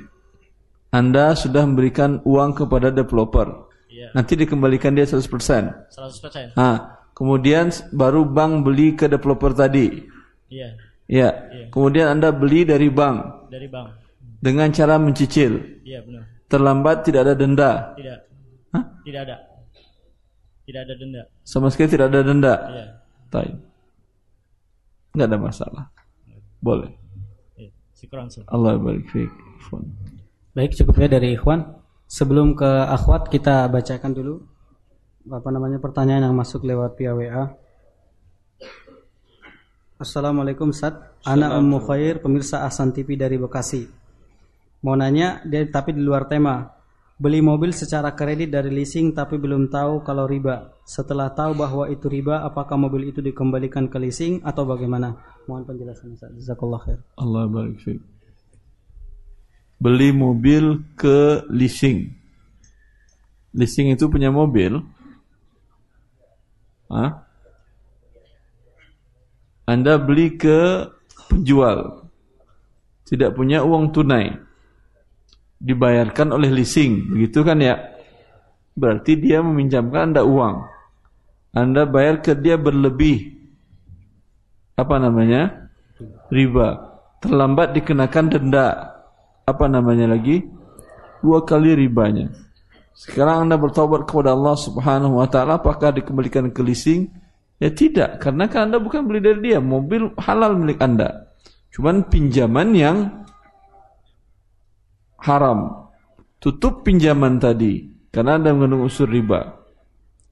[0.88, 3.68] Anda sudah memberikan uang kepada developer.
[3.92, 5.92] iya Nanti dikembalikan dia 100%.
[5.92, 10.04] 100% Ah, kemudian baru bank beli ke developer tadi.
[10.48, 10.76] iya
[11.08, 11.32] Ya.
[11.72, 13.88] Kemudian Anda beli dari bank dari bank
[14.44, 15.80] dengan cara mencicil.
[15.84, 17.92] iya benar Terlambat tidak ada denda.
[17.92, 18.18] Tidak.
[18.72, 18.84] Hah?
[19.04, 19.36] Tidak ada.
[20.64, 21.22] Tidak ada denda.
[21.44, 22.54] Sama sekali tidak ada denda.
[22.72, 22.84] Iya.
[25.12, 25.84] Enggak ada masalah.
[26.64, 26.88] Boleh.
[27.98, 28.46] Ustaz.
[28.46, 29.32] Allah barik fiik.
[30.54, 31.66] Baik, cukup ya dari Ikhwan.
[32.06, 34.34] Sebelum ke akhwat kita bacakan dulu
[35.28, 37.44] apa namanya pertanyaan yang masuk lewat via WA.
[39.98, 40.94] Assalamualaikum Ustaz.
[41.26, 43.90] Ana Ummu Khair, pemirsa Asan TV dari Bekasi.
[44.86, 46.70] Mau nanya, dia, tapi di luar tema.
[47.18, 50.70] Beli mobil secara kredit dari leasing tapi belum tahu kalau riba.
[50.86, 55.18] Setelah tahu bahwa itu riba, apakah mobil itu dikembalikan ke leasing atau bagaimana?
[55.48, 56.28] Mohon penjelasan Ustaz.
[56.36, 57.00] Jazakallah khair.
[57.16, 58.04] Allah barik fiik.
[59.80, 62.12] Beli mobil ke leasing.
[63.56, 64.84] Leasing itu punya mobil.
[66.92, 67.24] Hah?
[69.64, 70.84] Anda beli ke
[71.32, 72.04] penjual.
[73.08, 74.36] Tidak punya uang tunai.
[75.58, 77.80] Dibayarkan oleh leasing, begitu kan ya?
[78.76, 80.56] Berarti dia meminjamkan Anda uang.
[81.56, 83.37] Anda bayar ke dia berlebih.
[84.78, 85.68] Apa namanya?
[86.30, 86.68] Riba.
[87.18, 88.94] Terlambat dikenakan denda.
[89.42, 90.46] Apa namanya lagi?
[91.18, 92.30] Dua kali ribanya.
[92.94, 97.10] Sekarang Anda bertobat kepada Allah Subhanahu wa taala apakah dikembalikan ke leasing?
[97.58, 101.34] Ya tidak, karena kan Anda bukan beli dari dia, mobil halal milik Anda.
[101.74, 103.26] Cuman pinjaman yang
[105.18, 105.90] haram.
[106.38, 109.58] Tutup pinjaman tadi karena Anda mengandung unsur riba.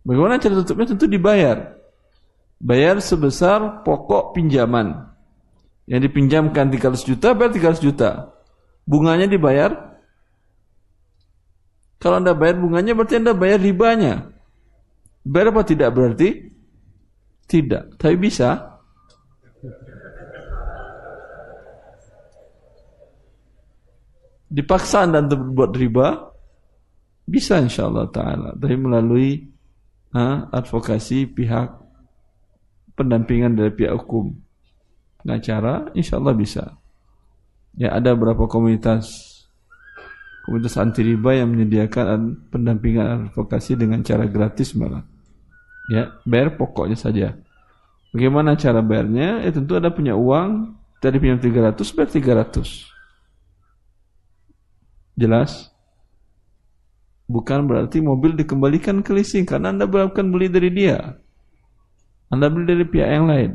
[0.06, 0.94] Bagaimana cara tutupnya?
[0.94, 1.76] Tentu dibayar.
[2.57, 5.12] Bayar sebesar pokok pinjaman.
[5.87, 8.11] Yang dipinjamkan 300 juta, bayar 300 juta.
[8.89, 10.01] Bunganya dibayar.
[12.03, 14.35] Kalau Anda bayar bunganya berarti Anda bayar ribanya.
[15.27, 16.55] Bayar apa tidak berarti?
[17.47, 18.78] Tidak, tapi bisa.
[24.47, 26.09] Dipaksa Anda untuk berbuat riba,
[27.27, 28.55] Bisa insya Allah Ta'ala.
[28.55, 29.51] Tapi melalui
[30.15, 31.86] ha, advokasi pihak
[32.97, 34.35] pendampingan dari pihak hukum.
[35.23, 36.64] Pengacara insya Allah bisa.
[37.77, 39.36] Ya ada beberapa komunitas
[40.48, 45.02] komunitas anti riba yang menyediakan pendampingan advokasi dengan cara gratis malah.
[45.90, 47.35] Ya, bayar pokoknya saja.
[48.14, 49.43] Bagaimana cara bayarnya?
[49.43, 52.10] Ya tentu ada punya uang, tadi pinjam 300, bayar
[52.47, 52.86] 300.
[55.18, 55.74] Jelas?
[57.27, 61.18] Bukan berarti mobil dikembalikan ke leasing karena Anda bukan beli dari dia.
[62.32, 63.53] Anda beli dari pihak yang lain.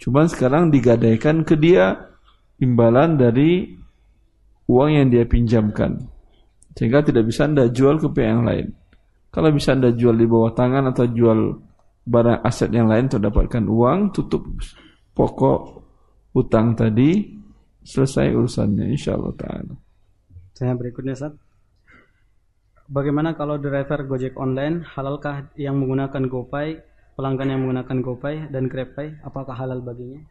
[0.00, 2.10] Cuma sekarang digadaikan ke dia
[2.60, 3.76] imbalan dari
[4.68, 6.00] uang yang dia pinjamkan.
[6.74, 8.66] Sehingga tidak bisa Anda jual ke pihak yang lain.
[9.30, 11.38] Kalau bisa Anda jual di bawah tangan atau jual
[12.04, 14.44] barang aset yang lain untuk dapatkan uang, tutup
[15.16, 15.84] pokok
[16.36, 17.34] utang tadi,
[17.84, 19.74] selesai urusannya insya Allah ta'ala.
[20.54, 21.34] Saya berikutnya Sat.
[22.84, 29.22] Bagaimana kalau driver Gojek online halalkah yang menggunakan GoPay, pelanggan yang menggunakan GoPay dan GrabPay,
[29.22, 30.22] apakah halal baginya?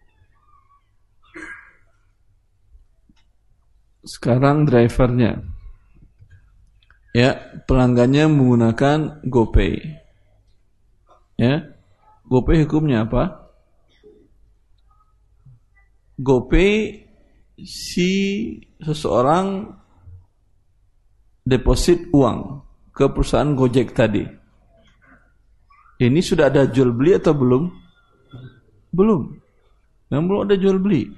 [4.03, 5.39] Sekarang drivernya,
[7.15, 9.73] ya pelanggannya menggunakan GoPay,
[11.39, 11.71] ya
[12.27, 13.47] GoPay hukumnya apa?
[16.19, 17.03] GoPay
[17.63, 18.11] si
[18.83, 19.71] seseorang
[21.47, 24.42] deposit uang ke perusahaan Gojek tadi.
[26.01, 27.63] Ini sudah ada jual beli atau belum?
[28.93, 29.33] Belum.
[30.09, 31.09] Yang belum ada jual beli.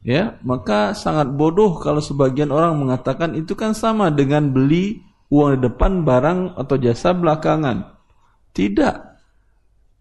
[0.00, 5.68] Ya, maka sangat bodoh kalau sebagian orang mengatakan itu kan sama dengan beli uang di
[5.68, 7.84] depan barang atau jasa belakangan.
[8.56, 8.96] Tidak.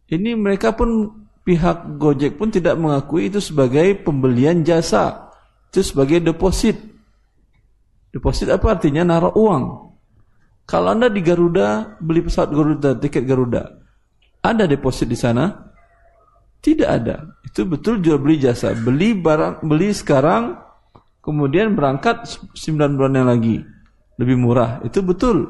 [0.09, 1.11] Ini mereka pun
[1.45, 5.29] pihak Gojek pun tidak mengakui itu sebagai pembelian jasa.
[5.69, 6.79] Itu sebagai deposit.
[8.09, 9.05] Deposit apa artinya?
[9.05, 9.88] Naruh uang.
[10.69, 13.73] Kalau Anda di Garuda beli pesawat Garuda, tiket Garuda,
[14.45, 15.49] ada deposit di sana?
[16.61, 17.25] Tidak ada.
[17.41, 18.77] Itu betul jual beli jasa.
[18.77, 20.61] Beli barang, beli sekarang,
[21.25, 23.57] kemudian berangkat 9 bulan yang lagi.
[24.21, 24.77] Lebih murah.
[24.85, 25.49] Itu betul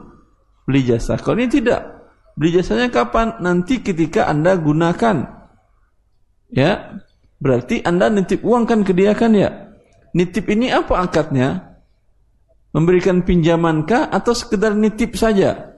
[0.63, 1.19] beli jasa.
[1.19, 1.99] Kalau ini tidak.
[2.39, 3.43] Beli jasanya kapan?
[3.43, 5.17] Nanti ketika Anda gunakan.
[6.47, 7.03] Ya.
[7.43, 9.75] Berarti Anda nitip uang kan ke dia kan ya?
[10.15, 11.68] Nitip ini apa akadnya?
[12.69, 15.73] Memberikan pinjamankah atau sekedar nitip saja?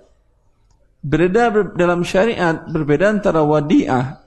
[1.02, 4.22] Berbeda dalam syariat, berbeda antara wadiah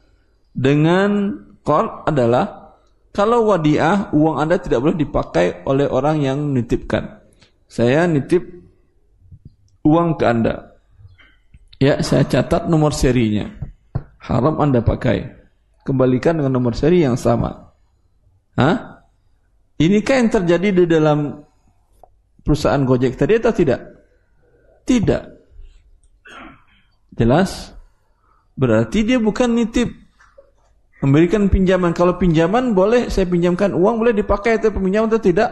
[0.51, 2.75] dengan qard adalah
[3.15, 7.23] kalau wadiah uang Anda tidak boleh dipakai oleh orang yang nitipkan.
[7.71, 8.43] Saya nitip
[9.87, 10.75] uang ke Anda.
[11.79, 13.55] Ya, saya catat nomor serinya.
[14.25, 15.31] Haram Anda pakai.
[15.85, 17.71] Kembalikan dengan nomor seri yang sama.
[18.57, 19.05] Hah?
[19.77, 21.44] Inikah yang terjadi di dalam
[22.45, 23.81] perusahaan Gojek tadi atau tidak?
[24.85, 25.23] Tidak.
[27.17, 27.73] Jelas?
[28.55, 29.91] Berarti dia bukan nitip.
[31.03, 31.93] Memberikan pinjaman.
[31.97, 35.51] Kalau pinjaman boleh saya pinjamkan uang boleh dipakai atau pinjaman atau tidak?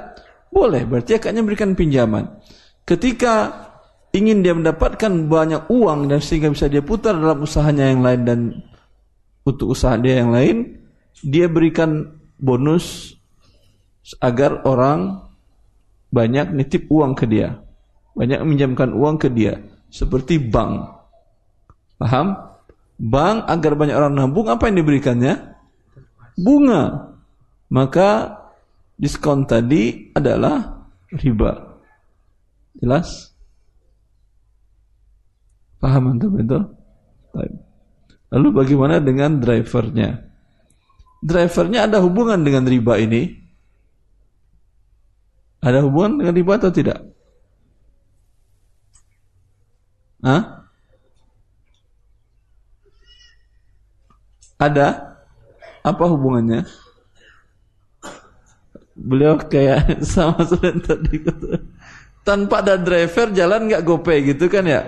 [0.53, 0.85] Boleh.
[0.85, 2.29] Berarti akadnya memberikan pinjaman.
[2.85, 3.51] Ketika
[4.13, 8.41] ingin dia mendapatkan banyak uang dan sehingga bisa dia putar dalam usahanya yang lain dan
[9.43, 10.79] untuk usaha dia yang lain,
[11.25, 13.17] dia berikan bonus
[14.19, 15.32] agar orang
[16.13, 17.57] banyak nitip uang ke dia.
[18.13, 19.57] Banyak meminjamkan uang ke dia.
[19.89, 20.93] Seperti bank.
[21.97, 22.37] Paham?
[23.01, 25.57] Bank agar banyak orang nabung, apa yang diberikannya?
[26.37, 27.17] Bunga.
[27.73, 28.37] Maka
[29.01, 30.85] diskon tadi adalah
[31.17, 31.81] riba.
[32.77, 33.33] Jelas?
[35.81, 36.61] Paham antum itu?
[38.33, 40.29] Lalu bagaimana dengan drivernya?
[41.25, 43.42] Drivernya ada hubungan dengan riba ini?
[45.63, 46.99] Ada hubungan dengan riba atau tidak?
[50.23, 50.67] Hah?
[54.59, 55.19] Ada?
[55.83, 56.67] Apa hubungannya?
[58.95, 61.23] Beliau kayak sama student tadi
[62.23, 64.83] tanpa ada driver jalan nggak gopay gitu kan ya?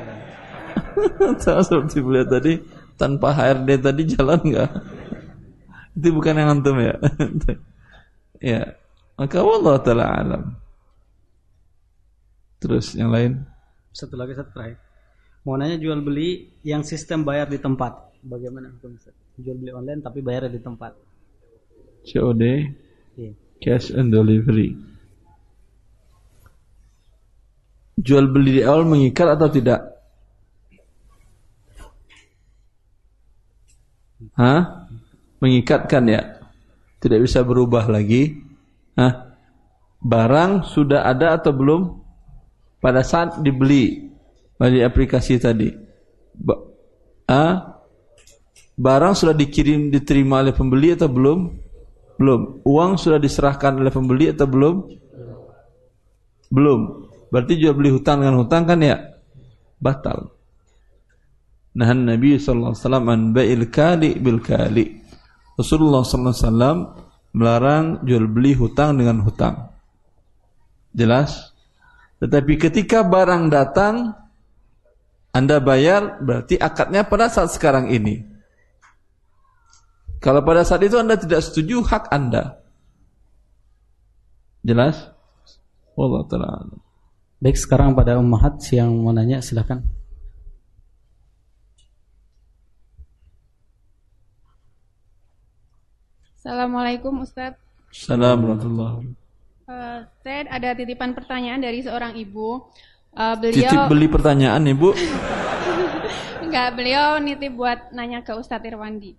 [1.42, 2.62] sama seperti beliau tadi
[2.94, 4.70] tanpa HRD tadi jalan nggak?
[5.98, 6.94] Itu bukan yang antum ya?
[8.54, 8.62] ya,
[9.18, 10.63] maka Allah taala alam.
[12.64, 13.44] Terus yang lain?
[13.92, 14.80] Satu lagi satu terakhir.
[15.44, 18.16] Mau nanya jual beli yang sistem bayar di tempat.
[18.24, 18.96] Bagaimana hukum
[19.36, 20.96] Jual beli online tapi bayar di tempat.
[22.08, 22.42] COD,
[23.20, 23.36] yeah.
[23.60, 24.72] cash and delivery.
[28.00, 29.84] Jual beli di awal mengikat atau tidak?
[34.40, 34.88] Hah?
[35.44, 36.40] Mengikatkan ya?
[36.96, 38.40] Tidak bisa berubah lagi?
[38.96, 39.36] Hah?
[40.00, 42.03] Barang sudah ada atau belum?
[42.84, 44.12] Pada saat dibeli
[44.60, 45.72] melalui aplikasi tadi,
[46.36, 46.52] ba
[47.32, 47.80] ah,
[48.76, 51.38] barang sudah dikirim diterima oleh pembeli atau belum?
[52.20, 52.60] Belum.
[52.68, 54.76] Uang sudah diserahkan oleh pembeli atau belum?
[56.52, 57.08] Belum.
[57.32, 59.00] Berarti jual beli hutang dengan hutang kan ya
[59.80, 60.30] batal.
[61.74, 65.02] Nah Nabi sallallahu alaihi an bai'il kali bil kali.
[65.56, 66.76] Rasulullah wasallam
[67.34, 69.72] melarang jual beli hutang dengan hutang.
[70.94, 71.53] Jelas?
[72.24, 74.16] Tetapi ketika barang datang
[75.28, 78.24] Anda bayar berarti akadnya pada saat sekarang ini.
[80.24, 82.64] Kalau pada saat itu Anda tidak setuju hak Anda.
[84.64, 85.12] Jelas?
[86.00, 86.64] Allah taala.
[87.44, 89.84] Baik sekarang pada ummahat yang mau nanya silakan.
[96.40, 97.60] Assalamualaikum Ustadz.
[97.92, 99.12] Assalamualaikum
[99.64, 102.68] Uh, saya ada titipan pertanyaan dari seorang ibu.
[103.14, 104.90] Uh, beliau Titip beli pertanyaan Ibu.
[106.44, 109.14] enggak, beliau nitip buat nanya ke Ustadz Irwandi.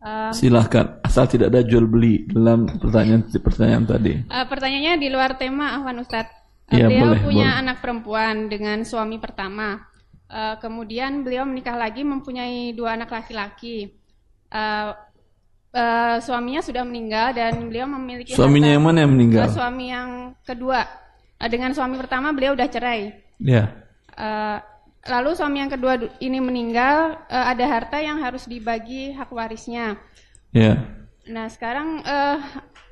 [0.00, 4.12] Uh, Silahkan asal tidak ada jual beli dalam pertanyaan pertanyaan tadi.
[4.26, 6.32] uh, pertanyaannya di luar tema Afwan Ustadz.
[6.68, 7.60] Uh, Iya, beliau boleh, punya boleh.
[7.62, 9.86] anak perempuan dengan suami pertama.
[10.30, 13.94] Uh, kemudian beliau menikah lagi mempunyai dua anak laki-laki.
[14.50, 14.90] Uh,
[15.74, 19.46] uh, suaminya sudah meninggal dan beliau memiliki Suaminya harta- yang mana yang meninggal?
[19.46, 20.08] Uh, suami yang
[20.42, 20.80] kedua.
[21.40, 23.16] Uh, dengan suami pertama beliau udah cerai.
[23.40, 23.72] Ya.
[24.20, 24.58] Eh,
[25.08, 29.96] lalu suami yang kedua du- ini meninggal, eh, ada harta yang harus dibagi hak warisnya.
[30.52, 30.76] Ya.
[31.24, 32.36] Nah sekarang eh,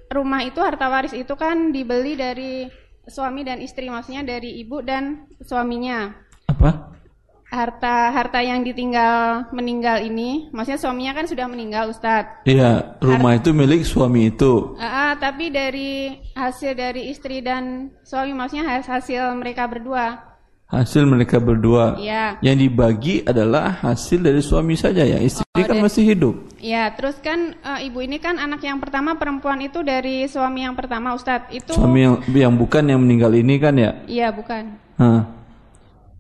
[0.09, 2.65] rumah itu harta waris itu kan dibeli dari
[3.05, 6.17] suami dan istri, maksudnya dari ibu dan suaminya.
[6.49, 6.97] Apa?
[7.49, 12.45] Harta harta yang ditinggal meninggal ini, maksudnya suaminya kan sudah meninggal, Ustadz.
[12.45, 14.77] Iya, rumah itu milik suami itu.
[14.77, 20.29] Ah, tapi dari hasil dari istri dan suami, maksudnya has- hasil mereka berdua.
[20.69, 21.97] Hasil mereka berdua.
[21.97, 22.37] Iya.
[22.45, 25.17] Yang dibagi adalah hasil dari suami saja ya.
[25.17, 26.35] Istri Oh, kan dari- masih hidup.
[26.61, 30.77] Ya, terus kan eh, ibu ini kan anak yang pertama perempuan itu dari suami yang
[30.77, 31.49] pertama Ustadz.
[31.49, 33.97] Itu Suami yang yang bukan yang meninggal ini kan ya.
[34.05, 34.77] Iya, bukan.
[35.01, 35.38] Hah.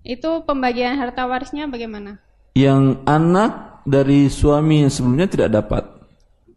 [0.08, 2.16] Itu pembagian harta warisnya bagaimana?
[2.56, 5.84] Yang anak dari suami yang sebelumnya tidak dapat.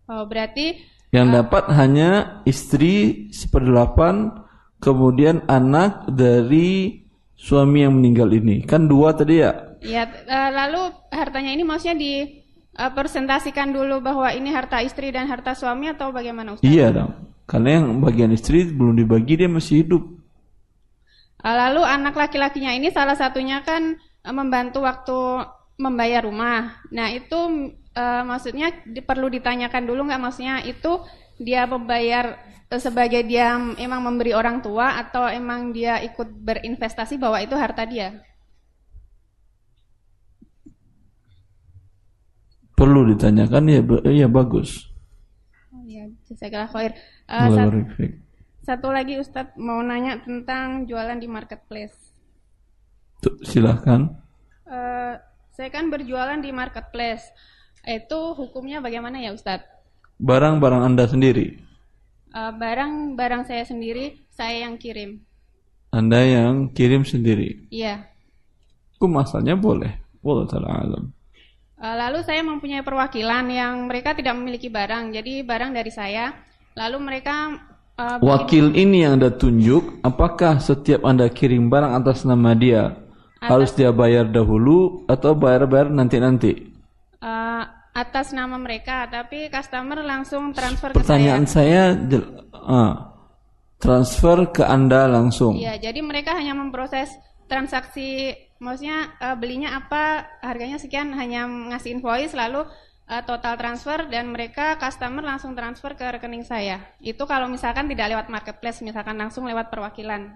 [0.07, 4.31] Oh, berarti Yang dapat hanya istri seperdelapan,
[4.79, 7.03] kemudian anak dari
[7.35, 8.63] suami yang meninggal ini.
[8.63, 9.75] Kan dua tadi ya.
[9.83, 12.13] ya eh, lalu hartanya ini maksudnya di
[12.71, 16.71] eh, presentasikan dulu bahwa ini harta istri dan harta suami atau bagaimana Ustadz?
[16.71, 17.11] Iya dong.
[17.43, 20.20] Karena yang bagian istri belum dibagi dia masih hidup.
[21.41, 25.17] Eh, lalu anak laki-lakinya ini salah satunya kan eh, membantu waktu
[25.81, 26.77] membayar rumah.
[26.93, 27.39] Nah itu
[27.97, 28.67] eh, maksudnya
[29.05, 31.01] perlu ditanyakan dulu nggak maksudnya itu
[31.41, 32.37] dia membayar
[32.71, 38.21] sebagai dia emang memberi orang tua atau emang dia ikut berinvestasi bahwa itu harta dia.
[42.77, 44.89] Perlu ditanyakan ya, ya bagus.
[45.69, 46.91] Oh iya, jazakallah khair.
[47.29, 48.13] Eh, sat- Barakallahu fiik.
[48.61, 51.97] Satu lagi Ustadz mau nanya tentang jualan di marketplace.
[53.21, 54.13] Tuh, silahkan.
[54.69, 55.13] Eh,
[55.53, 57.25] saya kan berjualan di marketplace.
[57.81, 59.65] Itu hukumnya bagaimana ya Ustadz?
[60.21, 61.57] Barang-barang Anda sendiri.
[62.31, 65.25] Eh, barang-barang saya sendiri saya yang kirim.
[65.91, 67.67] Anda yang kirim sendiri.
[67.73, 68.07] Iya.
[68.95, 69.97] Hukum asalnya boleh.
[70.21, 71.03] Wallahu ta'ala alam.
[71.81, 76.29] Eh, lalu saya mempunyai perwakilan yang mereka tidak memiliki barang, jadi barang dari saya.
[76.77, 77.57] Lalu mereka
[78.21, 82.97] Wakil ini yang Anda tunjuk, apakah setiap Anda kirim barang atas nama dia
[83.41, 86.69] harus dia bayar dahulu atau bayar-bayar nanti-nanti?
[87.21, 87.63] eh,
[87.93, 91.93] atas nama mereka, tapi customer langsung transfer ke Pertanyaan saya,
[92.55, 93.13] ah,
[93.77, 95.57] transfer ke Anda langsung.
[95.57, 95.77] saya.
[95.77, 97.11] Iya, jadi mereka hanya memproses
[97.45, 102.65] transaksi, maksudnya eh, belinya apa, harganya sekian, hanya ngasih invoice, lalu
[103.11, 106.79] eh, total transfer dan mereka customer langsung transfer ke rekening saya.
[107.03, 110.31] Itu kalau misalkan tidak lewat marketplace, misalkan langsung lewat perwakilan.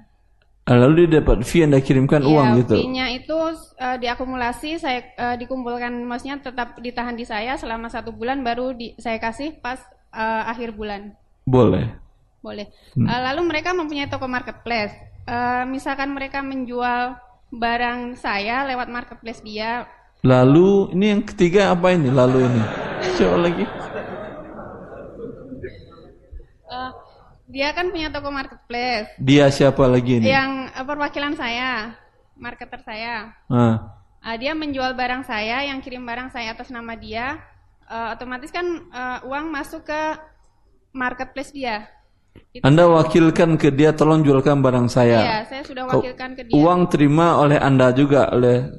[0.65, 2.73] Ah, Lalu dia dapat fee Anda kirimkan uang Iya, gitu.
[2.73, 3.38] fee-nya itu
[3.77, 8.97] eh, diakumulasi, saya eh, dikumpulkan, maksudnya tetap ditahan di saya selama satu bulan, baru di,
[8.97, 9.77] saya kasih pas
[10.11, 11.14] eh, akhir bulan.
[11.45, 11.93] Boleh.
[12.41, 12.73] Boleh.
[12.97, 13.06] Hmm.
[13.06, 14.97] Eh, lalu mereka mempunyai toko marketplace.
[15.30, 17.14] Eh, misalkan mereka menjual
[17.53, 19.85] barang saya lewat marketplace dia,
[20.26, 22.10] Lalu ini yang ketiga apa ini?
[22.10, 22.61] Lalu ini.
[23.15, 23.64] Coba lagi.
[26.65, 26.91] eh,
[27.45, 29.14] dia kan punya toko marketplace.
[29.22, 30.26] Dia siapa lagi ini?
[30.26, 31.93] Yang eh, perwakilan saya,
[32.35, 33.38] marketer saya.
[33.47, 33.93] Ah,
[34.26, 37.38] Ah, dia menjual barang saya, yang kirim barang saya atas nama dia,
[37.85, 40.02] eh, otomatis kan eh, uang masuk ke
[40.89, 41.85] marketplace dia.
[42.49, 45.22] Itu- Anda wakilkan ke dia tolong jualkan barang saya.
[45.22, 46.57] Iya, saya sudah wakilkan ke dia.
[46.57, 48.73] Uang terima oleh Anda juga oleh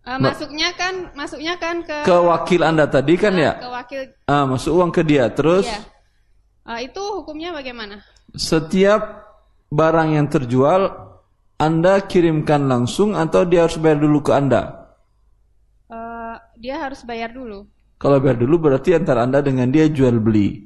[0.00, 3.52] Eh, masuknya kan, masuknya kan ke ke wakil Anda tadi kan eh, ya?
[3.56, 4.00] ke wakil.
[4.24, 5.28] Ah, masuk uang ke dia.
[5.28, 5.80] Terus Iya.
[6.66, 8.00] Eh, itu hukumnya bagaimana?
[8.32, 9.26] setiap
[9.68, 10.88] barang yang terjual
[11.56, 14.88] Anda kirimkan langsung atau dia harus bayar dulu ke Anda?
[15.86, 17.68] Eh, dia harus bayar dulu.
[18.00, 20.64] Kalau bayar dulu berarti antara Anda dengan dia jual beli.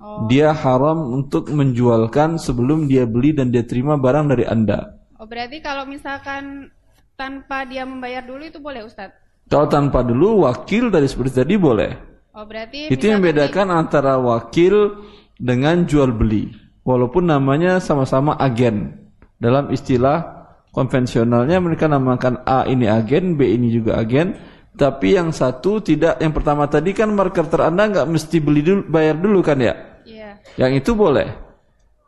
[0.00, 4.96] Oh, Dia haram untuk menjualkan sebelum dia beli dan dia terima barang dari Anda.
[5.12, 6.72] oh berarti kalau misalkan
[7.20, 9.12] tanpa dia membayar dulu itu boleh Ustadz?
[9.52, 11.90] Kalau tanpa dulu wakil dari seperti tadi boleh.
[12.32, 15.04] Oh berarti Itu yang misalkan membedakan antara wakil
[15.36, 16.48] dengan jual beli.
[16.80, 18.96] Walaupun namanya sama-sama agen.
[19.36, 24.32] Dalam istilah konvensionalnya mereka namakan A ini agen, B ini juga agen.
[24.70, 29.18] Tapi yang satu tidak, yang pertama tadi kan marketer Anda nggak mesti beli dulu, bayar
[29.18, 29.74] dulu kan ya?
[30.06, 30.40] Iya.
[30.56, 31.28] Yang itu boleh.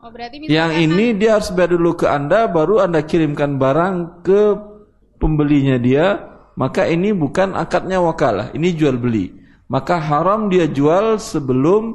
[0.01, 4.72] Oh berarti Yang ini dia harus bayar dulu ke Anda, baru Anda kirimkan barang ke
[5.23, 6.19] pembelinya dia,
[6.59, 9.31] maka ini bukan akadnya wakalah, ini jual beli.
[9.71, 11.95] Maka haram dia jual sebelum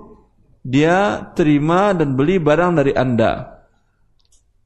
[0.63, 3.59] dia terima dan beli barang dari Anda.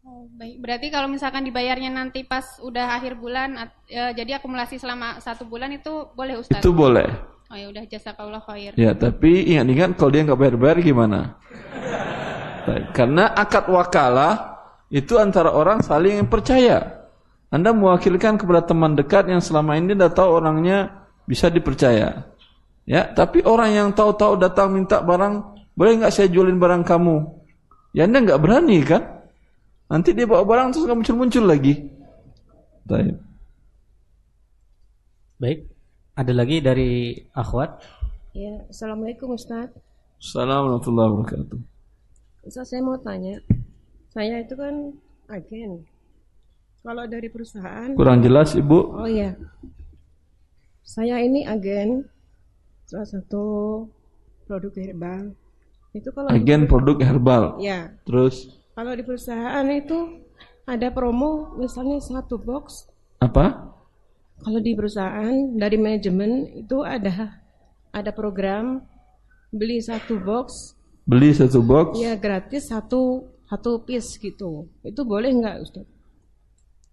[0.06, 0.62] Oh, baik.
[0.62, 5.74] Berarti kalau misalkan dibayarnya nanti pas udah akhir bulan, eh, jadi akumulasi selama satu bulan
[5.74, 6.62] itu boleh Ustadz?
[6.62, 7.10] Itu boleh.
[7.52, 8.72] Oh ya udah jazakallah khair.
[8.80, 11.36] Ya, tapi ingat-ingat kalau dia nggak bayar-bayar gimana?
[12.70, 14.34] Baik, Karena akad wakalah
[14.88, 17.01] itu antara orang saling percaya.
[17.52, 22.32] Anda mewakilkan kepada teman dekat yang selama ini dah tahu orangnya bisa dipercaya.
[22.88, 27.28] Ya, tapi orang yang tahu-tahu datang minta barang, boleh nggak saya jualin barang kamu?
[27.92, 29.04] Ya Anda nggak berani kan?
[29.92, 31.76] Nanti dia bawa barang terus nggak muncul-muncul lagi.
[32.88, 33.16] Baik.
[35.36, 35.60] Baik.
[36.16, 37.84] Ada lagi dari akhwat.
[38.32, 39.76] Ya, Assalamualaikum Ustadz.
[40.24, 41.60] Assalamualaikum warahmatullahi wabarakatuh.
[42.48, 43.44] Ustadz saya mau tanya,
[44.16, 44.96] saya itu kan
[45.28, 45.84] agen.
[46.82, 48.80] Kalau dari perusahaan, Kurang jelas Ibu?
[48.98, 49.38] oh iya,
[50.82, 52.10] saya ini agen
[52.84, 53.44] salah satu
[54.44, 55.38] produk herbal.
[55.92, 57.44] Itu kalau di- Agen produk herbal.
[57.60, 60.26] ya, Terus kalau di perusahaan itu
[60.64, 62.90] ada promo, misalnya satu box.
[63.20, 63.70] apa?
[64.42, 67.38] Kalau di perusahaan dari manajemen itu ada
[67.94, 68.82] ada program
[69.54, 74.66] beli satu box Beli satu box ya gratis satu satu piece gitu.
[74.82, 75.86] Itu boleh nggak Ustaz?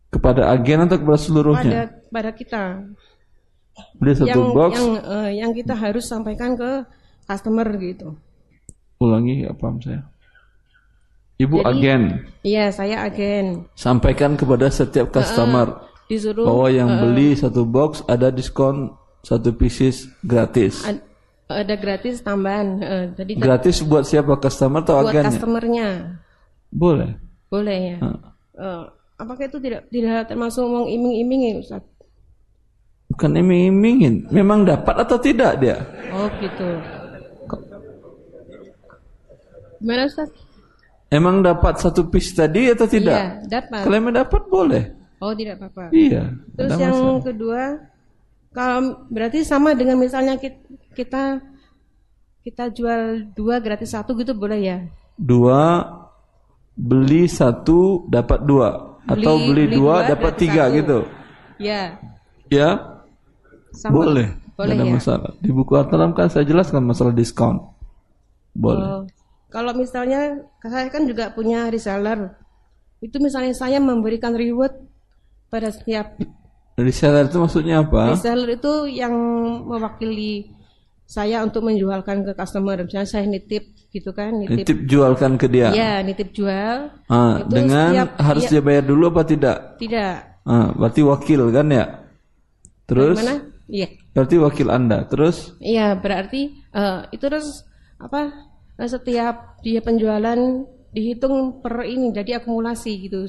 [0.08, 1.82] Kepada agen atau kepada pada seluruhnya?
[2.08, 2.62] pada kita
[3.94, 6.82] Beli satu yang box, yang eh, yang kita harus sampaikan ke
[7.24, 8.18] customer gitu.
[8.98, 10.02] ulangi apa paham saya.
[11.38, 12.02] Ibu Jadi- agen,
[12.42, 13.70] Iya, saya agen.
[13.72, 18.90] sampaikan kepada setiap customer Disuruh bahwa yang eh, beli satu box ada diskon
[19.20, 20.82] satu pieces gratis.
[20.82, 21.06] ad-
[21.46, 22.68] ada gratis tambahan.
[22.80, 25.30] eh, jadi Gratis buat siapa customer atau buat agennya?
[25.30, 25.88] customernya
[26.68, 27.14] Boleh.
[27.46, 27.96] boleh ya.
[28.02, 28.18] Ah.
[28.58, 28.84] Eh,
[29.18, 31.82] apakah itu tidak tidak termasuk mengiming-imingi Ustaz?
[33.08, 35.80] Bukan iming-imingin, memang dapat atau tidak dia?
[36.14, 36.68] Oh gitu.
[39.78, 40.30] Gimana Ustaz?
[41.08, 43.16] Emang dapat satu piece tadi atau tidak?
[43.16, 43.80] Iya, dapat.
[43.86, 44.84] Kalau emang dapat boleh.
[45.18, 45.88] Oh tidak apa-apa.
[45.90, 46.36] Iya.
[46.54, 47.22] Terus yang masalah.
[47.24, 47.62] kedua,
[48.52, 48.78] kalau
[49.08, 50.62] berarti sama dengan misalnya ki-
[50.94, 51.40] kita
[52.44, 54.78] kita jual dua gratis satu gitu boleh ya?
[55.18, 55.82] dua
[56.78, 60.76] beli satu dapat dua atau beli, beli dua, dua, dapat tiga satu.
[60.76, 60.98] gitu?
[61.58, 61.96] Ya,
[62.52, 62.68] ya?
[63.72, 63.92] Sama.
[63.96, 64.28] boleh.
[64.58, 64.94] Boleh Tidak ada ya.
[64.98, 65.30] masalah.
[65.38, 67.62] Di buku Atalam kan saya jelaskan masalah diskon
[68.58, 68.82] boleh.
[68.82, 69.02] Oh,
[69.54, 72.34] kalau misalnya saya kan juga punya reseller,
[72.98, 74.74] itu misalnya saya memberikan reward
[75.46, 76.18] pada setiap
[76.78, 78.14] reseller itu maksudnya apa?
[78.14, 79.14] Reseller itu yang
[79.66, 80.57] mewakili
[81.08, 82.76] saya untuk menjualkan ke customer.
[82.78, 84.60] Misalnya saya nitip gitu kan, nitip.
[84.60, 86.92] nitip jualkan ke dia Ya, nitip jual.
[87.06, 88.50] Ah, Itu dengan setiap- harus iya.
[88.50, 90.14] dia bayar dulu apa tidak Tidak.
[90.44, 91.84] ah, berarti wakil kan ya
[92.84, 93.16] terus?
[93.66, 93.88] Iya.
[94.10, 96.40] berarti wakil anda terus Iya, berarti
[96.70, 97.64] eh, itu terus
[97.96, 98.28] apa?
[98.74, 100.36] eh, Setiap dia penjualan
[100.90, 103.24] dihitung per ini jadi akumulasi gitu.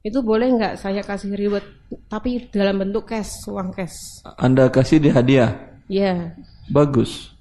[0.00, 1.64] Itu boleh nggak saya kasih reward
[2.06, 4.24] tapi dalam bentuk cash, uang cash?
[4.36, 5.50] anda kasih dia hadiah
[5.86, 6.32] Iya.
[6.70, 7.34] Bagus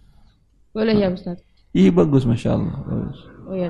[0.73, 1.37] Boleh ya, Ustaz?
[1.71, 3.19] iya bagus masya Allah bagus.
[3.45, 3.69] Oh ya.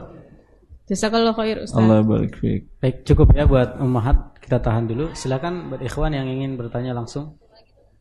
[0.87, 1.79] Jazakallah khair, Ustaz.
[1.79, 4.35] Allah barik fiik Baik, cukup ya buat Ummahat.
[4.43, 5.15] Kita tahan dulu.
[5.15, 7.39] Silakan buat ikhwan yang ingin bertanya langsung.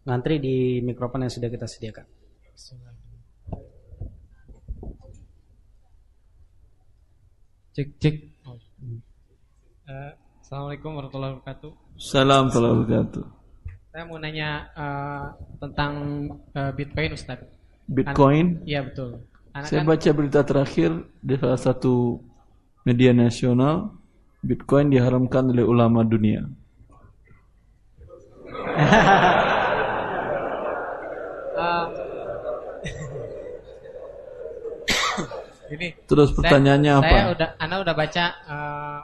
[0.03, 2.07] Ngantri di mikrofon yang sudah kita sediakan.
[7.73, 8.17] Cek cek.
[9.89, 10.13] Eh,
[10.43, 11.71] Assalamualaikum warahmatullahi wabarakatuh.
[11.97, 13.25] Salam warahmatullahi wabarakatuh.
[13.93, 15.25] Saya mau nanya eh,
[15.61, 15.93] tentang
[16.57, 17.45] eh, Bitcoin Ustaz.
[17.85, 19.21] Bitcoin Iya betul.
[19.53, 20.91] Anak Saya kan baca berita terakhir
[21.21, 22.25] di salah satu
[22.89, 23.93] media nasional
[24.41, 26.41] Bitcoin diharamkan oleh ulama dunia.
[31.53, 31.85] Eh,
[35.77, 37.13] ini Terus saya- pertanyaannya apa?
[37.13, 38.25] Saya udah, Anda udah baca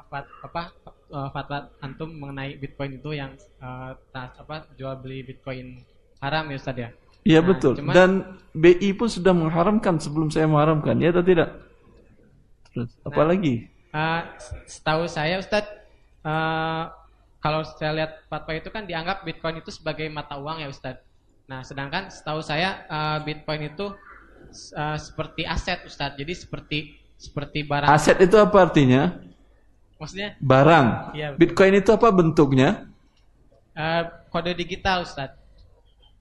[0.08, 0.62] fat- apa
[1.08, 5.80] eh, fatwa antum mengenai Bitcoin itu yang eh, tas apa jual beli Bitcoin
[6.20, 6.90] haram ya Ustaz ya?
[7.22, 7.72] Iya Nah, betul.
[7.76, 8.10] cuman- Dan
[8.54, 11.50] BI pun sudah mengharamkan sebelum saya mengharamkan, ya atau tidak?
[12.72, 13.28] Terus apa Nah.
[13.28, 13.54] lagi?
[13.88, 14.22] Eh,
[14.64, 15.68] setahu saya Ustadz,
[16.22, 16.84] eh,
[17.38, 21.00] kalau saya lihat fatwa itu kan dianggap Bitcoin itu sebagai mata uang ya Ustadz.
[21.48, 23.86] Nah, sedangkan setahu saya eh, Bitcoin itu
[24.74, 26.16] eh, seperti aset Ustadz.
[26.16, 26.78] Jadi seperti
[27.18, 27.90] seperti barang.
[27.90, 29.18] Aset itu apa artinya?
[29.98, 31.10] Maksudnya Barang.
[31.10, 31.34] Betul.
[31.42, 32.68] Bitcoin itu apa bentuknya?
[33.78, 35.38] eh, kode digital Ustadz.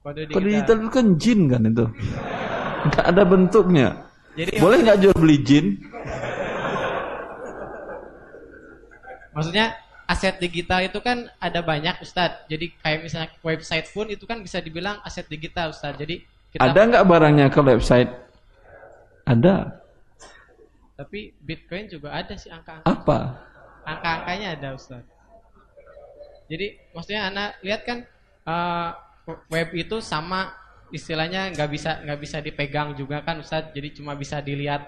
[0.02, 0.34] Kode digital.
[0.34, 1.86] Kalau digital itu kan jin kan itu.
[2.90, 3.88] Nggak ada bentuknya.
[4.38, 5.66] Jadi Boleh nggak jual beli jin?
[9.34, 9.74] Maksudnya
[10.06, 12.46] aset digital itu kan ada banyak Ustadz.
[12.46, 15.98] Jadi kayak misalnya website pun itu kan bisa dibilang aset digital Ustadz.
[15.98, 16.22] Jadi
[16.54, 18.10] kita Ada nggak barangnya ke website?
[19.26, 19.78] Ada.
[20.98, 22.88] Tapi Bitcoin juga ada sih angka-angka.
[22.90, 23.18] Apa?
[23.88, 25.00] Angka-angkanya ada Ustaz.
[26.48, 27.98] Jadi maksudnya anak lihat kan
[28.44, 28.90] eh,
[29.48, 30.52] web itu sama
[30.88, 33.72] istilahnya nggak bisa nggak bisa dipegang juga kan Ustaz.
[33.72, 34.84] Jadi cuma bisa dilihat.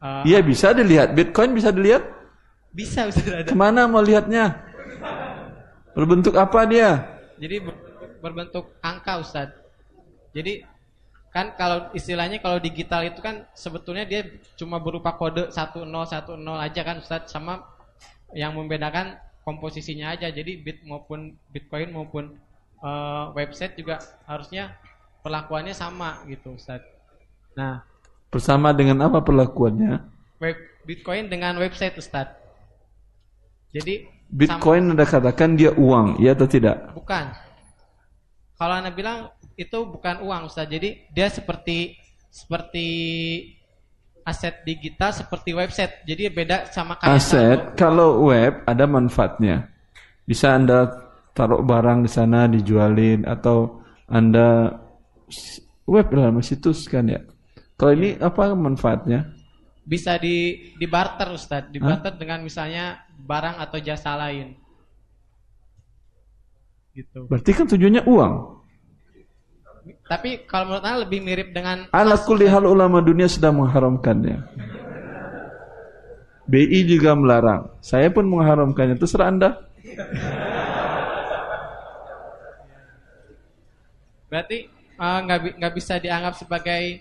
[0.00, 1.16] eh, Iya bisa dilihat.
[1.16, 2.04] Bitcoin bisa dilihat.
[2.72, 3.48] Bisa Ustaz ada.
[3.48, 4.60] Ke mana mau lihatnya?
[5.94, 7.00] Berbentuk apa dia?
[7.38, 7.80] Jadi ber-
[8.20, 9.48] berbentuk angka Ustaz.
[10.34, 10.64] Jadi
[11.30, 14.22] kan kalau istilahnya kalau digital itu kan sebetulnya dia
[14.54, 17.62] cuma berupa kode 1010 aja kan Ustaz sama
[18.34, 19.16] yang membedakan
[19.46, 20.28] komposisinya aja.
[20.28, 22.36] Jadi bit maupun Bitcoin maupun
[22.82, 24.74] eh, website juga harusnya
[25.24, 26.84] perlakuannya sama gitu Ustaz.
[27.54, 27.86] Nah,
[28.34, 30.10] Bersama dengan apa perlakuannya?
[30.42, 32.34] web Bitcoin dengan website Ustaz.
[33.70, 36.90] Jadi Bitcoin Anda katakan dia uang, ya atau tidak?
[36.98, 37.30] Bukan.
[38.58, 40.66] Kalau anda bilang itu bukan uang Ustaz.
[40.66, 41.94] Jadi dia seperti
[42.26, 42.88] seperti
[44.24, 46.02] aset digital seperti website.
[46.08, 49.68] Jadi beda sama kayak Aset, kalau web ada manfaatnya.
[50.24, 50.88] Bisa Anda
[51.36, 54.72] taruh barang di sana dijualin atau Anda
[55.84, 57.20] web dalam situs kan ya.
[57.76, 59.28] Kalau ini apa manfaatnya?
[59.84, 61.68] Bisa di di barter Ustaz.
[61.68, 64.56] Di barter dengan misalnya barang atau jasa lain.
[66.96, 67.28] Gitu.
[67.28, 68.34] Berarti kan tujuannya uang.
[70.04, 74.36] Tapi kalau menurut anda lebih mirip dengan Ala kulli hal ulama dunia sudah mengharamkannya.
[76.44, 77.72] BI juga melarang.
[77.80, 79.00] Saya pun mengharamkannya.
[79.00, 79.64] Terserah Anda.
[84.28, 87.00] Berarti eh, nggak nggak bisa dianggap sebagai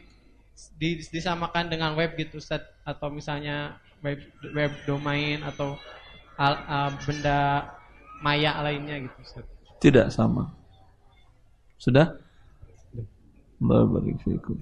[0.80, 4.22] di- disamakan dengan web gitu Ustaz atau misalnya web
[4.56, 5.76] web domain atau
[6.40, 7.68] al- eh, benda
[8.24, 9.46] maya lainnya gitu Ustaz.
[9.84, 10.56] Tidak sama.
[11.76, 12.16] Sudah?
[13.62, 14.58] Allah barik fikum.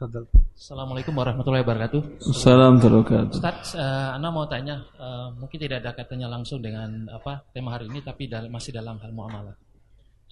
[0.00, 2.24] Assalamualaikum warahmatullahi wabarakatuh.
[2.24, 3.36] Assalamualaikum warahmatullahi wabarakatuh.
[3.36, 7.92] Ustaz, eh, Anda mau tanya, eh, mungkin tidak ada kaitannya langsung dengan apa tema hari
[7.92, 9.52] ini, tapi dal- masih dalam hal muamalah.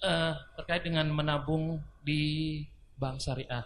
[0.01, 2.65] Eh, terkait dengan menabung di
[2.97, 3.61] bank syariah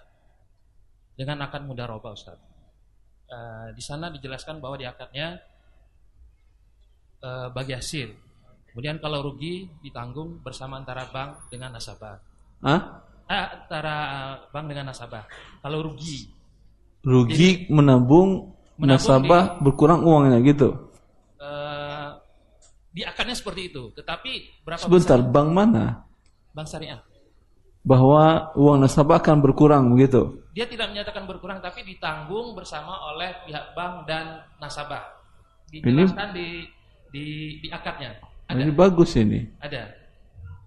[1.15, 2.35] dengan akad mudarabah, Ustaz.
[3.31, 5.39] Eh, di sana dijelaskan bahwa di akadnya
[7.23, 8.11] eh, bagi hasil.
[8.73, 12.17] Kemudian kalau rugi ditanggung bersama antara bank dengan nasabah.
[12.65, 12.81] Hah?
[13.29, 13.95] Eh, antara
[14.49, 15.23] bank dengan nasabah.
[15.61, 16.25] Kalau rugi
[17.03, 20.89] Rugi menabung, Menabung nasabah berkurang uangnya gitu.
[21.37, 22.09] eh,
[22.89, 23.93] di akadnya seperti itu.
[23.93, 25.85] Tetapi berapa Sebentar, besar bank mana?
[26.49, 26.97] bank syariah?
[27.83, 30.41] Bahwa uang nasabah akan berkurang begitu.
[30.55, 35.03] Dia tidak menyatakan berkurang, tapi ditanggung bersama oleh pihak bank dan nasabah.
[35.69, 36.63] Dijelaskan di
[37.11, 37.25] di
[37.59, 38.15] di akadnya.
[38.53, 39.41] Ada, Ini bagus ini.
[39.57, 39.81] ada.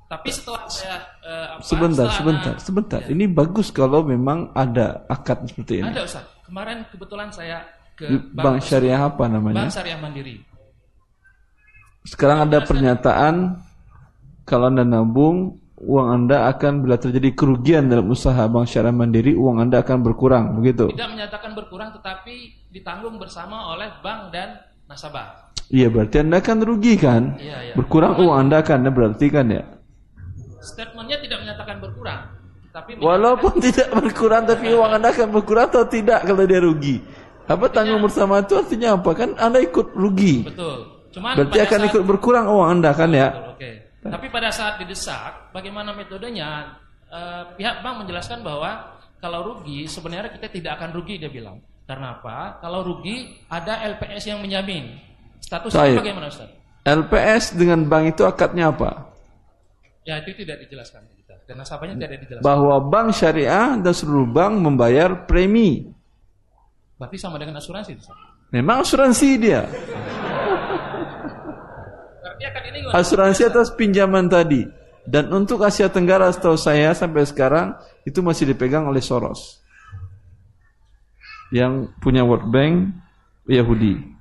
[0.07, 3.01] Tapi setelah saya eh, apa, Sebentar, setelah sebentar, sebentar.
[3.03, 3.11] Ya.
[3.11, 5.91] Ini bagus kalau memang ada akad seperti ini.
[5.91, 6.25] Ada Ustaz.
[6.47, 7.67] Kemarin kebetulan saya
[7.99, 9.67] ke Di bank syariah apa namanya?
[9.67, 10.37] Bank Syariah Mandiri.
[12.07, 13.67] Sekarang ada pernyataan
[14.47, 19.59] kalau Anda nabung, uang Anda akan bila terjadi kerugian dalam usaha bank syariah mandiri, uang
[19.59, 20.87] Anda akan berkurang, begitu.
[20.95, 25.46] Tidak menyatakan berkurang, tetapi ditanggung bersama oleh bank dan nasabah.
[25.67, 27.23] Iya, berarti Anda akan rugi kan?
[27.37, 27.75] Iya, iya.
[27.75, 29.63] Berkurang uang Anda kan, berarti kan ya?
[30.63, 32.21] Statementnya tidak menyatakan berkurang,
[32.71, 36.97] tapi Walaupun tidak berkurang, tapi uang Anda akan berkurang atau tidak kalau dia rugi?
[37.47, 39.11] Apa tanggung bersama itu artinya apa?
[39.15, 40.43] Kan Anda ikut rugi.
[40.43, 41.07] betul.
[41.15, 43.31] Cuman Berarti akan saat- ikut berkurang uang Anda kan ya?
[43.31, 43.71] Betul, Oke.
[44.07, 46.79] Tapi pada saat didesak, bagaimana metodenya?
[47.07, 51.59] Eh, pihak bank menjelaskan bahwa kalau rugi sebenarnya kita tidak akan rugi dia bilang.
[51.87, 52.59] Karena apa?
[52.59, 54.99] Kalau rugi ada LPS yang menjamin.
[55.47, 56.51] Statusnya bagaimana Ustaz?
[56.83, 59.15] LPS dengan bank itu akadnya apa?
[60.03, 61.35] Ya itu tidak dijelaskan kita.
[61.47, 62.47] Dan nasabahnya tidak dijelaskan.
[62.47, 65.87] Bahwa bank syariah dan seluruh bank membayar premi.
[66.99, 67.95] Berarti sama dengan asuransi.
[67.95, 68.17] Ustaz.
[68.51, 69.67] Memang asuransi dia.
[69.67, 70.27] Ini?
[72.95, 74.67] Asuransi atas pinjaman tadi.
[75.07, 79.63] Dan untuk Asia Tenggara setahu saya sampai sekarang itu masih dipegang oleh Soros.
[81.55, 82.91] Yang punya World Bank
[83.47, 84.16] Yahudi.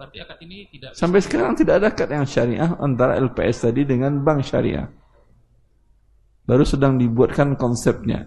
[0.00, 4.16] Berarti akad ini tidak Sampai sekarang tidak ada akad yang syariah antara LPS tadi dengan
[4.24, 4.88] bank syariah.
[6.48, 8.24] Baru sedang dibuatkan konsepnya.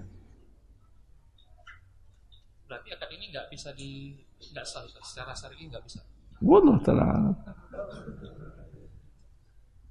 [2.69, 4.13] berarti akad ini nggak bisa di
[4.53, 6.05] nggak sah secara syar'i nggak bisa.
[6.45, 7.33] Wallah ta'ala.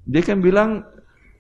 [0.07, 0.87] Dia kan bilang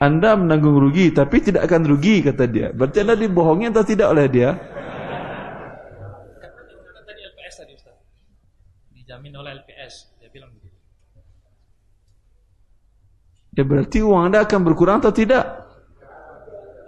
[0.03, 2.75] Anda menanggung rugi tapi tidak akan rugi kata dia.
[2.75, 4.59] Berarti Anda dibohongi atau tidak oleh dia?
[9.13, 10.09] Dijamin oleh LPS.
[10.25, 10.73] Dia bilang begitu.
[13.53, 15.45] Ya berarti uang Anda akan berkurang atau tidak?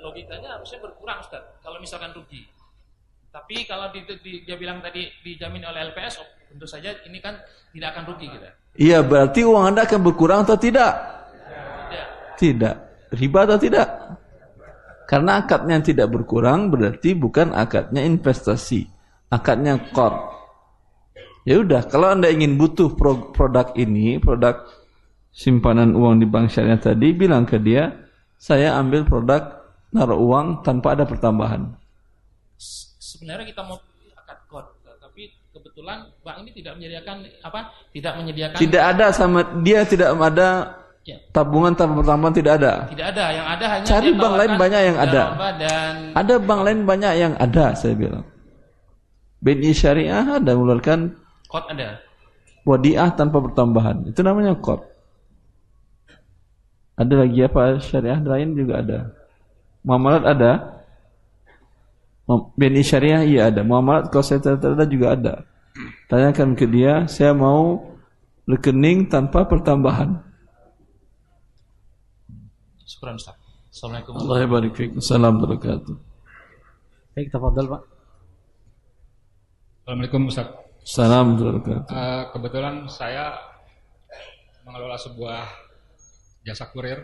[0.00, 1.44] Logikanya harusnya berkurang Ustaz.
[1.60, 2.48] Kalau misalkan rugi.
[3.28, 7.36] Tapi kalau di, di- dia bilang tadi dijamin oleh LPS, oh, tentu saja ini kan
[7.74, 8.48] tidak akan rugi kita.
[8.80, 10.92] Iya berarti uang Anda akan berkurang atau tidak?
[11.90, 12.08] Tidak.
[12.40, 12.76] Tidak.
[13.14, 13.88] Riba atau tidak?
[15.04, 18.88] Karena akadnya yang tidak berkurang berarti bukan akadnya investasi.
[19.28, 20.32] Akadnya core.
[21.44, 24.64] Ya udah, kalau Anda ingin butuh pro- produk ini, produk
[25.34, 27.90] simpanan uang di bank syariah tadi, bilang ke dia,
[28.38, 31.74] saya ambil produk naruh uang tanpa ada pertambahan.
[33.02, 33.76] Sebenarnya kita mau
[34.14, 34.66] akad kod,
[35.02, 37.60] tapi kebetulan bank ini tidak menyediakan apa?
[37.90, 38.58] Tidak menyediakan.
[38.62, 41.20] Tidak ada sama dia tidak ada Ya.
[41.36, 42.88] tabungan tanpa pertambahan tidak ada.
[42.88, 43.24] Tidak ada.
[43.28, 45.22] Yang ada hanya Cari bank lain banyak yang ada.
[45.60, 48.24] dan Ada bank lain banyak yang ada, saya bilang.
[49.44, 51.12] BNI Syariah ada mengeluarkan
[51.52, 52.00] kod ada.
[52.64, 54.08] wadiah tanpa pertambahan.
[54.08, 54.80] Itu namanya kod.
[56.94, 58.98] Ada lagi apa syariah lain juga ada.
[59.82, 60.52] Muamalat ada.
[62.30, 63.60] BNI Syariah iya ada.
[63.66, 65.34] Muamalat kalau saya ada juga ada.
[66.06, 67.82] Tanyakan ke dia, saya mau
[68.46, 70.22] rekening tanpa pertambahan.
[72.86, 73.36] Syukuran Ustaz.
[73.74, 74.14] Assalamualaikum.
[74.14, 74.90] Allah barik fiik.
[74.94, 75.94] Assalamualaikum warahmatullahi wabarakatuh.
[77.18, 77.82] Baik, tafadhal Pak.
[79.82, 80.48] Assalamualaikum Ustaz.
[80.78, 81.90] Assalamualaikum warahmatullahi wabarakatuh.
[81.90, 83.24] Eh, kebetulan saya
[84.62, 85.63] mengelola sebuah
[86.44, 87.00] jasa kurir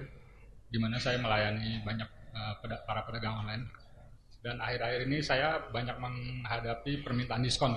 [0.70, 2.08] di mana saya melayani banyak
[2.62, 3.64] peda- para pedagang online
[4.40, 7.76] dan akhir-akhir ini saya banyak menghadapi permintaan diskon.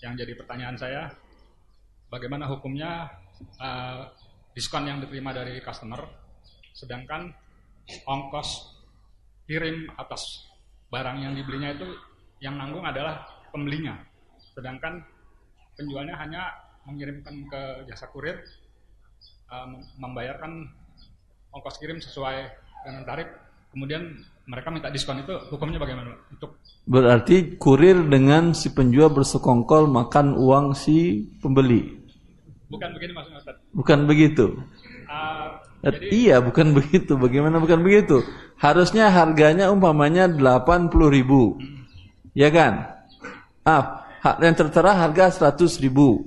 [0.00, 1.10] Yang jadi pertanyaan saya
[2.08, 3.10] bagaimana hukumnya
[3.60, 4.02] eh,
[4.56, 6.02] diskon yang diterima dari customer
[6.72, 7.30] sedangkan
[8.06, 8.78] ongkos
[9.48, 10.46] kirim atas
[10.88, 11.88] barang yang dibelinya itu
[12.40, 13.98] yang nanggung adalah pembelinya
[14.54, 15.02] sedangkan
[15.78, 16.42] penjualnya hanya
[16.86, 18.38] mengirimkan ke jasa kurir
[19.48, 20.68] uh, mem- membayarkan
[21.50, 22.36] ongkos kirim sesuai
[22.84, 23.28] dengan tarif
[23.68, 24.02] kemudian
[24.44, 26.56] mereka minta diskon itu hukumnya bagaimana untuk
[26.88, 32.00] Berarti kurir dengan si penjual bersekongkol makan uang si pembeli.
[32.68, 34.56] bukan begini maksudnya Ustaz Bukan begitu.
[35.04, 37.14] Uh, Eh, iya, bukan begitu.
[37.14, 38.26] Bagaimana bukan begitu?
[38.58, 41.54] Harusnya harganya umpamanya 80 ribu.
[42.34, 42.98] Ya kan?
[43.62, 44.02] Ah,
[44.42, 46.26] yang tertera harga 100 ribu.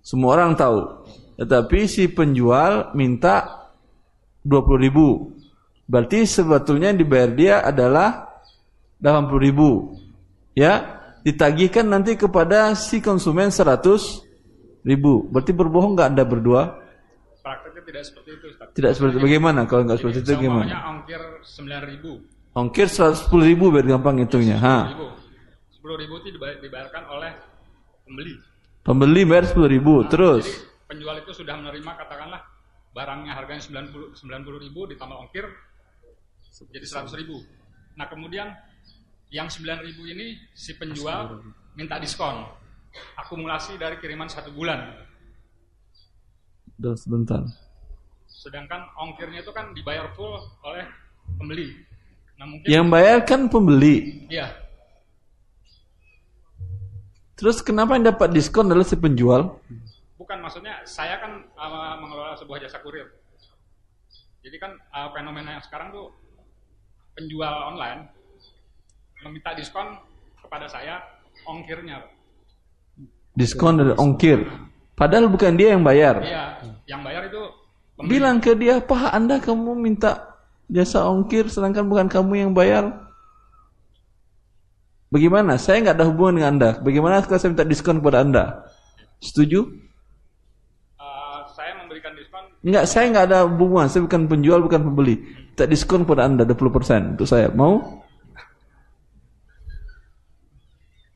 [0.00, 0.99] Semua orang tahu.
[1.40, 3.64] Tetapi si penjual minta
[4.44, 5.32] 20 ribu.
[5.88, 8.28] Berarti sebetulnya yang dibayar dia adalah
[9.00, 9.96] 80 ribu.
[10.52, 14.20] Ya, ditagihkan nanti kepada si konsumen 100
[14.84, 15.24] ribu.
[15.32, 16.62] Berarti berbohong nggak anda berdua?
[17.40, 19.64] prakteknya tidak seperti itu Ustaz Tidak seperti bagaimana?
[19.64, 20.76] Kalau nggak seperti itu gimana?
[20.92, 24.60] ongkir 9000 Ongkir 110 ribu biar gampang hitungnya.
[24.60, 24.76] Ha.
[25.72, 27.32] 10 ribu itu dibayar- dibayarkan oleh
[28.04, 28.32] pembeli
[28.84, 30.04] Pembeli bayar 10 ribu.
[30.04, 32.42] Terus Jadi penjual itu sudah menerima katakanlah
[32.90, 35.46] barangnya harganya 90 90 ribu ditambah ongkir
[36.50, 37.38] jadi 100 ribu.
[37.94, 38.50] Nah kemudian
[39.30, 41.38] yang 9 ribu ini si penjual
[41.78, 42.42] minta diskon
[43.14, 44.90] akumulasi dari kiriman satu bulan.
[46.82, 47.38] Udah sebentar.
[48.26, 50.34] Sedangkan ongkirnya itu kan dibayar full
[50.66, 50.82] oleh
[51.38, 51.70] pembeli.
[52.34, 54.26] Nah mungkin Yang bayar kan pembeli.
[54.26, 54.50] Iya.
[57.38, 59.60] Terus kenapa yang dapat diskon adalah si penjual?
[60.30, 63.02] Bukan maksudnya saya kan uh, mengelola sebuah jasa kurir.
[64.46, 66.14] Jadi kan uh, fenomena yang sekarang tuh
[67.18, 68.06] penjual online
[69.26, 69.98] meminta diskon
[70.38, 71.02] kepada saya
[71.50, 72.06] ongkirnya.
[73.34, 74.46] Diskon dari ongkir.
[74.94, 76.22] Padahal bukan dia yang bayar.
[76.22, 76.44] Iya,
[76.86, 77.42] yang bayar itu
[77.98, 78.10] pembeli.
[78.14, 80.38] Bilang ke dia, Pak Anda kamu minta
[80.70, 82.86] jasa ongkir sedangkan bukan kamu yang bayar.
[85.10, 85.58] Bagaimana?
[85.58, 86.70] Saya nggak ada hubungan dengan Anda.
[86.78, 88.44] Bagaimana kalau saya minta diskon kepada Anda?
[89.18, 89.90] Setuju?
[91.00, 92.46] Uh, saya memberikan diskon.
[92.60, 93.88] Enggak, saya nggak ada hubungan.
[93.88, 95.16] Saya bukan penjual, bukan pembeli.
[95.60, 97.48] Minta diskon kepada Anda 20% untuk saya.
[97.52, 98.04] Mau?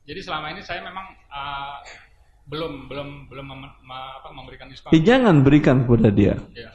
[0.05, 1.81] Jadi selama ini saya memang uh,
[2.45, 4.93] belum belum belum mem, me, apa, memberikan diskon.
[4.93, 6.37] Ya, jangan berikan kepada dia.
[6.53, 6.71] Ya.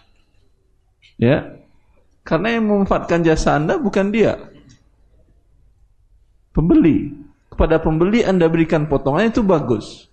[1.22, 1.38] Ya.
[2.26, 4.38] Karena yang memanfaatkan jasa Anda bukan dia.
[6.54, 7.14] Pembeli.
[7.50, 10.10] Kepada pembeli Anda berikan potongan itu bagus.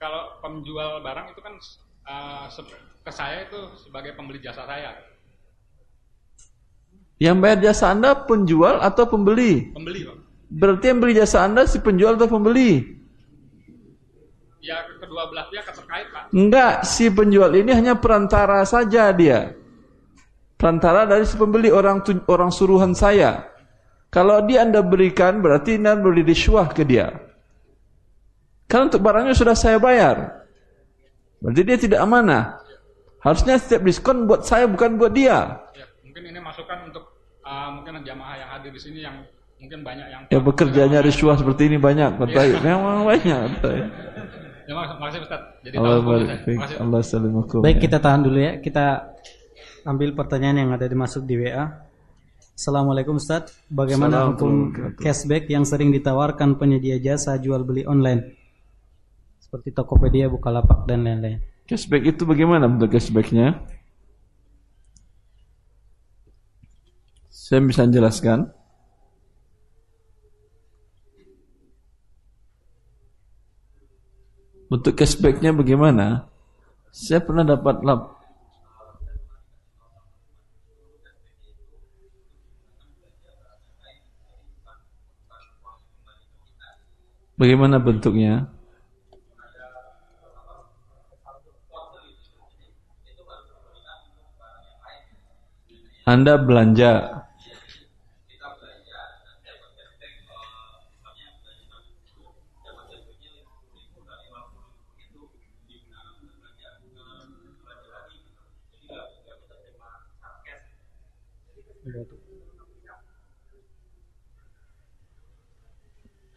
[0.00, 1.54] Kalau penjual barang itu kan
[2.04, 2.44] uh,
[3.00, 4.92] ke saya itu sebagai pembeli jasa saya.
[7.16, 9.72] Yang bayar jasa Anda penjual atau pembeli?
[9.72, 10.16] Pembeli, Pak.
[10.52, 12.84] Berarti yang beli jasa Anda si penjual atau pembeli?
[14.60, 16.28] Ya, kedua belah pihak terkait, Pak.
[16.36, 19.56] Enggak, si penjual ini hanya perantara saja dia.
[20.60, 23.48] Perantara dari si pembeli orang orang suruhan saya.
[24.12, 27.23] Kalau dia Anda berikan berarti Anda beri disuah ke dia.
[28.64, 30.46] Karena untuk barangnya sudah saya bayar.
[31.44, 32.64] Berarti dia tidak amanah.
[33.20, 35.64] Harusnya setiap diskon buat saya bukan buat dia.
[35.72, 37.04] Ya, mungkin ini masukan untuk
[37.44, 39.24] uh, mungkin jamaah yang hadir di sini yang
[39.60, 42.52] mungkin banyak yang Ya bekerjanya risuah seperti ini banyak, betul.
[42.52, 42.60] Iya.
[42.60, 43.76] Memang banyak, betul.
[44.64, 45.40] Ya, makasih Ustaz.
[45.60, 47.60] Jadi Allah salimakum.
[47.60, 48.52] Baik, kita tahan dulu ya.
[48.64, 49.12] Kita
[49.84, 51.84] ambil pertanyaan yang ada dimasuk di WA.
[52.56, 53.52] Assalamualaikum Ustaz.
[53.68, 58.43] Bagaimana Assalamualaikum hukum cashback yang sering ditawarkan penyedia jasa jual beli online?
[59.54, 61.38] Seperti Tokopedia, Bukalapak, dan lain-lain.
[61.70, 63.62] Cashback itu bagaimana bentuk cashbacknya?
[67.30, 68.50] Saya bisa jelaskan.
[74.74, 76.26] Untuk cashbacknya bagaimana?
[76.90, 78.18] Saya pernah dapat lap
[87.38, 88.53] Bagaimana bentuknya?
[96.04, 97.24] Anda belanja.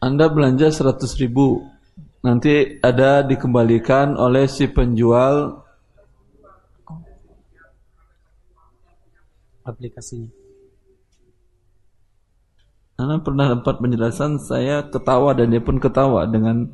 [0.00, 1.68] Anda belanja 100 ribu.
[2.24, 5.67] Nanti ada dikembalikan oleh si penjual
[9.68, 10.32] aplikasinya.
[12.98, 16.66] Anda pernah dapat penjelasan saya ketawa dan dia pun ketawa dengan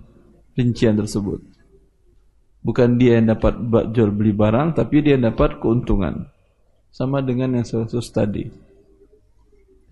[0.57, 1.45] rincian tersebut.
[2.65, 3.61] Bukan dia yang dapat
[3.93, 6.33] jual beli barang, tapi dia dapat keuntungan.
[6.89, 8.49] Sama dengan yang saya tadi.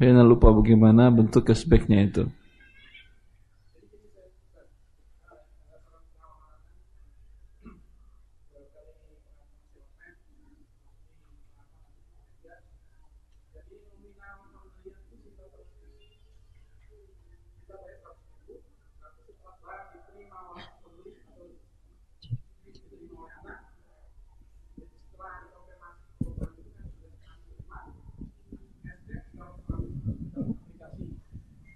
[0.01, 2.25] Saya lupa bagaimana bentuk cashbacknya itu.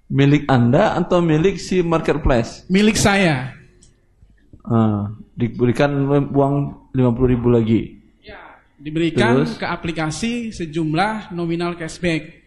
[0.06, 2.62] Milik Anda atau milik si marketplace?
[2.70, 3.50] Milik saya.
[4.62, 5.90] Ah, diberikan
[6.30, 6.54] uang
[6.94, 7.96] 50 ribu lagi.
[8.76, 9.56] Diberikan Terus?
[9.56, 12.44] ke aplikasi sejumlah nominal cashback.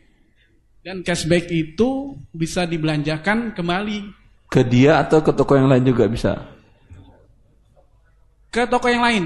[0.86, 4.14] Dan cashback itu bisa dibelanjakan kembali
[4.48, 6.38] Ke dia atau ke toko yang lain juga bisa?
[8.49, 9.26] ke toko yang lain.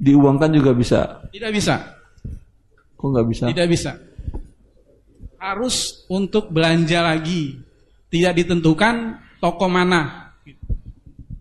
[0.00, 1.20] Diuangkan juga bisa?
[1.28, 1.99] Tidak bisa.
[3.00, 3.44] Kok nggak bisa?
[3.48, 3.96] Tidak bisa.
[5.40, 7.56] Harus untuk belanja lagi.
[8.12, 10.36] Tidak ditentukan toko mana.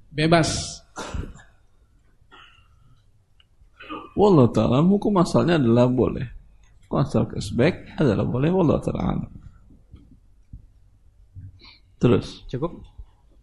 [0.07, 0.79] Bebas.
[4.15, 6.23] Wallah ta'ala hukum asalnya adalah boleh.
[6.87, 8.47] Hukum asal cashback adalah boleh.
[8.55, 9.27] Wallah ta'ala.
[11.99, 12.47] Terus.
[12.47, 12.87] Cukup.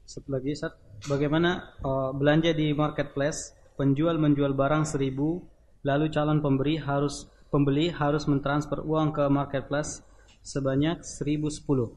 [0.08, 0.72] Satu lagi, Sat.
[1.04, 5.44] Bagaimana eh, belanja di marketplace, penjual menjual barang seribu,
[5.84, 10.02] lalu calon pemberi harus pembeli harus mentransfer uang ke marketplace
[10.46, 11.94] sebanyak 1010.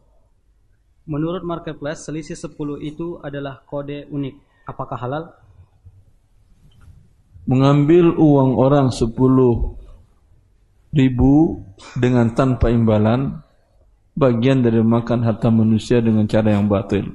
[1.10, 4.36] Menurut marketplace, selisih 10 itu adalah kode unik.
[4.70, 5.24] Apakah halal?
[7.50, 9.10] Mengambil uang orang 10
[10.94, 11.66] ribu
[11.98, 13.42] dengan tanpa imbalan
[14.18, 17.10] bagian dari makan harta manusia dengan cara yang batil.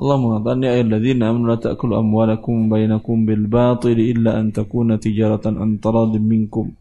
[0.00, 5.60] Allah mengatakan ya ayyuhalladzina amanu la ta'kulu amwalakum bainakum bil batil illa an takuna tijaratan
[5.60, 6.72] an taradin minkum.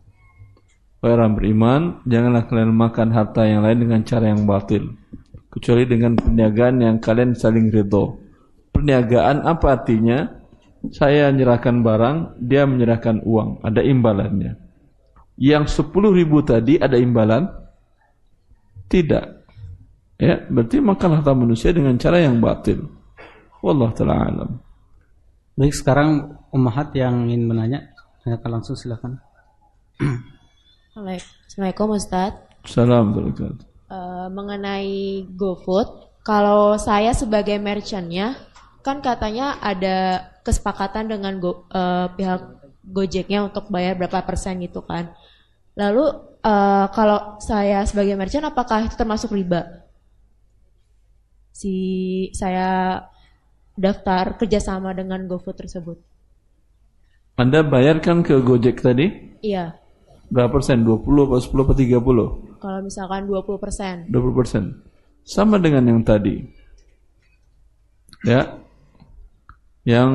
[0.99, 4.99] Wahai orang beriman, janganlah kalian makan harta yang lain dengan cara yang batil,
[5.47, 8.19] kecuali dengan perniagaan yang kalian saling ridho.
[8.75, 10.27] Perniagaan apa artinya?
[10.91, 14.55] Saya menyerahkan barang, dia menyerahkan uang, ada imbalannya.
[15.39, 17.47] Yang 10 ribu tadi ada imbalan?
[18.91, 19.25] Tidak.
[20.19, 22.91] Ya, berarti makan harta manusia dengan cara yang batil.
[23.63, 24.51] Wallah taala alam.
[25.55, 27.93] Baik, sekarang Ummahat yang ingin menanya,
[28.25, 29.21] tanyakan langsung silakan.
[30.99, 32.35] Assalamualaikum Ustaz.
[32.67, 33.63] Salam wabarakatuh.
[33.87, 38.35] Eh, mengenai GoFood, kalau saya sebagai merchantnya,
[38.83, 42.59] kan katanya ada kesepakatan dengan go, eh, pihak
[42.89, 45.15] Gojeknya untuk bayar berapa persen gitu kan.
[45.79, 46.03] Lalu
[46.43, 49.87] eh, kalau saya sebagai merchant, apakah itu termasuk riba?
[51.55, 51.75] Si
[52.35, 52.99] saya
[53.79, 55.97] daftar kerjasama dengan GoFood tersebut.
[57.39, 59.39] Anda bayarkan ke Gojek tadi?
[59.39, 59.79] Iya,
[60.29, 60.85] Berapa persen?
[60.85, 62.49] 20 apa 10 apa 30?
[62.59, 63.95] kalau misalkan 20 persen.
[64.11, 64.63] 20 persen.
[65.23, 66.43] Sama dengan yang tadi.
[68.27, 68.59] Ya.
[69.87, 70.11] Yang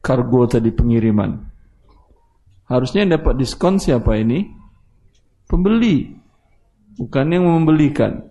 [0.00, 1.42] kargo tadi pengiriman.
[2.70, 4.46] Harusnya yang dapat diskon siapa ini?
[5.50, 6.14] Pembeli.
[6.96, 8.24] Bukan yang membelikan.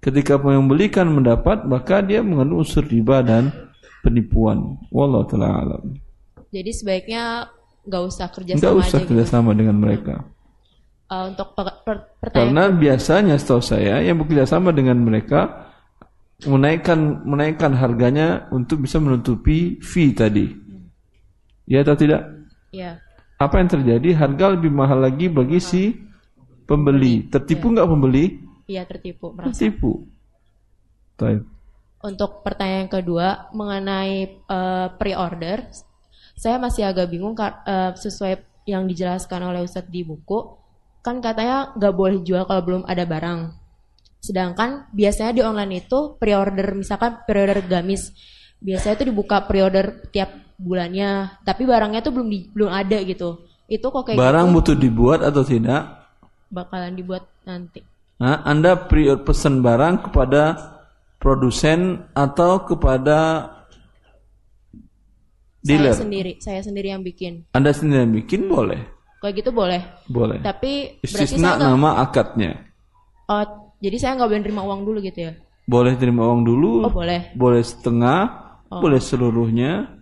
[0.00, 3.52] Ketika yang membelikan mendapat, maka dia mengandung unsur riba dan
[4.00, 4.80] penipuan.
[4.88, 6.00] Wallahu taala alam.
[6.50, 7.52] Jadi sebaiknya
[7.90, 9.08] nggak usah kerjasama Enggak usah aja gitu.
[9.10, 10.14] kerjasama dengan mereka.
[11.10, 15.66] Eh, untuk per- per- pertanyaan Karena biasanya setahu saya yang bekerja sama dengan mereka
[16.46, 20.46] menaikkan menaikkan harganya untuk bisa menutupi fee tadi.
[21.66, 22.22] Ya atau tidak?
[22.70, 23.02] ya
[23.36, 24.14] Apa yang terjadi?
[24.14, 25.90] Harga lebih mahal lagi bagi si
[26.64, 27.26] pembeli.
[27.26, 28.24] Tertipu nggak pembeli?
[28.70, 29.50] iya tertipu merasa.
[29.50, 30.06] Tertipu.
[31.18, 31.42] Baik.
[32.00, 35.66] Untuk pertanyaan kedua mengenai eh, pre-order,
[36.40, 40.56] saya masih agak bingung eh, sesuai yang dijelaskan oleh Ustadz di buku,
[41.04, 43.52] kan katanya nggak boleh jual kalau belum ada barang.
[44.24, 48.16] Sedangkan biasanya di online itu pre-order, misalkan pre-order gamis,
[48.56, 53.44] biasanya itu dibuka pre-order tiap bulannya, tapi barangnya tuh belum di- belum ada gitu.
[53.68, 56.00] Itu kok kayak Barang gitu butuh dibuat atau tidak?
[56.50, 57.78] bakalan dibuat nanti.
[58.18, 60.58] Nah, Anda pre pesan barang kepada
[61.22, 63.48] produsen atau kepada
[65.64, 65.92] dealer?
[65.92, 67.44] Saya sendiri, saya sendiri yang bikin.
[67.52, 68.80] Anda sendiri yang bikin boleh.
[69.20, 69.80] Kayak gitu boleh.
[70.08, 70.40] Boleh.
[70.40, 72.56] Tapi berarti Istisna nama akadnya.
[73.28, 73.44] Oh,
[73.78, 75.32] jadi saya nggak boleh terima uang dulu gitu ya?
[75.68, 76.88] Boleh terima uang dulu.
[76.88, 77.30] Oh, boleh.
[77.36, 78.20] Boleh setengah,
[78.70, 78.80] Oh.
[78.80, 79.92] boleh seluruhnya.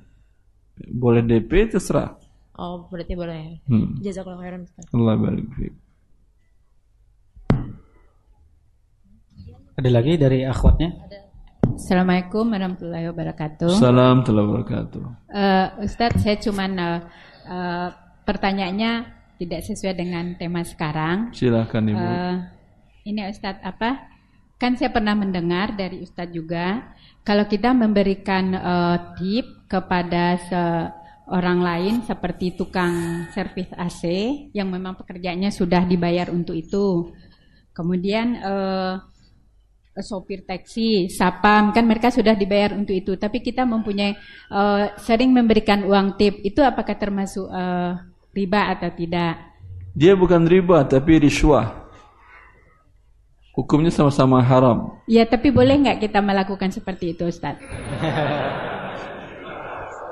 [0.79, 2.15] Boleh DP terserah.
[2.59, 3.55] Oh, berarti boleh ya.
[3.67, 3.99] Hmm.
[3.99, 4.63] Jazakallah khairan.
[4.67, 4.87] Ustaz.
[4.95, 5.75] Allah barik fiik.
[9.79, 10.91] Ada lagi dari akhwatnya?
[11.79, 13.71] Assalamualaikum warahmatullahi wabarakatuh.
[13.79, 15.31] Salam telah wabarakatuh.
[15.31, 17.01] Eh, Ustadz, saya cuman eh,
[17.47, 17.89] eh,
[18.27, 18.93] pertanyaannya
[19.39, 21.31] tidak sesuai dengan tema sekarang.
[21.31, 22.03] Silahkan Ibu.
[22.03, 22.35] Eh,
[23.15, 24.11] ini Ustadz apa?
[24.59, 26.83] Kan saya pernah mendengar dari Ustadz juga,
[27.23, 34.03] kalau kita memberikan eh, tip kepada seorang lain seperti tukang servis AC
[34.51, 37.15] yang memang pekerjaannya sudah dibayar untuk itu,
[37.71, 38.95] kemudian eh,
[40.03, 43.15] sopir taksi, sapam, kan mereka sudah dibayar untuk itu.
[43.19, 44.15] Tapi kita mempunyai
[44.53, 47.93] eh, sering memberikan uang tip, itu apakah termasuk eh,
[48.35, 49.35] riba atau tidak?
[49.99, 51.89] Dia bukan riba tapi riswah.
[53.59, 55.03] Hukumnya sama-sama haram.
[55.11, 57.59] Ya, tapi boleh nggak kita melakukan seperti itu, Ustaz?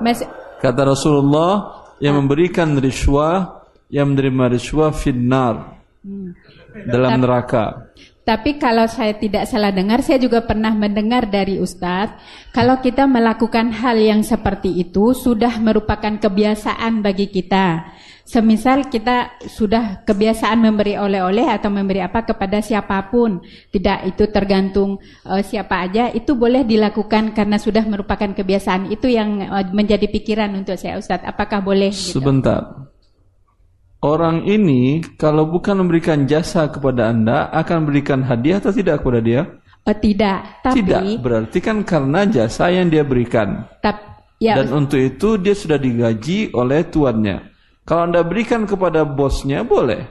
[0.03, 0.19] Mas,
[0.57, 3.61] Kata Rasulullah yang memberikan riswah,
[3.93, 6.29] yang menerima riswah finnar hmm.
[6.89, 7.93] dalam neraka.
[8.27, 12.19] Tapi kalau saya tidak salah dengar, saya juga pernah mendengar dari Ustadz,
[12.51, 17.87] kalau kita melakukan hal yang seperti itu sudah merupakan kebiasaan bagi kita.
[18.27, 23.39] Semisal kita sudah kebiasaan memberi oleh-oleh atau memberi apa kepada siapa pun,
[23.71, 28.91] tidak itu tergantung eh, siapa aja, itu boleh dilakukan karena sudah merupakan kebiasaan.
[28.91, 31.23] Itu yang eh, menjadi pikiran untuk saya Ustadz.
[31.23, 31.95] Apakah boleh?
[31.95, 32.19] Gitu?
[32.19, 32.86] Sebentar.
[33.97, 39.41] Orang ini kalau bukan memberikan jasa kepada Anda akan memberikan hadiah atau tidak kepada dia?
[39.87, 43.63] Oh, tidak, tapi Tidak, berarti kan karena jasa yang dia berikan.
[43.79, 47.55] tap- ya, Dan untuk itu dia sudah digaji oleh tuannya.
[47.87, 50.03] Kalau Anda berikan kepada bosnya boleh.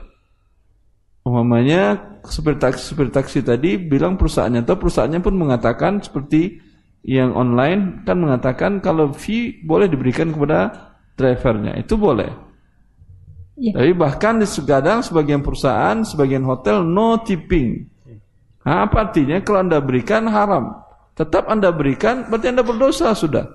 [1.23, 6.57] Umpamanya supir taksi supir taksi tadi bilang perusahaannya atau perusahaannya pun mengatakan seperti
[7.05, 10.73] yang online kan mengatakan kalau fee boleh diberikan kepada
[11.15, 11.77] drivernya.
[11.77, 12.46] Itu boleh.
[13.57, 13.73] Ya.
[13.73, 17.89] Tapi bahkan di kadang sebagian perusahaan, sebagian hotel no tipping.
[18.61, 20.77] Nah, apa artinya kalau Anda berikan haram?
[21.17, 23.49] Tetap Anda berikan berarti Anda berdosa sudah.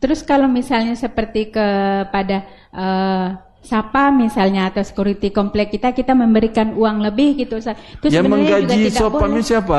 [0.00, 3.26] Terus kalau misalnya seperti kepada eh,
[3.60, 7.76] sapa misalnya atau security komplek kita kita memberikan uang lebih gitu Ustaz.
[8.00, 9.76] Itu Yang sebenarnya juga menggaji ini siapa?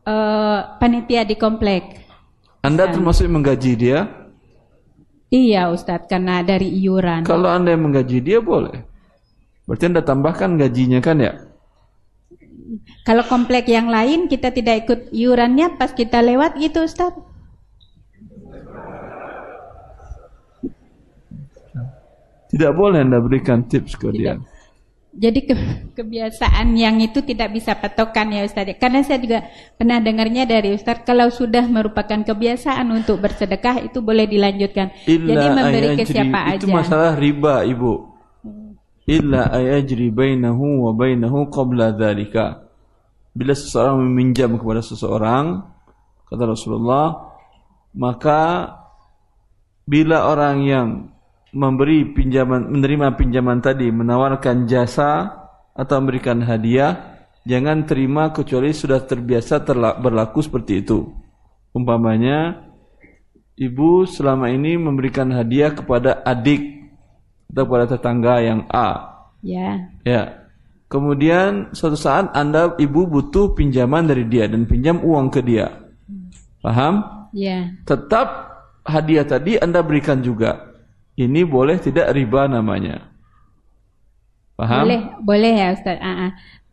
[0.00, 1.82] Eh, panitia di komplek.
[2.64, 4.19] Anda termasuk menggaji dia?
[5.30, 7.22] Iya Ustadz karena dari iuran.
[7.22, 8.82] Kalau Anda yang menggaji dia boleh.
[9.70, 11.32] Berarti Anda tambahkan gajinya kan ya?
[13.06, 17.22] Kalau komplek yang lain kita tidak ikut iurannya pas kita lewat gitu Ustadz.
[22.50, 24.34] Tidak boleh Anda berikan tips ke dia.
[25.10, 28.78] Jadi ke- kebiasaan yang itu tidak bisa patokan ya Ustadz.
[28.78, 29.42] Karena saya juga
[29.74, 34.94] pernah dengarnya dari Ustadz kalau sudah merupakan kebiasaan untuk bersedekah itu boleh dilanjutkan.
[35.10, 36.74] Jadi Illa memberi ke siapa Itu aja.
[36.78, 37.92] masalah riba, Ibu.
[39.10, 42.62] Illa ayajri bainahu wa bainahu qabla dhalika.
[43.34, 45.66] Bila seseorang meminjam kepada seseorang,
[46.30, 47.34] kata Rasulullah,
[47.98, 48.70] maka
[49.82, 50.88] bila orang yang
[51.50, 55.34] memberi pinjaman menerima pinjaman tadi menawarkan jasa
[55.74, 61.10] atau memberikan hadiah jangan terima kecuali sudah terbiasa terla- berlaku seperti itu
[61.74, 62.66] umpamanya
[63.58, 66.62] ibu selama ini memberikan hadiah kepada adik
[67.50, 69.10] atau kepada tetangga yang A
[69.40, 69.88] Ya.
[70.04, 70.52] ya
[70.92, 75.72] kemudian suatu saat anda ibu butuh pinjaman dari dia dan pinjam uang ke dia
[76.60, 77.00] paham
[77.32, 77.74] Ya.
[77.88, 78.50] tetap
[78.84, 80.69] hadiah tadi Anda berikan juga.
[81.20, 83.12] Ini boleh tidak riba namanya.
[84.56, 84.88] Paham?
[84.88, 86.00] Boleh, boleh ya Ustaz.
[86.00, 86.30] Ah, ah.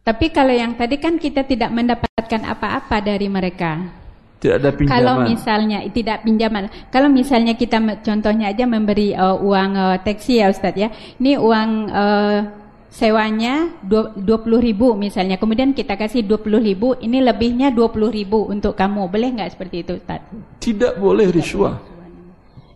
[0.08, 3.92] Tapi kalau yang tadi kan kita tidak mendapatkan apa-apa dari mereka.
[4.40, 4.96] Tidak ada pinjaman.
[4.96, 6.64] Kalau misalnya tidak pinjaman,
[6.94, 11.70] kalau misalnya kita contohnya aja memberi uh, uang uh, taksi ya Ustadz ya, ini uang
[11.92, 12.40] uh,
[12.88, 13.76] sewanya
[14.16, 18.48] dua puluh ribu misalnya, kemudian kita kasih dua puluh ribu, ini lebihnya dua puluh ribu
[18.48, 20.30] untuk kamu, boleh nggak seperti itu Ustadz?
[20.62, 21.82] Tidak boleh riswah.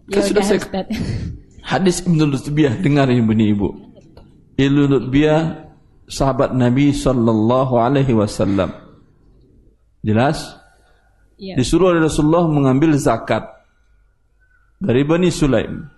[0.09, 0.97] Ya Kan sudah udah, saya Ustadz.
[1.65, 3.69] Hadis Ibnu Lutbiyah dengar ini Ibu.
[4.57, 5.71] Ibnu Lutbiyah
[6.11, 8.75] sahabat Nabi sallallahu alaihi wasallam.
[10.03, 10.57] Jelas?
[11.41, 11.57] Iya.
[11.57, 13.47] Disuruh oleh Rasulullah mengambil zakat
[14.77, 15.89] dari Bani Sulaim.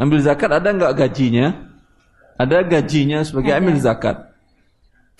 [0.00, 1.68] Ambil zakat ada nggak gajinya?
[2.40, 4.16] Ada gajinya sebagai amil zakat.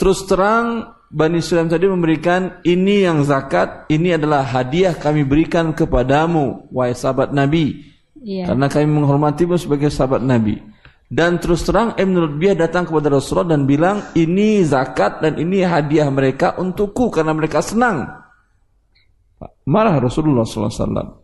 [0.01, 6.71] Terus terang Bani Sulaim tadi memberikan ini yang zakat, ini adalah hadiah kami berikan kepadamu,
[6.73, 7.90] wahai sahabat Nabi.
[8.21, 8.53] Iya.
[8.53, 10.61] Karena kami menghormatimu sebagai sahabat Nabi.
[11.11, 16.07] Dan terus terang Ibn Lutbiyah datang kepada Rasulullah dan bilang, ini zakat dan ini hadiah
[16.07, 18.07] mereka untukku karena mereka senang.
[19.67, 21.19] Marah Rasulullah SAW.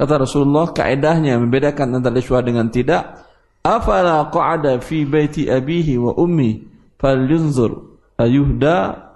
[0.00, 3.28] Kata Rasulullah, kaedahnya membedakan antara iswa dengan tidak.
[3.60, 6.64] Afala qa'ada fi baiti abihi wa ummi
[6.96, 9.09] falyunzur ayuhda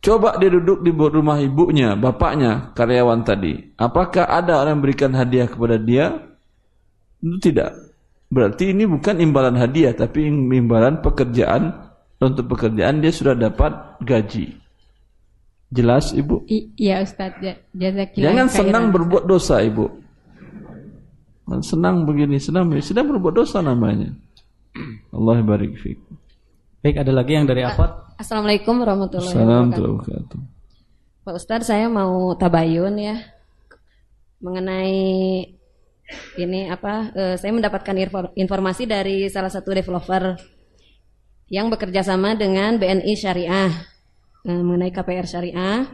[0.00, 3.76] Coba dia duduk di rumah ibunya, bapaknya, karyawan tadi.
[3.76, 6.24] Apakah ada orang yang berikan hadiah kepada dia?
[7.20, 7.70] Tidak.
[8.32, 11.92] Berarti ini bukan imbalan hadiah, tapi imbalan pekerjaan.
[12.20, 14.52] Untuk pekerjaan dia sudah dapat gaji.
[15.72, 16.44] Jelas ibu?
[16.48, 18.94] Iya Ustadz, ja- jazakillah Jangan senang Ustadz.
[18.96, 19.86] berbuat dosa ibu.
[21.64, 22.84] Senang begini, senang begini.
[22.84, 24.12] Sedang berbuat dosa namanya.
[25.10, 25.98] Allah barik fiik.
[26.80, 28.16] Baik, ada lagi yang dari Afat?
[28.16, 29.84] Assalamualaikum warahmatullahi wabarakatuh.
[29.84, 30.48] warahmatullahi
[31.20, 33.16] Pak Ustadz, saya mau tabayun ya
[34.40, 34.96] mengenai
[36.40, 37.12] ini apa?
[37.12, 40.40] eh, saya mendapatkan info- informasi dari salah satu developer
[41.52, 43.68] yang bekerja sama dengan BNI Syariah
[44.48, 45.84] eh, mengenai KPR Syariah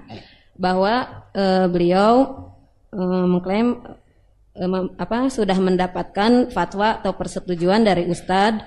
[0.55, 2.15] bahwa eh, beliau
[2.95, 3.83] eh, mengklaim
[4.55, 8.63] eh, mem- apa sudah mendapatkan fatwa atau persetujuan dari Ustadz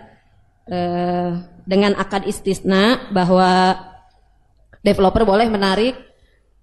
[0.68, 1.32] eh,
[1.70, 3.78] dengan akad istisna bahwa
[4.82, 5.94] developer boleh menarik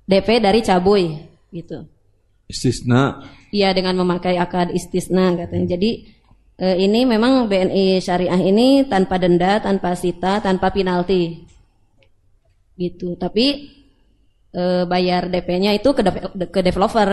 [0.02, 1.14] DP dari cabuy
[1.54, 1.86] gitu.
[2.50, 3.22] Istisna
[3.54, 5.78] Iya dengan memakai akad istisna katanya.
[5.78, 5.90] Jadi
[6.58, 11.46] eh, ini memang BNI Syariah ini tanpa denda, tanpa sita, tanpa penalti.
[12.74, 13.14] Gitu.
[13.14, 13.46] Tapi
[14.50, 17.08] eh, bayar DP-nya itu ke, deve- ke developer.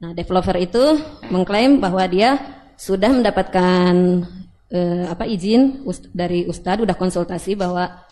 [0.00, 0.96] Nah, developer itu
[1.28, 2.40] mengklaim bahwa dia
[2.80, 4.24] sudah mendapatkan
[4.70, 8.06] eh, apa izin ust- dari ustadz udah konsultasi bahwa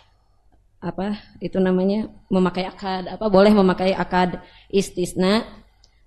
[0.79, 4.39] apa itu namanya memakai akad apa boleh memakai akad
[4.71, 5.43] istisna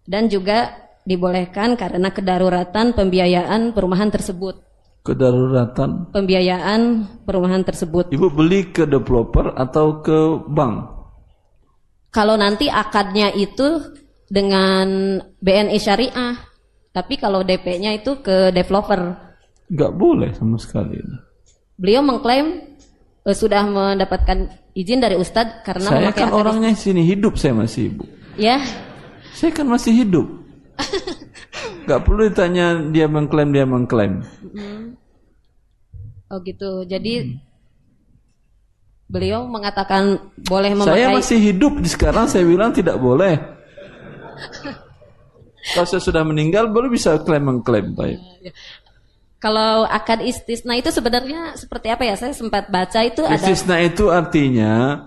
[0.07, 0.72] dan juga
[1.03, 4.64] dibolehkan karena kedaruratan pembiayaan perumahan tersebut
[5.03, 6.14] kedaruratan.
[6.15, 6.82] pembiayaan
[7.28, 11.03] perumahan tersebut Ibu beli ke developer atau ke bank?
[12.15, 13.91] kalau nanti akadnya itu
[14.32, 16.36] dengan BNI Syariah
[16.95, 19.30] tapi kalau DP-nya itu ke developer
[19.72, 20.99] Enggak boleh sama sekali.
[21.80, 22.61] beliau mengklaim
[23.23, 28.03] eh, sudah mendapatkan izin dari Ustadz karena Saya kan orangnya sini hidup saya masih ibu.
[28.35, 28.60] ya
[29.31, 30.27] Saya kan masih hidup.
[31.89, 34.22] Gak perlu ditanya dia mengklaim dia mengklaim.
[36.30, 36.85] Oh gitu.
[36.85, 37.39] Jadi
[39.11, 43.35] beliau mengatakan boleh memakai Saya masih hidup di sekarang saya bilang tidak boleh.
[45.73, 48.18] Kalau saya sudah meninggal baru bisa klaim mengklaim baik.
[49.41, 52.13] Kalau akad istisna itu sebenarnya seperti apa ya?
[52.13, 55.01] Saya sempat baca itu ada Istisna itu artinya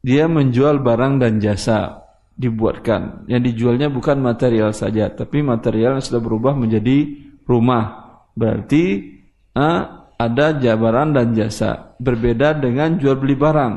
[0.00, 2.08] dia menjual barang dan jasa
[2.40, 3.28] dibuatkan.
[3.28, 7.04] Yang dijualnya bukan material saja, tapi material yang sudah berubah menjadi
[7.44, 8.16] rumah.
[8.32, 9.12] Berarti
[9.52, 12.00] ah, ada jabaran dan jasa.
[12.00, 13.74] Berbeda dengan jual beli barang.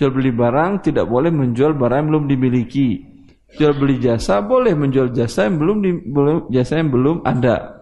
[0.00, 3.04] Jual beli barang tidak boleh menjual barang yang belum dimiliki.
[3.52, 7.77] Jual beli jasa boleh menjual jasa yang belum di, belum jasa yang belum ada.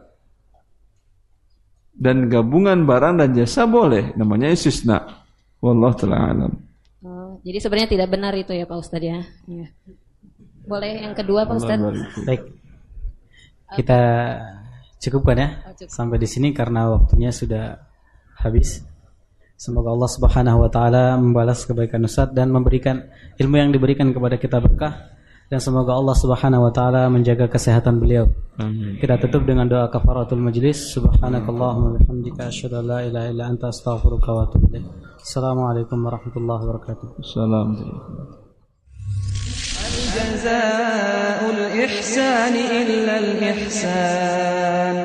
[1.96, 5.24] Dan gabungan barang dan jasa boleh, namanya istisna.
[5.64, 6.52] Wallahu taala alam.
[7.00, 9.24] Oh, jadi sebenarnya tidak benar itu ya Pak Ustadz ya.
[9.48, 9.66] Iya.
[10.68, 11.88] Boleh yang kedua Pak Ustadz?
[12.28, 12.42] Baik.
[13.80, 14.00] Kita
[15.00, 15.48] cukupkan ya
[15.88, 17.80] sampai di sini karena waktunya sudah
[18.44, 18.84] habis.
[19.56, 23.08] Semoga Allah Subhanahu wa taala membalas kebaikan Ustaz dan memberikan
[23.40, 25.15] ilmu yang diberikan kepada kita berkah
[25.51, 28.31] dan semoga Allah Subhanahu wa taala menjaga kesehatan beliau.
[28.55, 28.95] Amin.
[29.03, 30.95] Kita tutup dengan doa kafaratul majlis.
[30.95, 34.87] Subhanakallahumma wa bihamdika asyhadu an la ilaha illa anta astaghfiruka wa atubu ilaik.
[35.19, 37.19] Assalamualaikum warahmatullahi wabarakatuh.
[37.19, 38.39] Assalamualaikum.
[40.11, 44.95] جزاء الإحسان إلا الإحسان